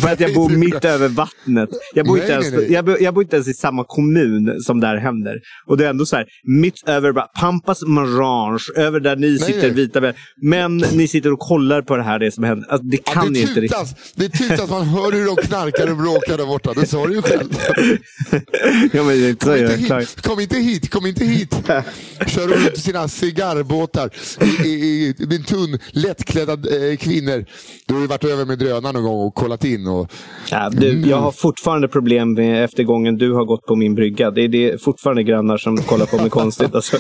för 0.02 0.10
att 0.14 0.20
jag 0.20 0.34
bor 0.34 0.50
mitt 0.50 0.86
över 0.86 1.08
vattnet. 1.08 1.70
Jag 1.94 2.06
bor, 2.06 2.14
Nej, 2.16 2.22
inte 2.22 2.34
ens, 2.34 2.52
nej, 2.52 2.60
nej. 2.62 2.72
Jag, 2.74 2.86
bor, 2.86 3.02
jag 3.02 3.14
bor 3.14 3.24
inte 3.24 3.36
ens 3.36 3.48
i 3.48 3.54
samma 3.54 3.84
kommun 3.84 4.62
som 4.62 4.80
där 4.80 4.98
händer. 4.98 5.40
Och 5.68 5.78
det 5.78 5.86
är 5.86 5.90
ändå 5.90 6.06
så 6.06 6.16
här, 6.16 6.26
mitt 6.44 6.90
över 6.90 7.12
bara, 7.12 7.28
Pampas 7.40 7.82
Marange, 7.82 8.60
över 8.76 9.00
där 9.00 9.16
ni 9.16 9.40
sitter 9.40 9.70
vita 9.70 10.02
män. 10.02 10.14
Men 10.42 10.78
ni 10.78 11.08
sitter 11.08 11.34
och 11.34 11.40
kollar 11.40 11.82
på 11.82 11.96
det 11.98 12.04
här, 12.04 12.20
det 12.20 12.32
som 12.32 12.44
händer. 12.44 12.68
Alltså, 12.70 12.88
det 12.88 12.98
Ja, 13.06 13.14
kan 13.14 13.34
det, 13.34 13.40
ju 13.40 13.48
inte 13.48 13.62
riktigt. 13.62 13.96
det 14.16 14.30
tutas, 14.30 14.70
man 14.70 14.86
hör 14.86 15.12
hur 15.12 15.26
de 15.26 15.36
knarkar 15.36 15.92
och 15.92 15.98
bråkar 15.98 16.38
där 16.38 16.46
borta. 16.46 16.74
Det 16.74 16.86
sa 16.86 17.08
du 17.08 17.14
ju 17.14 17.22
själv. 17.22 17.50
ja, 18.94 19.04
men 19.04 19.22
det 19.22 19.36
Kom 19.40 19.54
inte, 19.56 19.76
hit, 19.78 20.22
kom 20.22 20.40
inte 20.40 20.56
hit, 20.58 20.90
kom 20.90 21.06
inte 21.06 21.26
hit. 21.26 21.56
Kör 22.28 22.48
runt 22.48 22.78
sina 22.78 23.08
cigarrbåtar 23.08 24.10
i, 24.66 24.68
i, 24.70 25.16
i, 25.20 25.36
en 25.36 25.44
tunn, 25.44 25.80
lättklädda 25.92 26.54
eh, 26.54 26.98
kvinnor. 26.98 27.46
Du 27.88 27.94
har 27.94 28.02
ju 28.02 28.08
varit 28.08 28.24
över 28.24 28.46
med 28.46 28.60
drönaren 28.60 28.94
någon 28.96 29.04
gång 29.04 29.28
och 29.28 29.36
kollat 29.36 29.64
in. 29.64 29.85
Och, 29.88 30.12
Ja, 30.52 30.70
du, 30.70 31.02
jag 31.02 31.18
har 31.18 31.32
fortfarande 31.32 31.88
problem 31.88 32.34
med 32.34 32.64
efter 32.64 32.84
gången 32.84 33.18
du 33.18 33.34
har 33.34 33.46
gått 33.46 33.66
på 33.66 33.76
min 33.76 33.96
brygga. 33.96 34.32
Det 34.32 34.42
är, 34.42 34.48
det 34.48 34.84
fortfarande 34.84 35.24
grannar 35.24 35.58
som 35.58 35.78
kollar 35.78 36.06
på 36.06 36.18
mig 36.18 36.30
konstigt. 36.30 36.76
Alltså. 36.76 36.98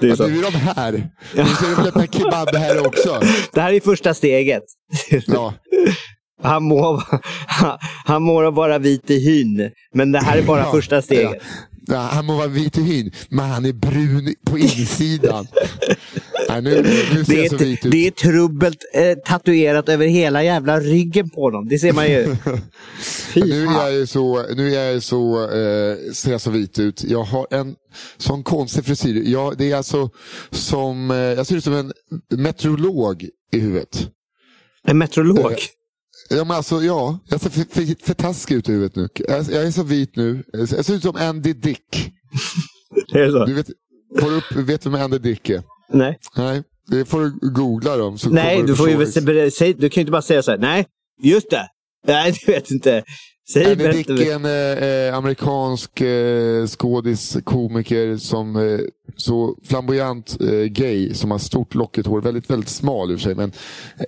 det 0.00 0.06
är 0.06 0.10
ja, 0.10 0.16
så. 0.16 0.26
nu 0.26 0.38
är 0.38 0.42
de 0.42 0.58
här. 0.58 0.92
Nu 1.34 1.44
ser 1.44 1.76
de 1.76 1.88
öppna 1.88 2.06
kebab 2.06 2.54
här 2.54 2.86
också. 2.86 3.20
Det 3.52 3.60
här 3.60 3.72
är 3.72 3.80
första 3.80 4.14
steget. 4.14 4.62
Ja. 5.26 5.54
Han 6.42 6.62
må, 6.62 7.02
han 8.04 8.22
må 8.22 8.50
vara 8.50 8.78
vit 8.78 9.10
i 9.10 9.18
hyn, 9.18 9.70
men 9.94 10.12
det 10.12 10.18
här 10.18 10.38
är 10.38 10.42
bara 10.42 10.60
Ja, 10.60 10.70
första 10.70 11.02
steget. 11.02 11.32
Ja, 11.32 11.73
han 11.88 12.24
må 12.24 12.36
vara 12.36 12.46
vit 12.46 12.78
i 12.78 12.82
hyn, 12.82 13.12
men 13.28 13.44
han 13.50 13.64
är 13.64 13.72
brun 13.72 14.34
på 14.46 14.58
insidan. 14.58 15.46
Nej, 16.48 16.62
nu, 16.62 16.82
nu 17.14 17.24
ser 17.24 17.34
Det 17.34 17.40
jag 17.42 17.50
så 17.50 17.54
är, 17.56 17.58
vit 17.58 17.86
ut. 17.86 17.92
det 17.92 18.06
är 18.06 18.10
trubbelt 18.10 18.78
eh, 18.94 19.18
tatuerat 19.24 19.88
över 19.88 20.06
hela 20.06 20.42
jävla 20.44 20.80
ryggen 20.80 21.30
på 21.30 21.50
dem. 21.50 21.68
Det 21.68 21.78
ser 21.78 21.92
man 21.92 22.06
ju. 22.06 22.36
Nu 23.36 23.66
är 23.66 23.72
jag 23.72 23.92
ju 23.92 24.06
så, 24.06 24.46
nu 24.56 24.74
är 24.74 24.92
jag 24.92 25.02
så, 25.02 25.42
eh, 25.42 26.12
ser 26.12 26.30
jag 26.32 26.40
så 26.40 26.50
vit 26.50 26.78
ut. 26.78 27.04
Jag 27.04 27.22
har 27.22 27.46
en 27.50 27.74
sån 28.16 28.42
konstig 28.42 28.84
frisyr. 28.84 29.22
Jag, 29.26 29.58
det 29.58 29.70
är 29.72 29.76
alltså 29.76 30.10
som, 30.50 31.10
eh, 31.10 31.16
jag 31.16 31.46
ser 31.46 31.56
ut 31.56 31.64
som 31.64 31.74
en 31.74 31.92
meteorolog 32.36 33.28
i 33.52 33.58
huvudet. 33.60 34.08
En 34.86 34.98
meteorolog. 34.98 35.56
Ja, 36.28 36.44
men 36.44 36.50
alltså, 36.50 36.82
ja, 36.82 37.18
jag 37.28 37.40
ser 37.40 37.50
för, 37.50 37.60
för, 37.60 38.04
för 38.06 38.14
taskig 38.14 38.54
ut 38.54 38.68
i 38.68 38.72
huvudet 38.72 38.96
nu. 38.96 39.08
Jag, 39.14 39.44
jag 39.50 39.66
är 39.66 39.70
så 39.70 39.82
vit 39.82 40.16
nu. 40.16 40.44
Jag 40.52 40.84
ser 40.84 40.94
ut 40.94 41.02
som 41.02 41.16
Andy 41.16 41.52
Dick. 41.52 42.12
Är 43.12 43.20
det 43.20 43.32
så? 43.32 43.44
Du 43.44 43.54
vet, 43.54 43.66
får 44.20 44.30
du 44.30 44.36
upp, 44.36 44.68
vet 44.68 44.80
du 44.82 44.90
vem 44.90 45.02
Andy 45.02 45.18
Dick 45.18 45.50
är? 45.50 45.62
Nej, 45.92 46.18
Nej, 46.36 46.62
det 46.86 47.04
får 47.04 47.20
du 47.20 47.50
googla 47.50 47.96
dem. 47.96 48.18
Så 48.18 48.30
Nej 48.30 48.62
du, 48.62 48.76
får 48.76 48.90
ju 48.90 48.96
du 48.96 49.88
kan 49.88 50.00
ju 50.00 50.00
inte 50.00 50.12
bara 50.12 50.22
säga 50.22 50.42
så 50.42 50.50
här. 50.50 50.58
Nej, 50.58 50.86
just 51.22 51.50
det. 51.50 51.68
Nej, 52.06 52.34
du 52.46 52.52
vet 52.52 52.70
inte. 52.70 53.04
Säg 53.52 53.66
Andy 53.72 53.88
Dick 53.88 54.10
är 54.10 54.34
en 54.34 55.08
eh, 55.08 55.18
amerikansk 55.18 56.00
eh, 56.00 56.66
skådis, 56.66 57.36
komiker 57.44 58.16
som 58.16 58.56
eh, 58.56 58.80
så 59.16 59.56
flamboyant 59.68 60.36
eh, 60.40 60.48
gay 60.64 61.14
som 61.14 61.30
har 61.30 61.38
stort 61.38 61.74
lockigt 61.74 62.06
hår. 62.06 62.20
Väldigt, 62.20 62.50
väldigt 62.50 62.68
smal 62.68 63.10
ur 63.10 63.18
sig. 63.18 63.34
Men 63.34 63.52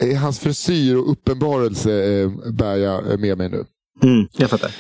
eh, 0.01 0.17
hans 0.17 0.41
frisyr 0.41 0.97
och 0.97 1.11
uppenbarelse 1.13 1.93
eh, 1.93 2.31
bär 2.53 2.77
jag 2.77 3.13
eh, 3.13 3.19
med 3.19 3.39
mig 3.39 3.49
nu. 3.49 3.65
Mm, 4.03 4.27
jag 4.39 4.51
fattar. 4.51 4.71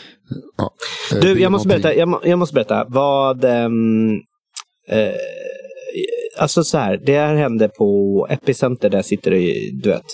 Ja, 0.56 0.70
eh, 1.12 1.20
Du, 1.20 1.40
jag 1.40 1.52
måste, 1.52 1.68
berätta, 1.68 1.94
jag, 1.94 2.08
må- 2.08 2.20
jag 2.24 2.38
måste 2.38 2.54
berätta. 2.54 2.84
Vad... 2.88 3.44
ehm, 3.44 4.10
eh, 4.88 5.12
alltså 6.38 6.64
så 6.64 6.78
här, 6.78 7.00
det 7.06 7.18
här 7.18 7.34
hände 7.34 7.68
på 7.68 8.26
Epicenter 8.30 8.90
där 8.90 9.02
sitter 9.02 9.34
i, 9.34 9.70
du 9.82 9.88
vet. 9.88 10.04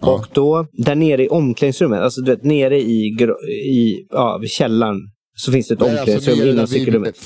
Ja. 0.00 0.14
Och 0.14 0.26
då, 0.32 0.66
där 0.72 0.94
nere 0.94 1.24
i 1.24 1.28
omklädningsrummet, 1.28 2.00
alltså 2.00 2.20
du 2.20 2.30
vet, 2.30 2.44
nere 2.44 2.80
i, 2.80 3.06
i 3.66 4.06
ja, 4.10 4.40
källaren, 4.46 4.96
så 5.36 5.52
finns 5.52 5.68
det 5.68 5.74
ett 5.74 5.80
Det 5.80 5.84
alltså 5.84 6.00
omklädningsrum 6.00 6.38
nere 6.38 6.50
innan 6.50 6.68
cykelrummet. 6.68 7.16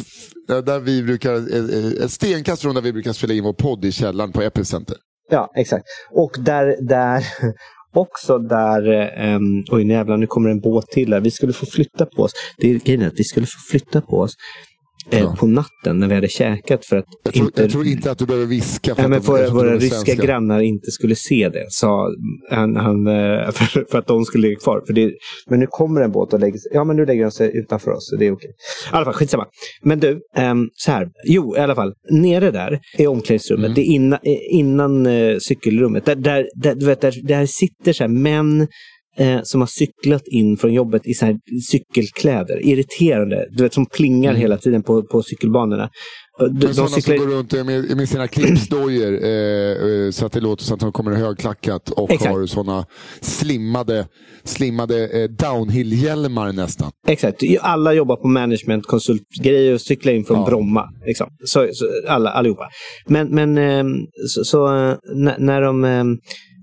Där 0.48 0.80
vi 0.80 1.02
brukar, 1.02 1.34
eh, 1.34 1.94
eh, 1.98 2.04
ett 2.04 2.10
stenkast 2.10 2.62
från 2.62 2.74
där 2.74 2.82
vi 2.82 2.92
brukar 2.92 3.12
spela 3.12 3.34
in 3.34 3.44
vår 3.44 3.52
podd 3.52 3.84
i 3.84 3.92
källaren 3.92 4.32
på 4.32 4.42
Epicenter. 4.42 4.96
Ja, 5.30 5.52
exakt. 5.56 5.84
Och 6.12 6.36
där, 6.38 6.86
där 6.88 7.24
också 7.94 8.38
där, 8.38 8.82
um, 9.34 9.64
oj 9.70 9.84
nu 9.84 9.94
jävlar, 9.94 10.16
nu 10.16 10.26
kommer 10.26 10.50
en 10.50 10.60
båt 10.60 10.86
till 10.86 11.12
här. 11.12 11.20
Vi 11.20 11.30
skulle 11.30 11.52
få 11.52 11.66
flytta 11.66 12.06
på 12.06 12.22
oss. 12.22 12.32
Det 12.58 12.70
är 12.70 12.78
grejen 12.78 13.06
att 13.06 13.18
vi 13.18 13.24
skulle 13.24 13.46
få 13.46 13.58
flytta 13.70 14.00
på 14.00 14.20
oss 14.20 14.34
eh, 15.10 15.34
på 15.34 15.46
natten 15.46 15.98
när 15.98 16.08
vi 16.08 16.14
hade 16.14 16.28
käkat 16.28 16.84
för 16.84 16.96
att 16.96 17.04
Jag 17.24 17.34
tror, 17.34 17.46
inte... 17.46 17.62
jag 17.62 17.70
tror 17.70 17.86
inte 17.86 18.10
att 18.10 18.18
du 18.18 18.26
behöver 18.26 18.46
viska. 18.46 18.94
För 18.94 19.02
men 19.02 19.12
att 19.12 19.24
de- 19.24 19.30
våra, 19.32 19.38
eftersom 19.40 19.58
de 19.58 19.64
våra 19.64 19.74
är 19.74 19.78
ryska 19.80 19.96
svenska. 19.96 20.26
grannar 20.26 20.60
inte 20.60 20.90
skulle 20.90 21.14
se 21.16 21.48
det, 21.48 21.66
sa 21.68 22.08
han, 22.50 22.76
han 22.76 23.06
eh, 23.06 23.50
för, 23.52 23.90
för 23.90 23.98
att 23.98 24.06
de 24.06 24.24
skulle 24.24 24.48
ligga 24.48 24.60
kvar. 24.60 24.82
För 24.86 24.92
det, 24.92 25.12
men 25.48 25.60
nu 25.60 25.66
kommer 25.70 26.00
en 26.00 26.12
båt 26.12 26.32
och 26.32 26.40
lägger 26.40 26.58
sig, 26.58 26.70
ja 26.74 26.84
men 26.84 26.96
nu 26.96 27.06
lägger 27.06 27.22
den 27.22 27.32
sig 27.32 27.56
utanför 27.56 27.90
oss, 27.90 28.08
så 28.10 28.16
det 28.16 28.26
är 28.26 28.32
okej. 28.32 28.50
I 28.50 28.96
alla 28.96 29.04
fall, 29.04 29.14
skitsamma. 29.14 29.46
Men 29.82 30.00
du, 30.00 30.20
ehm, 30.36 30.68
så 30.74 30.90
här, 30.90 31.08
jo 31.26 31.56
i 31.56 31.58
alla 31.60 31.74
fall, 31.74 31.92
nere 32.10 32.50
där 32.50 32.80
är 32.98 33.06
omklädningsrummet, 33.06 33.64
Mm. 33.64 33.74
det 33.74 33.80
är 33.80 33.92
innan, 33.94 34.18
innan 34.50 35.06
eh, 35.06 35.36
cykelrummet. 35.38 36.04
Där, 36.04 36.14
där, 36.14 36.46
där, 36.62 36.74
du 36.74 36.86
vet, 36.86 37.00
där, 37.00 37.14
där 37.28 37.46
sitter 37.46 37.92
så 37.92 38.02
här 38.04 38.08
män 38.08 38.66
eh, 39.18 39.40
som 39.42 39.60
har 39.60 39.66
cyklat 39.66 40.22
in 40.26 40.56
från 40.56 40.72
jobbet 40.72 41.06
i 41.06 41.14
så 41.14 41.26
här 41.26 41.36
cykelkläder. 41.70 42.66
Irriterande, 42.66 43.46
du 43.50 43.62
vet 43.62 43.74
som 43.74 43.86
plingar 43.86 44.34
hela 44.34 44.56
tiden 44.58 44.82
på, 44.82 45.02
på 45.02 45.22
cykelbanorna. 45.22 45.90
De, 46.38 46.44
Mm. 46.44 46.58
De 46.60 46.74
cyklar... 46.74 47.16
som 47.16 47.26
går 47.26 47.34
runt 47.36 47.52
med, 47.52 47.96
med 47.96 48.08
sina 48.08 48.28
clipsdojor 48.28 49.24
eh, 49.24 50.04
eh, 50.04 50.10
så 50.10 50.26
att 50.26 50.32
det 50.32 50.40
låter 50.40 50.64
som 50.64 50.74
att 50.74 50.80
de 50.80 50.92
kommer 50.92 51.12
högklackat 51.12 51.90
och 51.90 52.10
Exakt. 52.10 52.30
har 52.34 52.46
sådana 52.46 52.86
slimmade, 53.20 54.06
slimmade 54.44 55.08
eh, 55.08 55.28
downhill-hjälmar 55.30 56.52
nästan. 56.52 56.90
Exakt. 57.08 57.42
Alla 57.60 57.92
jobbar 57.92 58.16
på 58.16 58.28
management, 58.28 58.86
konsultgrejer 58.86 59.74
och 59.74 59.80
cyklar 59.80 60.12
in 60.12 60.24
från 60.24 60.38
Ja. 60.38 60.46
Bromma. 60.46 60.88
Liksom. 61.06 61.28
Så, 61.44 61.68
så, 61.72 61.86
alla, 62.08 62.30
allihopa. 62.30 62.68
Men, 63.06 63.28
men 63.28 63.58
ehm, 63.58 64.06
så, 64.28 64.44
så 64.44 64.66
eh, 64.66 64.96
när, 65.14 65.38
när 65.38 65.60
de... 65.60 66.18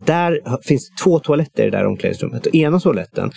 där 0.05 0.39
finns 0.67 0.89
två 1.03 1.19
toaletter 1.19 1.63
i 1.67 1.69
det 1.69 1.77
där 1.77 1.85
omklädningsrummet. 1.85 2.45
Och 2.47 2.55
ena 2.55 2.79
toaletten, 2.79 3.31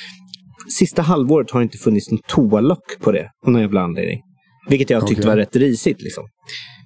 sista 0.78 1.02
halvåret 1.02 1.50
har 1.50 1.60
det 1.60 1.64
inte 1.64 1.78
funnits 1.78 2.10
någon 2.10 2.20
toalock 2.28 3.00
på 3.00 3.12
det. 3.12 3.30
Av 3.46 3.52
någon 3.52 3.60
jävla 3.62 3.80
anledning. 3.80 4.20
Vilket 4.68 4.90
jag 4.90 5.06
tyckte 5.06 5.26
var 5.26 5.36
rätt 5.36 5.56
risigt. 5.56 6.02
Liksom. 6.02 6.24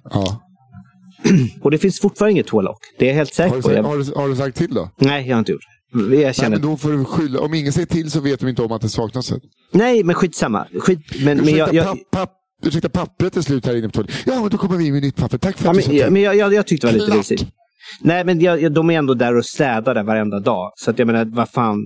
Ja. 0.09 0.41
Och 1.61 1.71
det 1.71 1.77
finns 1.77 1.99
fortfarande 1.99 2.31
inget 2.31 2.47
toalock. 2.47 2.77
Det 2.99 3.05
är 3.05 3.09
jag 3.09 3.15
helt 3.15 3.33
säker 3.33 3.49
Har, 3.49 3.55
du, 3.55 3.61
på. 3.61 3.67
sagt- 3.67 3.77
Jag... 3.77 3.83
har, 3.83 3.97
du, 3.97 4.13
har 4.15 4.29
du 4.29 4.35
sagt 4.35 4.57
till 4.57 4.73
då? 4.73 4.89
Nej, 4.97 5.27
jag 5.27 5.35
har 5.35 5.39
inte 5.39 5.51
gjort 5.51 5.61
det. 5.61 5.99
Jag 5.99 6.09
Nej, 6.09 6.33
känner... 6.33 6.49
men 6.49 6.61
då 6.61 6.77
får 6.77 6.91
du 6.91 7.05
skylla. 7.05 7.39
Om 7.39 7.53
ingen 7.53 7.73
säger 7.73 7.85
till 7.87 8.11
så 8.11 8.19
vet 8.19 8.39
de 8.39 8.49
inte 8.49 8.61
om 8.61 8.71
att 8.71 8.81
det 8.81 8.89
saknas 8.89 9.31
ett. 9.31 9.41
Nej, 9.71 10.03
men 10.03 10.15
skitsamma. 10.15 10.67
Skit... 10.79 10.99
Men, 11.23 11.37
men 11.37 11.55
jag, 11.55 11.73
jag... 11.73 11.85
papp, 11.85 11.97
papp, 12.11 12.31
ursäkta, 12.65 12.89
pappret 12.89 13.37
är 13.37 13.41
slut 13.41 13.65
här 13.65 13.75
inne 13.75 13.87
på 13.87 13.91
toaletten. 13.93 14.15
Ja, 14.25 14.41
men 14.41 14.49
då 14.49 14.57
kommer 14.57 14.77
vi 14.77 14.91
med 14.91 15.01
nytt 15.01 15.15
papper. 15.15 15.37
Tack 15.37 15.57
för 15.57 15.65
Ja, 15.65 15.71
att 15.71 15.77
du 15.77 15.81
sa 15.83 15.89
men, 15.91 15.99
till. 16.01 16.11
men 16.13 16.21
jag, 16.21 16.35
jag, 16.35 16.53
jag 16.53 16.67
tyckte 16.67 16.87
det 16.87 16.93
var 16.99 17.05
lite 17.05 17.17
risigt. 17.17 17.45
Nej, 18.01 18.25
men 18.25 18.39
jag, 18.39 18.73
de 18.73 18.89
är 18.89 18.97
ändå 18.97 19.13
där 19.13 19.35
och 19.35 19.45
städar 19.45 19.95
där 19.95 20.03
varenda 20.03 20.39
dag. 20.39 20.71
Så 20.75 20.91
att 20.91 20.99
jag 20.99 21.05
menar, 21.05 21.25
vad 21.25 21.49
fan. 21.49 21.77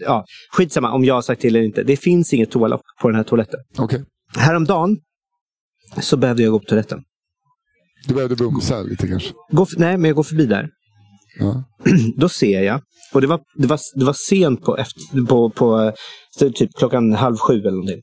Ja, 0.00 0.24
skitsamma 0.52 0.92
om 0.92 1.04
jag 1.04 1.14
har 1.14 1.22
sagt 1.22 1.40
till 1.40 1.56
eller 1.56 1.66
inte. 1.66 1.82
Det 1.82 1.96
finns 1.96 2.32
inget 2.32 2.50
toalock 2.50 2.80
på 3.00 3.08
den 3.08 3.16
här 3.16 3.24
toaletten. 3.24 3.60
Okej. 3.78 4.04
Häromdagen 4.36 4.96
så 6.00 6.16
behövde 6.16 6.42
jag 6.42 6.52
gå 6.52 6.58
på 6.58 6.64
toaletten. 6.64 7.02
Du 8.08 8.14
behövde 8.14 8.36
bumsa 8.36 8.82
lite 8.82 9.08
kanske. 9.08 9.32
Gå, 9.50 9.66
nej, 9.76 9.96
men 9.96 10.04
jag 10.04 10.16
går 10.16 10.22
förbi 10.22 10.46
där. 10.46 10.68
Ja. 11.38 11.64
Då 12.16 12.28
ser 12.28 12.62
jag, 12.62 12.80
och 13.12 13.20
det 13.20 13.26
var, 13.26 13.40
det 13.56 13.66
var, 13.66 13.78
det 13.94 14.04
var 14.04 14.16
sent 14.28 14.62
på, 14.62 14.76
efter, 14.78 15.26
på, 15.26 15.50
på 15.50 15.92
eh, 16.40 16.50
typ 16.50 16.70
klockan 16.78 17.12
halv 17.12 17.36
sju 17.36 17.60
eller 17.60 17.70
någonting. 17.70 18.02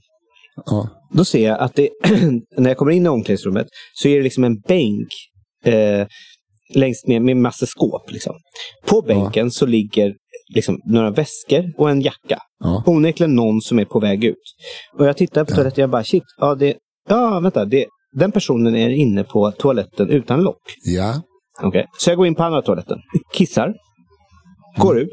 Ja. 0.65 0.89
Då 1.11 1.25
ser 1.25 1.47
jag 1.47 1.59
att 1.59 1.75
det, 1.75 1.89
när 2.57 2.69
jag 2.69 2.77
kommer 2.77 2.91
in 2.91 3.05
i 3.05 3.09
omklädningsrummet 3.09 3.67
så 3.93 4.07
är 4.07 4.17
det 4.17 4.23
liksom 4.23 4.43
en 4.43 4.59
bänk 4.59 5.07
eh, 5.63 6.07
längst 6.75 7.07
med, 7.07 7.21
med 7.21 7.37
massa 7.37 7.65
skåp. 7.65 8.11
Liksom. 8.11 8.35
På 8.85 9.01
bänken 9.01 9.51
så 9.51 9.65
ligger 9.65 10.15
liksom 10.55 10.79
några 10.85 11.11
väskor 11.11 11.73
och 11.77 11.89
en 11.89 12.01
jacka. 12.01 12.39
Ja. 12.59 12.83
Onekligen 12.85 13.35
någon 13.35 13.61
som 13.61 13.79
är 13.79 13.85
på 13.85 13.99
väg 13.99 14.23
ut. 14.23 14.35
Och 14.97 15.05
jag 15.05 15.17
tittar 15.17 15.45
på 15.45 15.51
toaletten 15.51 15.73
och 15.73 15.83
jag 15.83 15.89
bara 15.89 16.03
shit, 16.03 16.23
ja, 16.37 16.55
det, 16.55 16.77
ja 17.09 17.39
vänta, 17.39 17.65
det, 17.65 17.85
den 18.13 18.31
personen 18.31 18.75
är 18.75 18.89
inne 18.89 19.23
på 19.23 19.51
toaletten 19.51 20.09
utan 20.09 20.43
lock. 20.43 20.61
Ja. 20.83 21.21
Okej. 21.61 21.85
Så 21.97 22.09
jag 22.09 22.17
går 22.17 22.27
in 22.27 22.35
på 22.35 22.43
andra 22.43 22.61
toaletten, 22.61 22.97
kissar, 23.33 23.73
går 24.77 24.99
ut. 24.99 25.09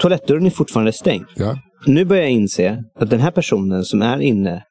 Toalettdörren 0.00 0.46
är 0.46 0.50
fortfarande 0.50 0.92
stängd. 0.92 1.26
Ja. 1.36 1.58
Nu 1.86 2.04
börjar 2.04 2.22
jag 2.22 2.32
inse 2.32 2.84
att 3.00 3.10
den 3.10 3.20
här 3.20 3.30
personen 3.30 3.84
som 3.84 4.02
är 4.02 4.20
inne 4.20 4.62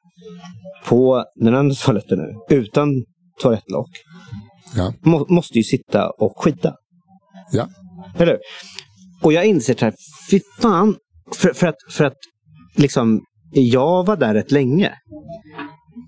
på 0.86 1.26
den 1.36 1.56
andra 1.56 1.76
toaletten 1.76 2.20
nu, 2.20 2.56
utan 2.58 3.04
toalettlock, 3.42 3.90
Ja. 4.76 4.94
må, 5.02 5.26
måste 5.30 5.58
ju 5.58 5.64
sitta 5.64 6.10
och 6.10 6.44
skita. 6.44 6.74
Ja. 7.52 7.70
Eller? 8.18 8.38
Och 9.22 9.34
jag 9.34 9.46
inser 9.46 9.76
så 9.76 9.86
här, 9.86 9.94
fy 10.32 10.40
fan, 10.62 10.96
för, 11.36 11.54
för, 11.54 11.68
att, 11.68 11.76
för 11.90 12.04
att 12.04 12.18
liksom, 12.76 13.22
jag 13.52 14.06
var 14.06 14.18
där 14.18 14.34
rätt 14.34 14.52
länge. 14.52 14.94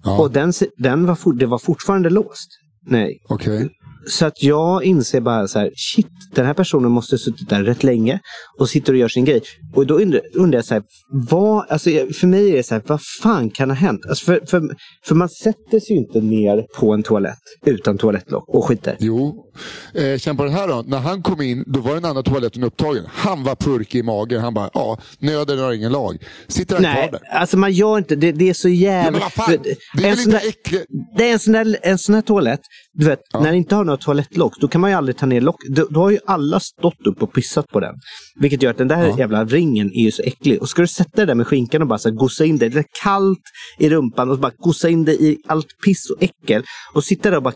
Ja. 0.03 0.19
Och 0.19 0.31
den, 0.31 0.53
den 0.77 1.05
var, 1.05 1.15
for, 1.15 1.33
det 1.33 1.45
var 1.45 1.57
fortfarande 1.57 2.09
låst. 2.09 2.47
Nej, 2.87 3.17
Okej 3.29 3.69
så 4.07 4.25
att 4.25 4.43
jag 4.43 4.83
inser 4.83 5.21
bara 5.21 5.47
så 5.47 5.59
här, 5.59 5.71
shit, 5.75 6.07
den 6.35 6.45
här 6.45 6.53
personen 6.53 6.91
måste 6.91 7.13
ha 7.13 7.19
suttit 7.19 7.49
där 7.49 7.63
rätt 7.63 7.83
länge 7.83 8.19
och 8.59 8.69
sitter 8.69 8.93
och 8.93 8.99
gör 8.99 9.07
sin 9.07 9.25
grej. 9.25 9.41
Och 9.73 9.87
då 9.87 9.99
undrar, 9.99 10.21
undrar 10.33 10.57
jag 10.57 10.65
så 10.65 10.73
här, 10.73 10.83
vad, 11.29 11.65
alltså 11.69 11.89
för 11.89 12.27
mig 12.27 12.49
är 12.49 12.57
det 12.57 12.63
så 12.63 12.75
här, 12.75 12.83
vad 12.87 12.99
fan 13.23 13.49
kan 13.49 13.69
ha 13.69 13.75
hänt? 13.75 14.05
Alltså 14.09 14.25
för, 14.25 14.41
för, 14.45 14.61
för 15.05 15.15
man 15.15 15.29
sätter 15.29 15.79
sig 15.79 15.95
ju 15.95 15.97
inte 15.97 16.21
ner 16.21 16.65
på 16.79 16.93
en 16.93 17.03
toalett 17.03 17.39
utan 17.65 17.97
toalettlock 17.97 18.49
och 18.49 18.65
skiter. 18.65 18.95
Jo. 18.99 19.44
Eh, 19.93 20.17
känn 20.17 20.37
på 20.37 20.43
den 20.43 20.53
här 20.53 20.67
då. 20.67 20.83
När 20.87 20.99
han 20.99 21.21
kom 21.21 21.41
in, 21.41 21.63
då 21.67 21.79
var 21.79 21.93
den 21.95 22.05
andra 22.05 22.23
toaletten 22.23 22.63
upptagen. 22.63 23.03
Han 23.09 23.43
var 23.43 23.55
purkig 23.55 23.99
i 23.99 24.03
magen. 24.03 24.41
Han 24.41 24.53
bara, 24.53 24.69
ja, 24.73 24.97
nöden 25.19 25.59
har 25.59 25.71
ingen 25.73 25.91
lag. 25.91 26.17
Sitter 26.47 26.75
han 26.75 26.81
Nej, 26.83 27.09
kvar 27.09 27.19
där? 27.19 27.37
alltså 27.37 27.57
man 27.57 27.71
gör 27.73 27.97
inte, 27.97 28.15
det, 28.15 28.31
det 28.31 28.49
är 28.49 28.53
så 28.53 28.69
Ja, 28.69 28.73
jävla... 28.73 29.19
fan, 29.19 29.57
det 29.63 29.69
är 29.69 29.75
en 29.97 30.01
väl 30.01 30.17
sån 30.17 30.23
inte 30.33 30.39
där- 30.43 30.49
äckligt? 30.49 30.85
Det 31.17 31.29
är 31.29 31.33
en 31.33 31.39
sån, 31.39 31.53
där, 31.53 31.77
en 31.83 31.97
sån 31.97 32.15
här 32.15 32.21
toalett, 32.21 32.61
du 32.93 33.05
vet, 33.05 33.19
när 33.33 33.51
det 33.51 33.57
inte 33.57 33.75
har 33.75 33.83
något 33.83 34.01
toalettlock, 34.01 34.53
då 34.59 34.67
kan 34.67 34.81
man 34.81 34.89
ju 34.89 34.95
aldrig 34.97 35.17
ta 35.17 35.25
ner 35.25 35.41
lock. 35.41 35.55
Då, 35.69 35.87
då 35.89 35.99
har 35.99 36.09
ju 36.09 36.19
alla 36.25 36.59
stått 36.59 37.07
upp 37.07 37.21
och 37.23 37.33
pissat 37.33 37.67
på 37.67 37.79
den. 37.79 37.93
Vilket 38.39 38.61
gör 38.61 38.71
att 38.71 38.77
den 38.77 38.87
där 38.87 39.17
jävla 39.17 39.45
ringen 39.45 39.91
är 39.93 40.01
ju 40.03 40.11
så 40.11 40.21
äcklig. 40.21 40.61
Och 40.61 40.69
ska 40.69 40.81
du 40.81 40.87
sätta 40.87 41.15
dig 41.15 41.25
där 41.25 41.35
med 41.35 41.47
skinkan 41.47 41.81
och 41.81 41.87
bara 41.87 41.99
så 41.99 42.09
här, 42.09 42.15
gossa 42.15 42.45
in 42.45 42.57
det, 42.57 42.69
det 42.69 42.79
är 42.79 42.85
kallt 43.03 43.39
i 43.79 43.89
rumpan 43.89 44.29
och 44.31 44.39
bara 44.39 44.51
gossa 44.57 44.89
in 44.89 45.05
det 45.05 45.13
i 45.13 45.37
allt 45.47 45.67
piss 45.85 46.09
och 46.09 46.23
äckel. 46.23 46.63
Och 46.93 47.03
sitta 47.03 47.29
där 47.29 47.37
och 47.37 47.43
bara 47.43 47.53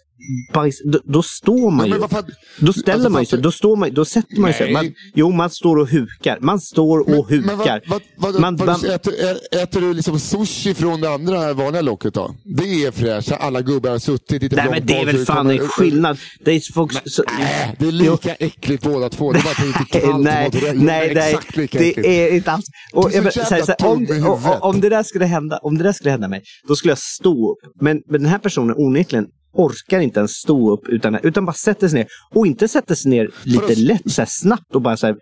bajs, 0.53 0.81
då, 0.85 0.99
då 1.03 1.21
står 1.23 1.71
man 1.71 1.79
Ja, 1.79 1.85
ju. 1.85 1.91
men 1.91 2.01
vad 2.01 2.09
fan- 2.09 2.31
Då 2.59 2.73
ställer 2.73 2.93
Alltså, 2.93 3.09
man 3.09 3.21
ju 3.21 3.25
sig, 3.25 3.41
då, 3.41 3.51
står 3.51 3.75
man, 3.75 3.93
då 3.93 4.05
sätter 4.05 4.39
man 4.41 4.49
ju 4.49 4.53
sig. 4.57 4.73
Nej. 4.73 4.73
Man, 4.73 4.93
jo, 5.15 5.31
man 5.31 5.49
står 5.49 5.77
och 5.77 5.89
hukar. 5.89 6.37
Man 6.41 6.59
står 6.59 6.99
och 7.19 7.29
hukar. 7.29 7.47
Men 7.47 7.57
vad, 7.57 7.81
vad, 7.87 8.01
vad, 8.33 8.41
man, 8.41 8.59
man, 8.65 8.85
äter, 8.85 9.13
äter 9.51 9.81
du 9.81 9.93
liksom 9.93 10.19
sushi 10.19 10.73
från 10.73 11.01
det 11.01 11.09
andra 11.09 11.53
vanliga 11.53 11.81
locket 11.81 12.13
då? 12.13 12.35
Det 12.57 12.85
är 12.85 12.91
fräscht. 12.91 13.31
Alla 13.31 13.61
gubbar 13.61 13.89
har 13.89 13.99
suttit 13.99 14.41
lite 14.41 14.55
nej, 14.55 14.67
men 14.71 14.85
det 14.85 14.97
är 15.01 15.05
väl 15.05 15.25
fan 15.25 15.49
en 15.49 15.59
skillnad. 15.59 16.17
Det 16.45 16.51
är 16.51 16.73
folk, 16.73 16.91
så, 17.09 17.23
Nej, 17.39 17.75
det 17.79 17.87
är 17.87 17.91
lika 17.91 18.35
äckligt 18.35 18.83
båda 18.83 19.09
två. 19.09 19.31
Det 19.31 19.39
är 19.39 19.43
bara 19.43 19.51
är 19.51 20.01
kallt 20.01 20.23
nej, 20.23 20.49
nej, 20.75 21.13
nej, 21.13 21.29
Exakt 21.33 21.55
lika 21.57 21.79
det 21.79 21.89
äckligt. 21.89 22.07
är 22.07 22.35
inte 22.35 22.51
alls. 22.51 22.65
Och, 22.93 23.11
jag 23.13 23.17
menar, 23.17 23.31
så 23.31 23.41
här, 23.41 23.57
jävla 23.57 23.65
så 23.65 23.85
här, 23.85 23.91
om, 23.91 24.03
i 24.03 24.21
om, 24.21 24.57
om, 24.61 24.81
det 24.81 24.89
där 24.89 25.03
skulle 25.03 25.25
hända, 25.25 25.57
om 25.57 25.77
det 25.77 25.83
där 25.83 25.93
skulle 25.93 26.11
hända 26.11 26.27
mig, 26.27 26.41
då 26.67 26.75
skulle 26.75 26.91
jag 26.91 26.99
stå 26.99 27.51
upp. 27.51 27.57
Men, 27.81 28.01
men 28.09 28.21
den 28.21 28.31
här 28.31 28.37
personen 28.39 28.75
onekligen 28.77 29.25
orkar 29.53 29.99
inte 29.99 30.19
ens 30.19 30.31
stå 30.31 30.71
upp 30.73 30.87
utan, 30.87 31.15
utan 31.23 31.45
bara 31.45 31.53
sätter 31.53 31.87
sig 31.87 31.99
ner. 31.99 32.07
Och 32.35 32.47
inte 32.47 32.67
sätter 32.67 32.95
sig 32.95 33.09
ner 33.11 33.29
lite 33.43 33.65
att- 33.65 33.77
lätt, 33.77 34.11
så 34.11 34.21
här, 34.21 34.27
snabbt 34.31 34.75
och 34.75 34.81
bara 34.81 34.97
så 34.97 35.07
här, 35.07 35.15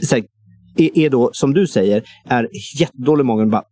så 0.00 0.14
här, 0.16 0.24
är, 0.76 0.98
är 0.98 1.10
då, 1.10 1.30
som 1.32 1.54
du 1.54 1.66
säger, 1.66 2.02
är 2.28 2.48
jättedålig 2.80 3.22
i 3.22 3.26
magen 3.26 3.50
bara 3.50 3.62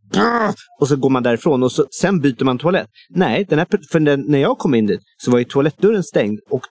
och 0.81 0.89
så 0.89 0.97
går 0.97 1.11
man 1.11 1.23
därifrån 1.23 1.63
och 1.63 1.73
så, 1.73 1.87
sen 2.01 2.21
byter 2.21 2.45
man 2.45 2.59
toalett. 2.59 2.87
Nej, 3.11 3.47
den 3.49 3.59
här, 3.59 3.67
för 3.93 4.01
den, 4.01 4.25
när 4.29 4.39
jag 4.39 4.59
kom 4.59 4.75
in 4.75 4.87
dit 4.87 5.01
så 5.17 5.31
var 5.31 5.39
ju 5.39 5.45
toalettdörren 5.45 6.03
stängd 6.05 6.41
och 6.51 6.63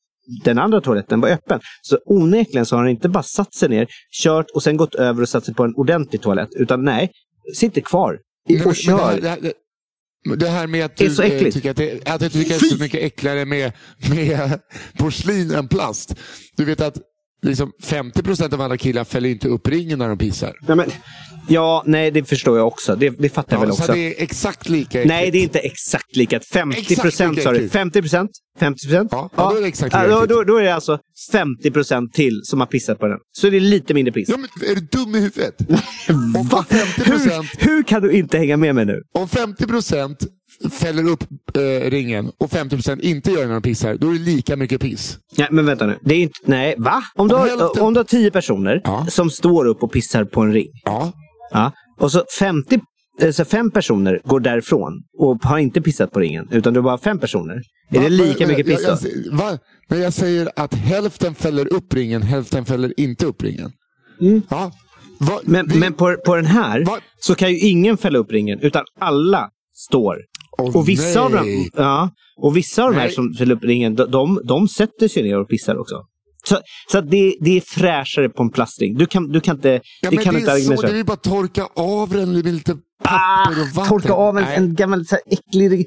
den 0.44 0.60
andra 0.60 0.82
toaletten 0.82 1.22
var 1.22 1.30
öppen. 1.30 1.60
Så 1.82 1.98
onekligen 2.06 2.66
så 2.66 2.76
har 2.76 2.82
han 2.84 2.90
inte 2.92 3.10
bara 3.10 3.24
satt 3.24 3.54
sig 3.54 3.70
ner, 3.70 3.88
kört 4.24 4.46
och 4.56 4.64
sen 4.64 4.78
gått 4.78 4.96
över 4.96 5.22
och 5.22 5.30
satt 5.30 5.46
sig 5.46 5.54
på 5.54 5.64
en 5.64 5.74
ordentlig 5.76 6.22
toalett. 6.22 6.50
Utan 6.56 6.84
nej, 6.84 7.12
sitter 7.56 7.82
kvar 7.82 8.20
men- 8.50 8.58
och 8.60 8.66
men 8.66 8.70
det 8.70 8.76
kör. 8.76 8.98
här- 8.98 9.22
det 9.22 9.30
här- 9.30 9.54
det- 10.26 10.50
här 10.50 10.68
med 10.68 10.86
att 10.86 10.98
du 10.98 11.10
så 11.10 11.22
eh, 11.24 11.52
tycker 11.52 11.72
att 11.72 11.78
det, 11.78 12.08
att 12.08 12.20
du 12.20 12.30
tycker 12.30 12.56
att 12.56 12.60
det 12.62 12.66
är 12.68 12.70
så 12.70 12.84
mycket 12.84 13.04
äckligare 13.04 13.46
med, 13.46 13.72
med 14.10 14.60
porslin 14.98 15.52
än 15.52 15.68
plast. 15.68 16.16
Du 16.58 16.66
vet 16.66 16.82
att 16.82 16.98
liksom 17.46 17.72
50% 17.84 18.54
av 18.54 18.62
alla 18.62 18.78
killar 18.78 19.04
fäller 19.04 19.30
inte 19.30 19.48
upp 19.48 19.68
ringen 19.68 20.00
när 20.00 20.10
de 20.10 20.18
pissar. 20.18 20.54
Nej, 20.68 20.78
men, 20.78 20.92
ja, 21.48 21.84
nej, 21.86 22.12
det 22.12 22.24
förstår 22.26 22.58
jag 22.58 22.68
också. 22.68 22.96
Det, 22.96 23.10
det 23.10 23.30
fattar 23.30 23.56
jag 23.56 23.60
väl 23.62 23.70
Ja, 23.70 23.76
så 23.76 23.82
också. 23.84 23.94
det 23.94 24.00
är 24.20 24.24
exakt 24.24 24.70
lika 24.70 24.90
äckligt. 25.00 25.08
Nej, 25.08 25.32
det 25.32 25.38
är 25.38 25.44
inte 25.44 25.60
exakt 25.60 26.16
lika. 26.16 26.40
50 26.40 26.80
Exakt 26.80 27.02
procent 27.02 27.42
sa 27.44 27.52
du? 27.52 27.56
äckligt. 27.58 27.74
50 27.74 28.02
procent? 28.02 28.32
50 28.60 28.88
procent? 28.88 29.10
Ja, 29.12 29.30
ja, 29.36 29.50
då 29.52 29.58
är 29.58 29.62
det 29.62 29.68
exakt 29.68 29.94
lika 29.94 30.08
Ja, 30.08 30.26
då, 30.26 30.44
då, 30.44 30.58
är 30.58 30.64
det 30.64 30.76
alltså 30.76 31.00
50 31.32 31.72
procent 31.72 32.14
till 32.14 32.42
som 32.44 32.60
har 32.60 32.68
pissat 32.68 33.00
på 33.00 33.08
den. 33.08 33.18
Så 33.32 33.50
det 33.50 33.58
är 33.58 33.62
lite 33.62 33.94
mindre 33.94 34.12
piss. 34.12 34.30
Ja, 34.30 34.38
men 34.38 34.70
är 34.72 34.76
du 34.76 34.82
dum 34.82 35.16
i 35.16 35.20
huvudet? 35.20 35.56
Va? 36.52 36.66
50%, 36.70 37.06
Hur, 37.06 37.66
hur 37.70 37.84
kan 37.84 38.02
du 38.02 38.12
inte 38.12 38.38
hänga 38.38 38.58
med 38.58 38.76
mig 38.76 38.86
nu? 38.86 39.02
om 39.14 39.28
50% 39.28 40.16
fäller 40.72 41.10
upp 41.10 41.24
eh, 41.56 41.90
ringen 41.90 42.32
och 42.38 42.50
50% 42.50 43.02
inte 43.02 43.32
gör 43.32 43.42
det 43.42 43.48
när 43.48 43.54
de 43.54 43.62
pissar, 43.62 43.96
då 43.96 44.08
är 44.10 44.14
det 44.14 44.20
lika 44.20 44.56
mycket 44.56 44.82
piss. 44.82 45.18
Nej, 45.38 45.48
men 45.52 45.66
vänta 45.66 45.86
nu. 45.86 45.98
Det 46.02 46.16
är 46.16 46.20
inte, 46.20 46.40
nej, 46.46 46.76
va? 46.78 47.04
Om 47.16 47.28
du, 47.28 47.36
Om 47.36 47.42
har, 47.42 47.82
om 47.82 47.94
du 47.94 48.00
har 48.00 48.04
10 48.06 48.32
personer 48.32 48.82
Ja. 48.84 49.06
som 49.10 49.30
står 49.30 49.66
upp 49.66 49.84
och 49.84 49.92
pissar 49.92 50.26
på 50.26 50.42
en 50.42 50.54
ring. 50.54 50.68
Ja. 50.86 51.12
Ja, 51.52 51.72
och 52.00 52.12
så 52.12 52.24
50, 52.40 52.80
alltså 53.24 53.46
fem 53.46 53.72
personer 53.72 54.22
går 54.26 54.40
därifrån 54.40 54.94
och 55.18 55.44
har 55.44 55.58
inte 55.58 55.82
pissat 55.82 56.12
på 56.12 56.20
ringen. 56.20 56.48
Utan 56.52 56.74
det 56.74 56.80
är 56.80 56.82
bara 56.82 56.98
fem 56.98 57.20
personer. 57.20 57.62
Är 57.92 58.00
det 58.02 58.10
lika 58.10 58.40
Men- 58.40 58.48
mycket 58.58 58.66
piss 58.66 58.82
jag, 58.88 58.98
jag, 59.26 59.38
va? 59.38 59.58
När 59.90 59.98
jag 59.98 60.14
säger 60.14 60.50
att 60.56 60.74
hälften 60.74 61.36
fäller 61.36 61.74
upp 61.74 61.94
ringen, 61.94 62.22
hälften 62.22 62.66
fäller 62.66 63.00
inte 63.00 63.26
upp 63.26 63.44
ringen. 63.44 63.72
Ja. 64.50 64.72
Va? 65.18 65.40
Men, 65.44 65.68
Det- 65.68 65.76
men 65.76 65.94
på, 65.94 66.16
på 66.26 66.36
den 66.36 66.46
här 66.46 66.86
Va? 66.86 66.98
så 67.20 67.36
kan 67.36 67.52
ju 67.52 67.60
ingen 67.60 67.98
fälla 67.98 68.20
upp 68.20 68.32
ringen, 68.32 68.60
utan 68.60 68.84
alla 69.00 69.50
står. 69.74 70.18
Åh, 70.58 70.78
och, 70.78 70.90
vissa 70.90 71.22
av 71.22 71.32
dem, 71.32 71.46
nej. 71.46 71.70
ja, 71.76 72.10
och 72.38 72.58
vissa 72.58 72.84
av 72.84 72.92
de 72.92 72.98
här 72.98 73.06
Nej. 73.06 73.14
som 73.14 73.34
fäller 73.34 73.56
upp 73.56 73.64
ringen, 73.64 73.96
de, 73.96 74.12
de, 74.12 74.42
de 74.44 74.68
sätter 74.68 75.08
sig 75.08 75.24
ner 75.24 75.40
och 75.40 75.50
pissar 75.50 75.78
också. 75.78 75.96
Så, 76.48 76.58
så 76.92 77.02
det, 77.02 77.38
det 77.40 77.58
är 77.58 77.62
fräschare 77.62 78.30
på 78.30 78.44
en 78.44 78.50
plastring. 78.50 78.98
Du 78.98 79.06
kan, 79.06 79.28
du 79.28 79.42
kan 79.42 79.56
inte, 79.56 79.82
Ja, 80.02 80.10
det 80.10 80.18
kan 80.18 80.34
det 80.34 80.40
inte 80.40 80.52
är 80.52 80.60
så, 80.60 80.82
det 80.82 80.92
är 80.92 80.96
ju 80.96 81.04
bara 81.04 81.18
torka 81.18 81.68
av 81.76 82.10
den 82.10 82.34
med 82.34 82.46
lite 82.46 82.78
papper 83.08 83.62
och 83.62 83.68
vatten. 83.68 83.90
torka 83.90 84.14
av 84.14 84.38
en, 84.38 84.44
en 84.44 84.76
gammal 84.76 85.06
så 85.06 85.16
här, 85.16 85.22
äcklig... 85.34 85.86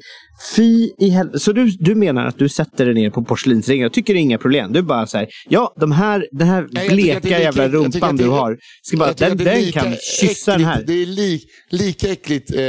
Fy 0.55 0.89
i 0.97 1.09
helvete. 1.09 1.39
Så 1.39 1.51
du, 1.51 1.65
du 1.79 1.95
menar 1.95 2.25
att 2.25 2.37
du 2.37 2.49
sätter 2.49 2.85
dig 2.85 2.93
ner 2.93 3.09
på 3.09 3.23
porslinsringen 3.23 3.85
och 3.87 3.93
tycker 3.93 4.13
det 4.13 4.19
är 4.19 4.21
inga 4.21 4.37
problem? 4.37 4.73
Du 4.73 4.81
bara 4.81 5.07
säger, 5.07 5.27
ja, 5.49 5.73
de 5.79 5.91
här, 5.91 6.27
den 6.31 6.47
här 6.47 6.67
Nej, 6.71 6.85
jag 6.85 6.93
bleka 6.95 7.29
jävla 7.29 7.67
lika- 7.67 7.77
jag 7.77 7.91
tycker 7.93 8.07
rumpan 8.07 8.15
du 8.15 8.27
har, 8.27 8.57
ska 8.81 8.97
bara, 8.97 9.13
Jag 9.17 9.17
den, 9.17 9.37
den 9.37 9.71
kan 9.71 9.95
kyssa 10.19 10.51
den 10.51 10.65
här. 10.65 10.83
Det 10.87 10.93
är 10.93 11.05
li, 11.05 11.41
lika 11.69 12.11
äckligt. 12.11 12.55
Eh, 12.55 12.61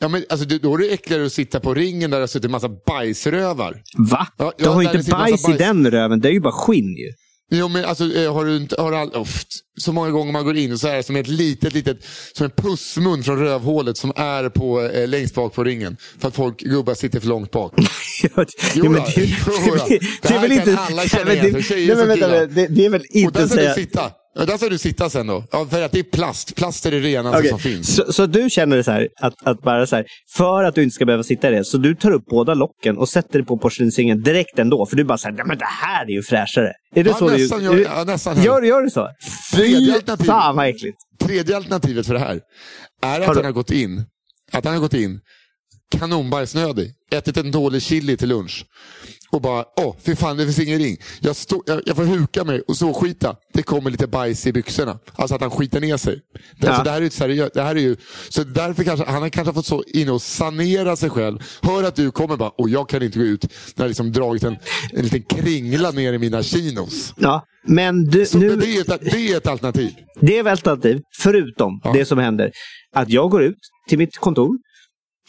ja, 0.00 0.08
men, 0.08 0.24
alltså, 0.28 0.46
då 0.58 0.74
är 0.74 0.78
det 0.78 0.88
äckligare 0.94 1.26
att 1.26 1.32
sitta 1.32 1.60
på 1.60 1.74
ringen 1.74 2.10
där 2.10 2.18
det 2.18 2.22
har 2.22 2.26
suttit 2.26 2.44
en 2.44 2.50
massa 2.50 2.70
bajsrövar. 2.86 3.76
Va? 4.10 4.26
Ja, 4.38 4.52
du 4.58 4.68
har 4.68 4.82
ju 4.82 4.86
inte 4.88 4.98
massa 4.98 5.16
bajs 5.18 5.44
i 5.44 5.46
bajs. 5.48 5.58
den 5.58 5.90
röven, 5.90 6.20
det 6.20 6.28
är 6.28 6.32
ju 6.32 6.40
bara 6.40 6.52
skinn 6.52 6.96
ju. 6.96 7.12
Jo, 7.50 7.68
men 7.68 7.84
alltså, 7.84 8.14
eh, 8.14 8.34
har 8.34 8.44
du 8.44 8.56
inte, 8.56 8.76
har 8.82 8.90
du 8.92 8.96
all, 8.96 9.08
oh, 9.08 9.26
så 9.80 9.92
många 9.92 10.10
gånger 10.10 10.32
man 10.32 10.44
går 10.44 10.56
in 10.56 10.78
så 10.78 10.88
är 10.88 10.96
det 10.96 11.02
som 11.02 11.16
ett 11.16 11.28
litet, 11.28 11.72
litet, 11.74 11.98
som 12.36 12.44
en 12.44 12.50
pussmun 12.50 13.22
från 13.24 13.38
rövhålet 13.38 13.96
som 13.96 14.12
är 14.16 14.48
på, 14.48 14.82
eh, 14.82 15.08
längst 15.08 15.34
bak 15.34 15.54
på 15.54 15.64
ringen. 15.64 15.96
För 16.18 16.28
att 16.28 16.34
folk, 16.34 16.58
gubbar 16.60 16.94
sitter 16.94 17.20
för 17.20 17.26
långt 17.28 17.50
bak. 17.50 17.72
Ja, 18.36 18.44
Jo, 18.74 18.84
men 18.90 19.02
det, 19.02 19.12
Jo, 19.16 19.74
det, 19.88 19.98
Det 19.98 20.00
det 20.22 20.34
är 20.34 20.40
väl 20.40 20.52
inte... 20.52 20.76
alla 20.78 21.02
känna 21.08 21.32
igen, 21.32 21.44
det- 21.44 21.70
nej, 21.70 21.86
men 21.86 21.96
som 21.98 22.08
vänta, 22.08 22.14
killar. 22.14 22.46
det, 22.46 22.66
det 22.66 22.84
är 22.86 22.90
väl 22.90 23.00
Och 23.00 23.06
inte 23.16 23.38
där 23.38 23.44
att 23.44 23.50
ska 23.50 23.58
säga... 23.58 23.74
du 23.74 23.80
sitta. 23.80 24.10
Ja, 24.38 24.44
där 24.44 24.56
ska 24.56 24.68
du 24.68 24.78
sitta 24.78 25.10
sen 25.10 25.26
då. 25.26 25.44
Ja, 25.52 25.66
för 25.70 25.82
att 25.82 25.92
det 25.92 25.98
är 25.98 26.02
plast. 26.02 26.54
Plast 26.56 26.86
är 26.86 26.90
det 26.90 27.00
renaste 27.00 27.38
Okej, 27.38 27.50
som 27.50 27.58
finns. 27.58 27.96
Så, 27.96 28.12
så 28.12 28.26
du 28.26 28.50
känner 28.50 28.76
det 28.76 28.84
så 28.84 28.90
här, 28.90 29.08
att, 29.20 29.34
att 29.46 29.62
bara 29.62 29.86
så 29.86 29.96
här, 29.96 30.04
för 30.36 30.64
att 30.64 30.74
du 30.74 30.82
inte 30.82 30.94
ska 30.94 31.04
behöva 31.06 31.22
sitta 31.22 31.48
i 31.48 31.54
det, 31.54 31.64
så 31.64 31.78
du 31.78 31.94
tar 31.94 32.10
upp 32.10 32.24
båda 32.30 32.54
locken 32.54 32.98
och 32.98 33.08
sätter 33.08 33.38
det 33.38 33.44
på 33.44 33.58
porslinsringen 33.58 34.22
direkt 34.22 34.58
ändå. 34.58 34.86
För 34.86 34.96
du 34.96 35.04
bara 35.04 35.18
säger, 35.18 35.44
men 35.44 35.58
det 35.58 35.64
här 35.64 36.04
är 36.04 36.10
ju 36.10 36.22
fräschare. 36.22 36.72
Är 36.94 37.04
det 37.04 37.10
Ja, 37.10 37.16
så 37.16 37.28
nästan 37.28 37.58
du, 37.58 37.64
gör- 37.64 37.74
du, 37.74 37.82
ja, 37.82 38.04
nästan. 38.04 38.42
gör, 38.42 38.62
gör 38.62 38.82
du 38.82 38.90
så? 38.90 39.08
Fy 39.56 39.92
fan 40.26 40.56
vad 40.56 40.68
äckligt. 40.68 40.96
Tredje 41.20 41.56
alternativet 41.56 42.06
för 42.06 42.14
det 42.14 42.20
här 42.20 42.40
är 43.02 43.20
att 43.20 43.26
Har 43.26 43.34
han 43.34 43.44
har 43.44 43.52
gått 43.52 43.70
in, 43.70 44.04
att 44.52 44.64
han 44.64 44.74
har 44.74 44.80
gått 44.80 44.94
in 44.94 45.20
kanonbajsnödig, 45.98 46.90
ätit 47.12 47.36
en 47.36 47.50
dålig 47.50 47.82
chili 47.82 48.16
till 48.16 48.28
lunch 48.28 48.64
och 49.30 49.40
bara, 49.42 49.64
åh, 49.76 49.96
fy 50.00 50.16
fan 50.16 50.36
det 50.36 50.44
finns 50.44 50.58
ingen 50.58 50.78
ring. 50.78 50.96
Jag, 51.20 51.36
stå, 51.36 51.62
jag, 51.66 51.82
jag 51.86 51.96
får 51.96 52.04
huka 52.04 52.44
mig 52.44 52.60
och 52.60 52.76
så 52.76 52.94
skita. 52.94 53.36
Det 53.54 53.62
kommer 53.62 53.90
lite 53.90 54.06
bajs 54.06 54.46
i 54.46 54.52
byxorna. 54.52 54.98
Alltså 55.14 55.34
att 55.34 55.40
han 55.40 55.50
skiter 55.50 55.80
ner 55.80 55.96
sig. 55.96 56.14
Det, 56.14 56.40
Ja. 56.60 56.68
alltså, 56.68 56.84
det 56.84 56.90
här 56.90 56.96
är 56.98 57.02
ju 57.04 57.10
seriöst, 57.10 57.54
det 57.54 57.62
här 57.62 57.76
är 57.76 57.80
ju, 57.80 57.96
så 58.28 58.44
därför 58.44 58.84
kanske, 58.84 59.06
han 59.06 59.22
har 59.22 59.28
kanske 59.28 59.54
fått 59.54 59.66
så 59.66 59.82
in 59.82 60.08
och 60.08 60.22
sanera 60.22 60.96
sig 60.96 61.10
själv. 61.10 61.38
Hör 61.62 61.82
att 61.84 61.96
du 61.96 62.10
kommer 62.10 62.36
bara, 62.36 62.48
och 62.48 62.68
jag 62.68 62.88
kan 62.88 63.02
inte 63.02 63.18
gå 63.18 63.24
ut. 63.24 63.44
När 63.76 63.84
jag 63.84 63.88
liksom 63.88 64.12
dragit 64.12 64.42
en, 64.44 64.56
en 64.92 65.04
liten 65.04 65.22
kringla 65.22 65.90
ner 65.90 66.12
i 66.12 66.18
mina 66.18 66.42
chinos. 66.42 67.14
Ja, 67.16 67.44
men 67.66 68.04
du, 68.04 68.26
Så 68.26 68.38
nu, 68.38 68.56
det, 68.56 68.66
är 68.76 68.80
ett, 68.94 69.00
det 69.00 69.32
är 69.32 69.36
ett 69.36 69.46
alternativ. 69.46 69.90
det 70.20 70.38
är 70.38 70.40
ett 70.40 70.46
alternativ, 70.66 71.00
förutom 71.20 71.80
Ja. 71.84 71.92
det 71.92 72.04
som 72.04 72.18
händer. 72.18 72.52
Att 72.92 73.10
jag 73.10 73.30
går 73.30 73.42
ut 73.42 73.58
till 73.88 73.98
mitt 73.98 74.16
kontor, 74.18 74.58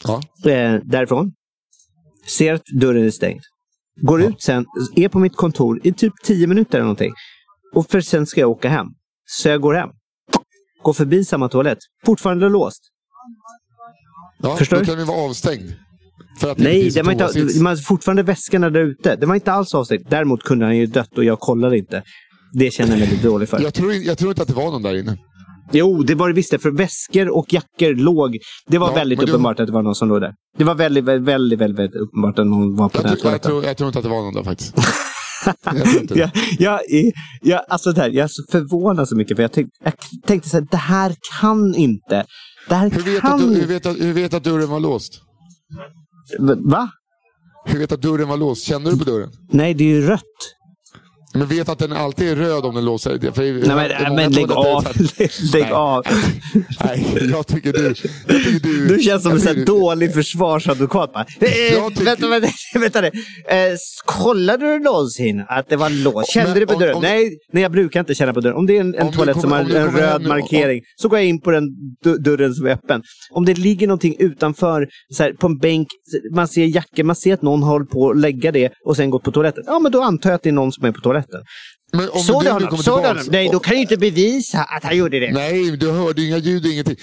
Ja. 0.04 0.20
eh, 0.50 0.74
därifrån, 0.84 1.32
ser 2.26 2.54
att 2.54 2.62
dörren 2.80 3.06
är 3.06 3.10
stängd. 3.10 3.40
Går 4.02 4.22
ut 4.22 4.42
sen, 4.42 4.66
är 4.96 5.08
på 5.08 5.18
mitt 5.18 5.36
kontor 5.36 5.80
i 5.84 5.92
typ 5.92 6.12
10 6.24 6.46
minuter 6.46 6.74
eller 6.78 6.84
någonting. 6.84 7.12
Och 7.74 7.90
för 7.90 8.00
sen 8.00 8.26
ska 8.26 8.40
jag 8.40 8.50
åka 8.50 8.68
hem. 8.68 8.86
Så 9.24 9.48
jag 9.48 9.60
går 9.60 9.74
hem. 9.74 9.88
Går 10.82 10.92
förbi 10.92 11.24
samma 11.24 11.48
toalett. 11.48 11.78
Fortfarande 12.06 12.48
låst. 12.48 12.80
Ja, 14.42 14.56
Förstår 14.56 14.76
då 14.76 14.82
du? 14.82 14.86
kan 14.86 14.98
den 14.98 15.06
vara 15.06 15.18
avstängd. 15.18 15.72
Nej, 16.56 16.90
det 16.90 17.02
var 17.02 17.12
inte, 17.12 17.60
man 17.62 17.76
fortfarande 17.76 18.22
väskorna 18.22 18.70
där 18.70 18.80
ute. 18.80 19.16
Det 19.16 19.26
var 19.26 19.34
inte 19.34 19.52
alls 19.52 19.74
avstängt. 19.74 20.10
Däremot 20.10 20.42
kunde 20.42 20.64
han 20.64 20.76
ju 20.76 20.86
dött 20.86 21.18
och 21.18 21.24
jag 21.24 21.40
kollade 21.40 21.78
inte. 21.78 22.02
Det 22.52 22.70
känner 22.70 22.90
jag 22.90 22.98
mig 23.00 23.08
lite 23.08 23.28
dålig 23.28 23.48
för. 23.48 23.60
jag, 23.60 23.74
tror, 23.74 23.92
jag 23.92 24.18
tror 24.18 24.30
inte 24.30 24.42
att 24.42 24.48
det 24.48 24.54
var 24.54 24.70
någon 24.70 24.82
där 24.82 24.96
inne. 24.96 25.18
Jo, 25.72 26.02
det 26.02 26.14
var 26.14 26.28
det 26.28 26.34
visst. 26.34 26.62
För 26.62 26.70
väskor 26.70 27.28
och 27.36 27.52
jackor 27.52 27.94
låg... 27.94 28.38
Det 28.66 28.78
var 28.78 28.88
Ja, 28.88 28.94
väldigt 28.94 29.18
men 29.18 29.26
du- 29.26 29.32
uppenbart 29.32 29.60
att 29.60 29.66
det 29.66 29.72
var 29.72 29.82
någon 29.82 29.94
som 29.94 30.08
låg 30.08 30.20
där. 30.20 30.32
Det 30.58 30.64
var 30.64 30.74
väldigt, 30.74 31.04
väldigt, 31.04 31.28
väldigt, 31.28 31.60
väldigt, 31.60 31.94
uppenbart 31.94 32.38
att 32.38 32.46
någon 32.46 32.76
var 32.76 32.88
på 32.88 32.98
Jag, 32.98 33.04
den 33.04 33.10
här 33.10 33.16
tror, 33.16 33.32
jag, 33.32 33.42
tror, 33.42 33.64
jag 33.64 33.76
tror 33.76 33.86
inte 33.88 33.98
att 33.98 34.02
det 34.04 34.08
var 34.10 34.22
någon 34.22 34.34
där 34.34 34.42
faktiskt. 34.42 34.74
jag 36.16 36.30
jag, 36.58 36.80
jag, 37.42 37.60
alltså 37.68 37.92
det 37.92 38.00
här, 38.00 38.08
jag 38.08 38.24
är 38.24 38.28
så 38.28 38.42
förvånad 38.50 39.08
så 39.08 39.16
mycket. 39.16 39.36
För 39.36 39.42
jag, 39.42 39.52
tänkte, 39.52 39.72
jag 39.84 39.94
tänkte 40.26 40.48
så 40.48 40.56
här, 40.56 40.66
det 40.70 40.76
här 40.76 41.14
kan 41.40 41.74
inte. 41.74 42.24
Det 42.68 42.74
här 42.74 42.90
Hur 42.90 43.02
vet, 43.02 43.20
kan 43.20 43.32
att, 43.32 43.40
du- 43.40 43.54
hur, 43.54 43.66
vet 43.66 43.86
att, 43.86 44.00
hur 44.00 44.12
vet 44.12 44.34
att 44.34 44.44
dörren 44.44 44.70
var 44.70 44.80
låst? 44.80 45.20
Va? 46.58 46.90
Hur 47.66 47.78
vet 47.78 47.92
att 47.92 48.02
dörren 48.02 48.28
var 48.28 48.36
låst? 48.36 48.62
Kände 48.64 48.90
du 48.90 48.98
på 48.98 49.04
dörren? 49.04 49.30
Nej, 49.52 49.74
det 49.74 49.84
är 49.84 49.88
ju 49.88 50.06
rött. 50.06 50.22
Men 51.34 51.46
vet 51.46 51.68
att 51.68 51.78
den 51.78 51.92
alltid 51.92 52.28
är 52.28 52.36
röd 52.36 52.64
om 52.64 52.74
den 52.74 52.84
låser? 52.84 53.32
För 53.32 53.42
Nej, 53.42 53.52
men, 53.62 54.08
många 54.08 54.10
men 54.22 54.32
lägg 54.32 54.52
av. 54.52 54.84
lägg 55.52 55.62
Nej. 55.62 55.72
av. 55.72 56.04
Nej, 56.84 57.28
jag 57.32 57.46
tycker 57.46 57.72
du... 57.72 57.84
Jag 57.84 57.96
tycker 58.44 58.60
du, 58.68 58.86
Du 58.88 59.02
känns 59.02 59.22
som 59.22 59.32
en 59.32 59.40
sån 59.40 59.64
dålig 59.64 60.14
försvarsadvokat. 60.14 61.12
Bara, 61.12 61.26
Jag 61.40 61.88
tycker- 61.94 62.04
Vänta, 62.04 62.28
vänta, 62.28 62.48
vänta. 62.78 63.06
Eh, 63.06 63.10
kollade 64.04 64.66
du 64.72 64.78
någonsin 64.78 65.44
att 65.48 65.68
det 65.68 65.76
var 65.76 65.90
låst? 65.90 66.32
Kände 66.32 66.50
Men 66.50 66.60
du 66.60 66.66
på 66.66 66.74
om- 66.74 66.80
dörren? 66.80 66.94
om- 66.96 67.02
nej, 67.02 67.38
nej, 67.52 67.62
jag 67.62 67.72
brukar 67.72 68.00
inte 68.00 68.14
känna 68.14 68.32
på 68.34 68.40
dörren. 68.40 68.56
Om 68.56 68.66
det 68.66 68.76
är 68.76 68.80
en, 68.80 68.94
en 68.94 69.06
Om 69.06 69.12
toalett 69.12 69.34
kommer- 69.34 69.42
som 69.42 69.52
har 69.52 69.60
om 69.60 69.88
en 69.90 69.96
röd 69.96 70.26
markering 70.26 70.80
så 70.96 71.08
går 71.08 71.18
jag 71.18 71.26
in 71.28 71.40
på 71.40 71.50
den 71.50 71.64
dörren 72.24 72.54
som 72.54 72.66
är 72.66 72.70
öppen. 72.70 73.02
Om 73.30 73.44
det 73.44 73.58
ligger 73.58 73.86
någonting 73.86 74.16
utanför, 74.18 74.88
så 75.14 75.22
här, 75.22 75.32
på 75.32 75.46
en 75.46 75.58
bänk, 75.58 75.88
man 76.34 76.48
ser 76.48 76.64
jackor, 76.64 77.02
man 77.02 77.16
ser 77.16 77.34
att 77.34 77.42
någon 77.42 77.62
håller 77.62 77.86
på 77.86 78.10
att 78.10 78.16
lägga 78.18 78.52
det 78.52 78.70
och 78.86 78.96
sen 78.96 79.10
går 79.10 79.18
på 79.18 79.30
toaletten. 79.32 79.62
Ja, 79.66 79.78
men 79.78 79.92
då 79.92 80.02
antar 80.02 80.30
jag 80.30 80.34
att 80.34 80.42
det 80.42 80.48
är 80.48 80.52
någon 80.52 80.72
som 80.72 80.84
är 80.84 80.92
på 80.92 81.00
toaletten. 81.00 81.19
Men 81.92 82.08
om 82.10 82.20
Såg 82.20 82.40
du 82.42 82.46
du 82.46 82.52
honom? 82.52 82.68
kommer 82.68 82.82
Såg 82.82 82.98
du 82.98 83.02
tillbaks- 83.02 83.08
honom? 83.08 83.26
Nej, 83.32 83.48
då 83.52 83.58
kan 83.60 83.74
ju 83.74 83.80
inte 83.82 83.96
bevisa 83.96 84.58
att 84.62 84.84
han 84.84 84.96
gjorde 84.96 85.20
det. 85.20 85.32
Nej, 85.32 85.70
du 85.76 85.90
hörde 85.90 86.22
inga 86.22 86.36
ljud, 86.38 86.66
ingenting. 86.66 86.96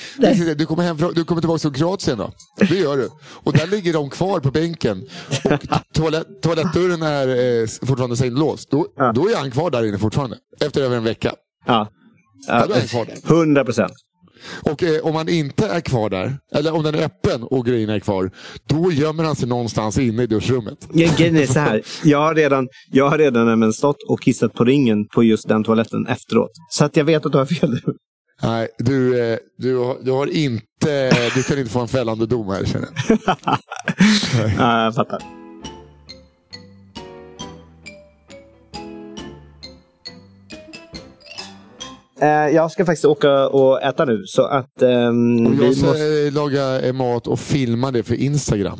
Du 0.57 0.65
kommer, 0.65 0.83
hem, 0.83 0.97
du 1.15 1.23
kommer 1.25 1.41
tillbaka 1.41 1.59
från 1.59 1.73
Kroatien 1.73 2.17
då? 2.17 2.31
Det 2.59 2.75
gör 2.77 2.97
du. 2.97 3.09
Och 3.43 3.53
där 3.53 3.67
ligger 3.67 3.93
de 3.93 4.09
kvar 4.09 4.39
på 4.39 4.51
bänken. 4.51 5.03
Och 5.43 5.93
toalett, 5.93 6.27
toalettdörren 6.41 7.01
är 7.01 7.27
eh, 7.61 7.67
fortfarande 7.87 8.17
sänglåst. 8.17 8.71
Då, 8.71 8.87
Ja. 8.95 9.11
då 9.11 9.29
är 9.29 9.35
han 9.35 9.51
kvar 9.51 9.69
där 9.71 9.85
inne 9.87 9.97
fortfarande. 9.99 10.37
Efter 10.61 10.81
över 10.81 10.97
en 10.97 11.03
vecka. 11.03 11.33
Ja. 11.65 11.89
Ja, 12.47 12.65
då 12.67 12.73
är 12.73 12.79
han 12.79 12.87
kvar 12.87 13.05
där. 13.05 13.35
100 13.35 13.65
procent. 13.65 13.93
Och 14.61 14.83
eh, 14.83 15.05
om 15.05 15.15
han 15.15 15.29
inte 15.29 15.67
är 15.67 15.81
kvar 15.81 16.09
där, 16.09 16.37
eller 16.55 16.73
om 16.75 16.83
den 16.83 16.95
är 16.95 17.03
öppen 17.03 17.43
och 17.43 17.65
grejerna 17.65 17.93
är 17.93 17.99
kvar, 17.99 18.31
då 18.67 18.91
gömmer 18.91 19.23
han 19.23 19.35
sig 19.35 19.47
någonstans 19.47 19.97
inne 19.97 20.23
i 20.23 20.27
duschrummet. 20.27 20.87
Grejen 20.93 21.37
är 21.37 21.45
så 21.45 21.59
här. 21.59 21.81
Jag 22.03 22.19
har 22.19 22.35
redan, 22.35 22.67
jag 22.91 23.09
har 23.09 23.17
redan 23.17 23.45
nämligen 23.45 23.73
stått 23.73 24.03
och 24.07 24.21
kissat 24.21 24.53
på 24.53 24.63
ringen 24.63 25.07
på 25.07 25.23
just 25.23 25.47
den 25.47 25.63
toaletten 25.63 26.07
efteråt. 26.07 26.51
Så 26.69 26.85
att 26.85 26.97
jag 26.97 27.05
vet 27.05 27.25
att 27.25 27.31
du 27.31 27.37
har 27.37 27.45
fel. 27.45 27.79
Nej, 28.43 28.67
du, 28.77 29.19
eh, 29.19 29.37
du, 29.57 29.97
du 30.03 30.11
har 30.11 30.27
inte, 30.27 31.09
du 31.35 31.43
kan 31.43 31.59
inte 31.59 31.71
få 31.71 31.79
en 31.79 31.87
fällande 31.87 32.25
dom 32.25 32.47
här 32.47 32.65
känner 32.65 32.87
jag. 33.09 33.17
Ja, 34.57 34.83
jag 34.83 34.95
fattar. 34.95 35.36
Jag 42.53 42.71
ska 42.71 42.85
faktiskt 42.85 43.05
åka 43.05 43.47
och 43.47 43.81
äta 43.81 44.05
nu. 44.05 44.23
Så 44.25 44.43
att 44.45 44.71
vi 44.79 44.85
jag 45.61 45.75
ska 45.75 45.85
måste... 45.87 46.27
eh, 46.27 46.33
laga 46.33 46.81
eh, 46.81 46.93
mat 46.93 47.27
och 47.27 47.39
filma 47.39 47.91
det 47.91 48.03
för 48.03 48.15
Instagram. 48.15 48.77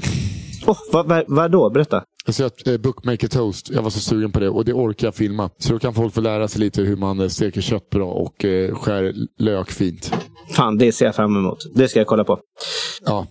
Oh, 0.68 0.78
vad, 0.92 1.08
vad, 1.08 1.24
vad 1.28 1.52
då? 1.52 1.70
Berätta. 1.70 2.04
Jag 2.26 2.36
ser 2.36 2.46
att 2.46 2.68
eh, 2.68 2.78
Bookmaker 2.78 3.28
Toast, 3.28 3.70
jag 3.70 3.82
var 3.82 3.90
så 3.90 4.00
sugen 4.00 4.32
på 4.32 4.40
det 4.40 4.50
och 4.50 4.66
det 4.66 4.74
orkar 4.74 5.08
jag 5.08 5.16
filma. 5.16 5.50
Så 5.58 5.74
då 5.74 5.80
kan 5.80 5.94
folk 5.94 6.14
få 6.14 6.22
lära 6.22 6.48
sig 6.48 6.60
lite 6.62 6.82
hur 6.82 6.96
man 6.96 7.20
eh, 7.20 7.28
steker 7.28 7.62
kött 7.62 7.90
bra 7.90 8.12
och 8.12 8.46
eh, 8.46 8.76
skär 8.76 9.14
lök 9.40 9.72
fint. 9.72 10.14
Fan, 10.52 10.78
det 10.78 10.92
ser 10.92 11.06
jag 11.06 11.16
fram 11.16 11.36
emot. 11.36 11.58
Det 11.76 11.88
ska 11.88 12.00
jag 12.00 12.08
kolla 12.08 12.24
på. 12.24 12.40
Ja. 13.06 13.28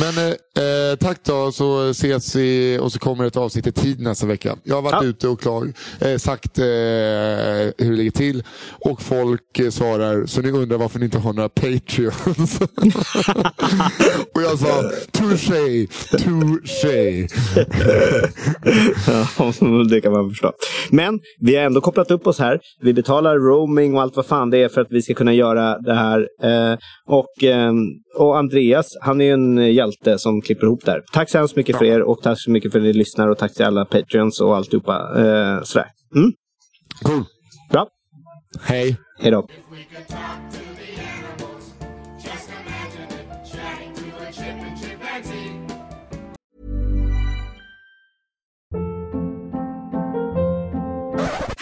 Men 0.00 0.18
eh, 0.18 0.32
eh, 0.64 0.96
tack 0.96 1.18
då, 1.24 1.52
så 1.52 1.90
ses 1.90 2.34
vi 2.36 2.78
och 2.82 2.92
så 2.92 2.98
kommer 2.98 3.24
ett 3.24 3.36
avsnitt 3.36 3.66
i 3.66 3.72
tid 3.72 4.00
nästa 4.00 4.26
vecka. 4.26 4.56
Jag 4.64 4.74
har 4.74 4.82
varit 4.82 5.02
Ja. 5.02 5.08
ute 5.08 5.28
och 5.28 5.40
klar, 5.40 5.72
eh, 6.00 6.16
sagt 6.18 6.58
eh, 6.58 6.64
hur 6.64 7.90
det 7.90 7.96
ligger 7.96 8.10
till 8.10 8.42
och 8.80 9.02
folk 9.02 9.58
eh, 9.58 9.70
svarar, 9.70 10.26
så 10.26 10.40
ni 10.40 10.50
undrar 10.50 10.78
varför 10.78 10.98
ni 10.98 11.04
inte 11.04 11.18
har 11.18 11.32
några 11.32 11.48
Patreons. 11.48 12.60
och 14.34 14.42
jag 14.42 14.58
sa, 14.58 14.82
touché, 15.12 15.86
touché. 16.18 17.26
Ja, 19.38 19.52
det 19.90 20.00
kan 20.00 20.12
man 20.12 20.30
förstå. 20.30 20.52
Men 20.90 21.20
vi 21.40 21.56
har 21.56 21.62
ändå 21.62 21.80
kopplat 21.80 22.10
upp 22.10 22.26
oss 22.26 22.38
här. 22.38 22.60
Vi 22.80 22.92
betalar 22.94 23.36
roaming 23.36 23.94
och 23.94 24.02
allt 24.02 24.16
vad 24.16 24.26
fan 24.26 24.50
det 24.50 24.58
är 24.58 24.68
för 24.68 24.80
att 24.80 24.86
vi 24.90 25.02
ska 25.02 25.14
kunna 25.14 25.32
göra 25.34 25.78
det 25.78 25.94
här. 25.94 26.28
Eh, 26.42 26.78
och, 27.06 27.44
och 28.16 28.38
Andreas, 28.38 28.86
han 29.00 29.20
är 29.20 29.24
ju 29.24 29.30
en 29.32 29.74
hjälte 29.74 30.18
som 30.18 30.40
klipper 30.42 30.66
ihop 30.66 30.84
där. 30.84 31.02
Tack 31.12 31.30
så 31.30 31.38
hemskt 31.38 31.56
mycket 31.56 31.76
för 31.78 31.84
er 31.84 32.02
och 32.02 32.22
tack 32.22 32.40
så 32.40 32.50
mycket 32.50 32.72
för 32.72 32.78
att 32.78 32.84
ni 32.84 32.92
lyssnar 32.92 33.28
och 33.28 33.38
tack 33.38 33.54
till 33.54 33.64
alla 33.64 33.84
Patreons 33.84 34.40
och 34.40 34.56
alltihopa. 34.56 34.94
Eh, 35.16 35.62
sådär. 35.62 35.88
Mm, 36.16 36.32
Cool. 37.02 37.24
bra. 37.70 37.86
Hej. 38.62 38.96
Hej 39.18 39.30
då. 39.30 39.46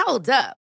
Hold 0.07 0.29
up. 0.29 0.62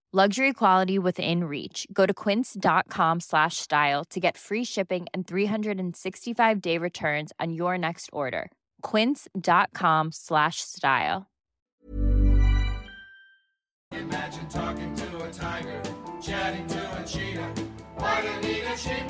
Luxury 0.13 0.51
quality 0.51 0.99
within 0.99 1.45
reach. 1.45 1.87
Go 1.93 2.05
to 2.05 2.13
quince.com 2.13 3.21
slash 3.21 3.55
style 3.57 4.03
to 4.09 4.19
get 4.19 4.37
free 4.37 4.65
shipping 4.65 5.05
and 5.13 5.25
365 5.25 6.61
day 6.61 6.77
returns 6.77 7.31
on 7.39 7.53
your 7.53 7.77
next 7.77 8.09
order. 8.11 8.51
Quince.com 8.81 10.11
slash 10.11 10.59
style. 10.59 11.27
Imagine 13.93 14.49
talking 14.49 14.93
to 14.95 15.23
a 15.23 15.31
tiger, 15.31 15.81
chatting 16.21 16.67
to 16.67 17.01
a 17.01 17.05
cheetah. 17.05 17.53
Why 17.95 18.21
do 18.21 18.47
you 18.47 18.53
need 18.53 18.63
a 18.65 18.77
sheep 18.77 19.07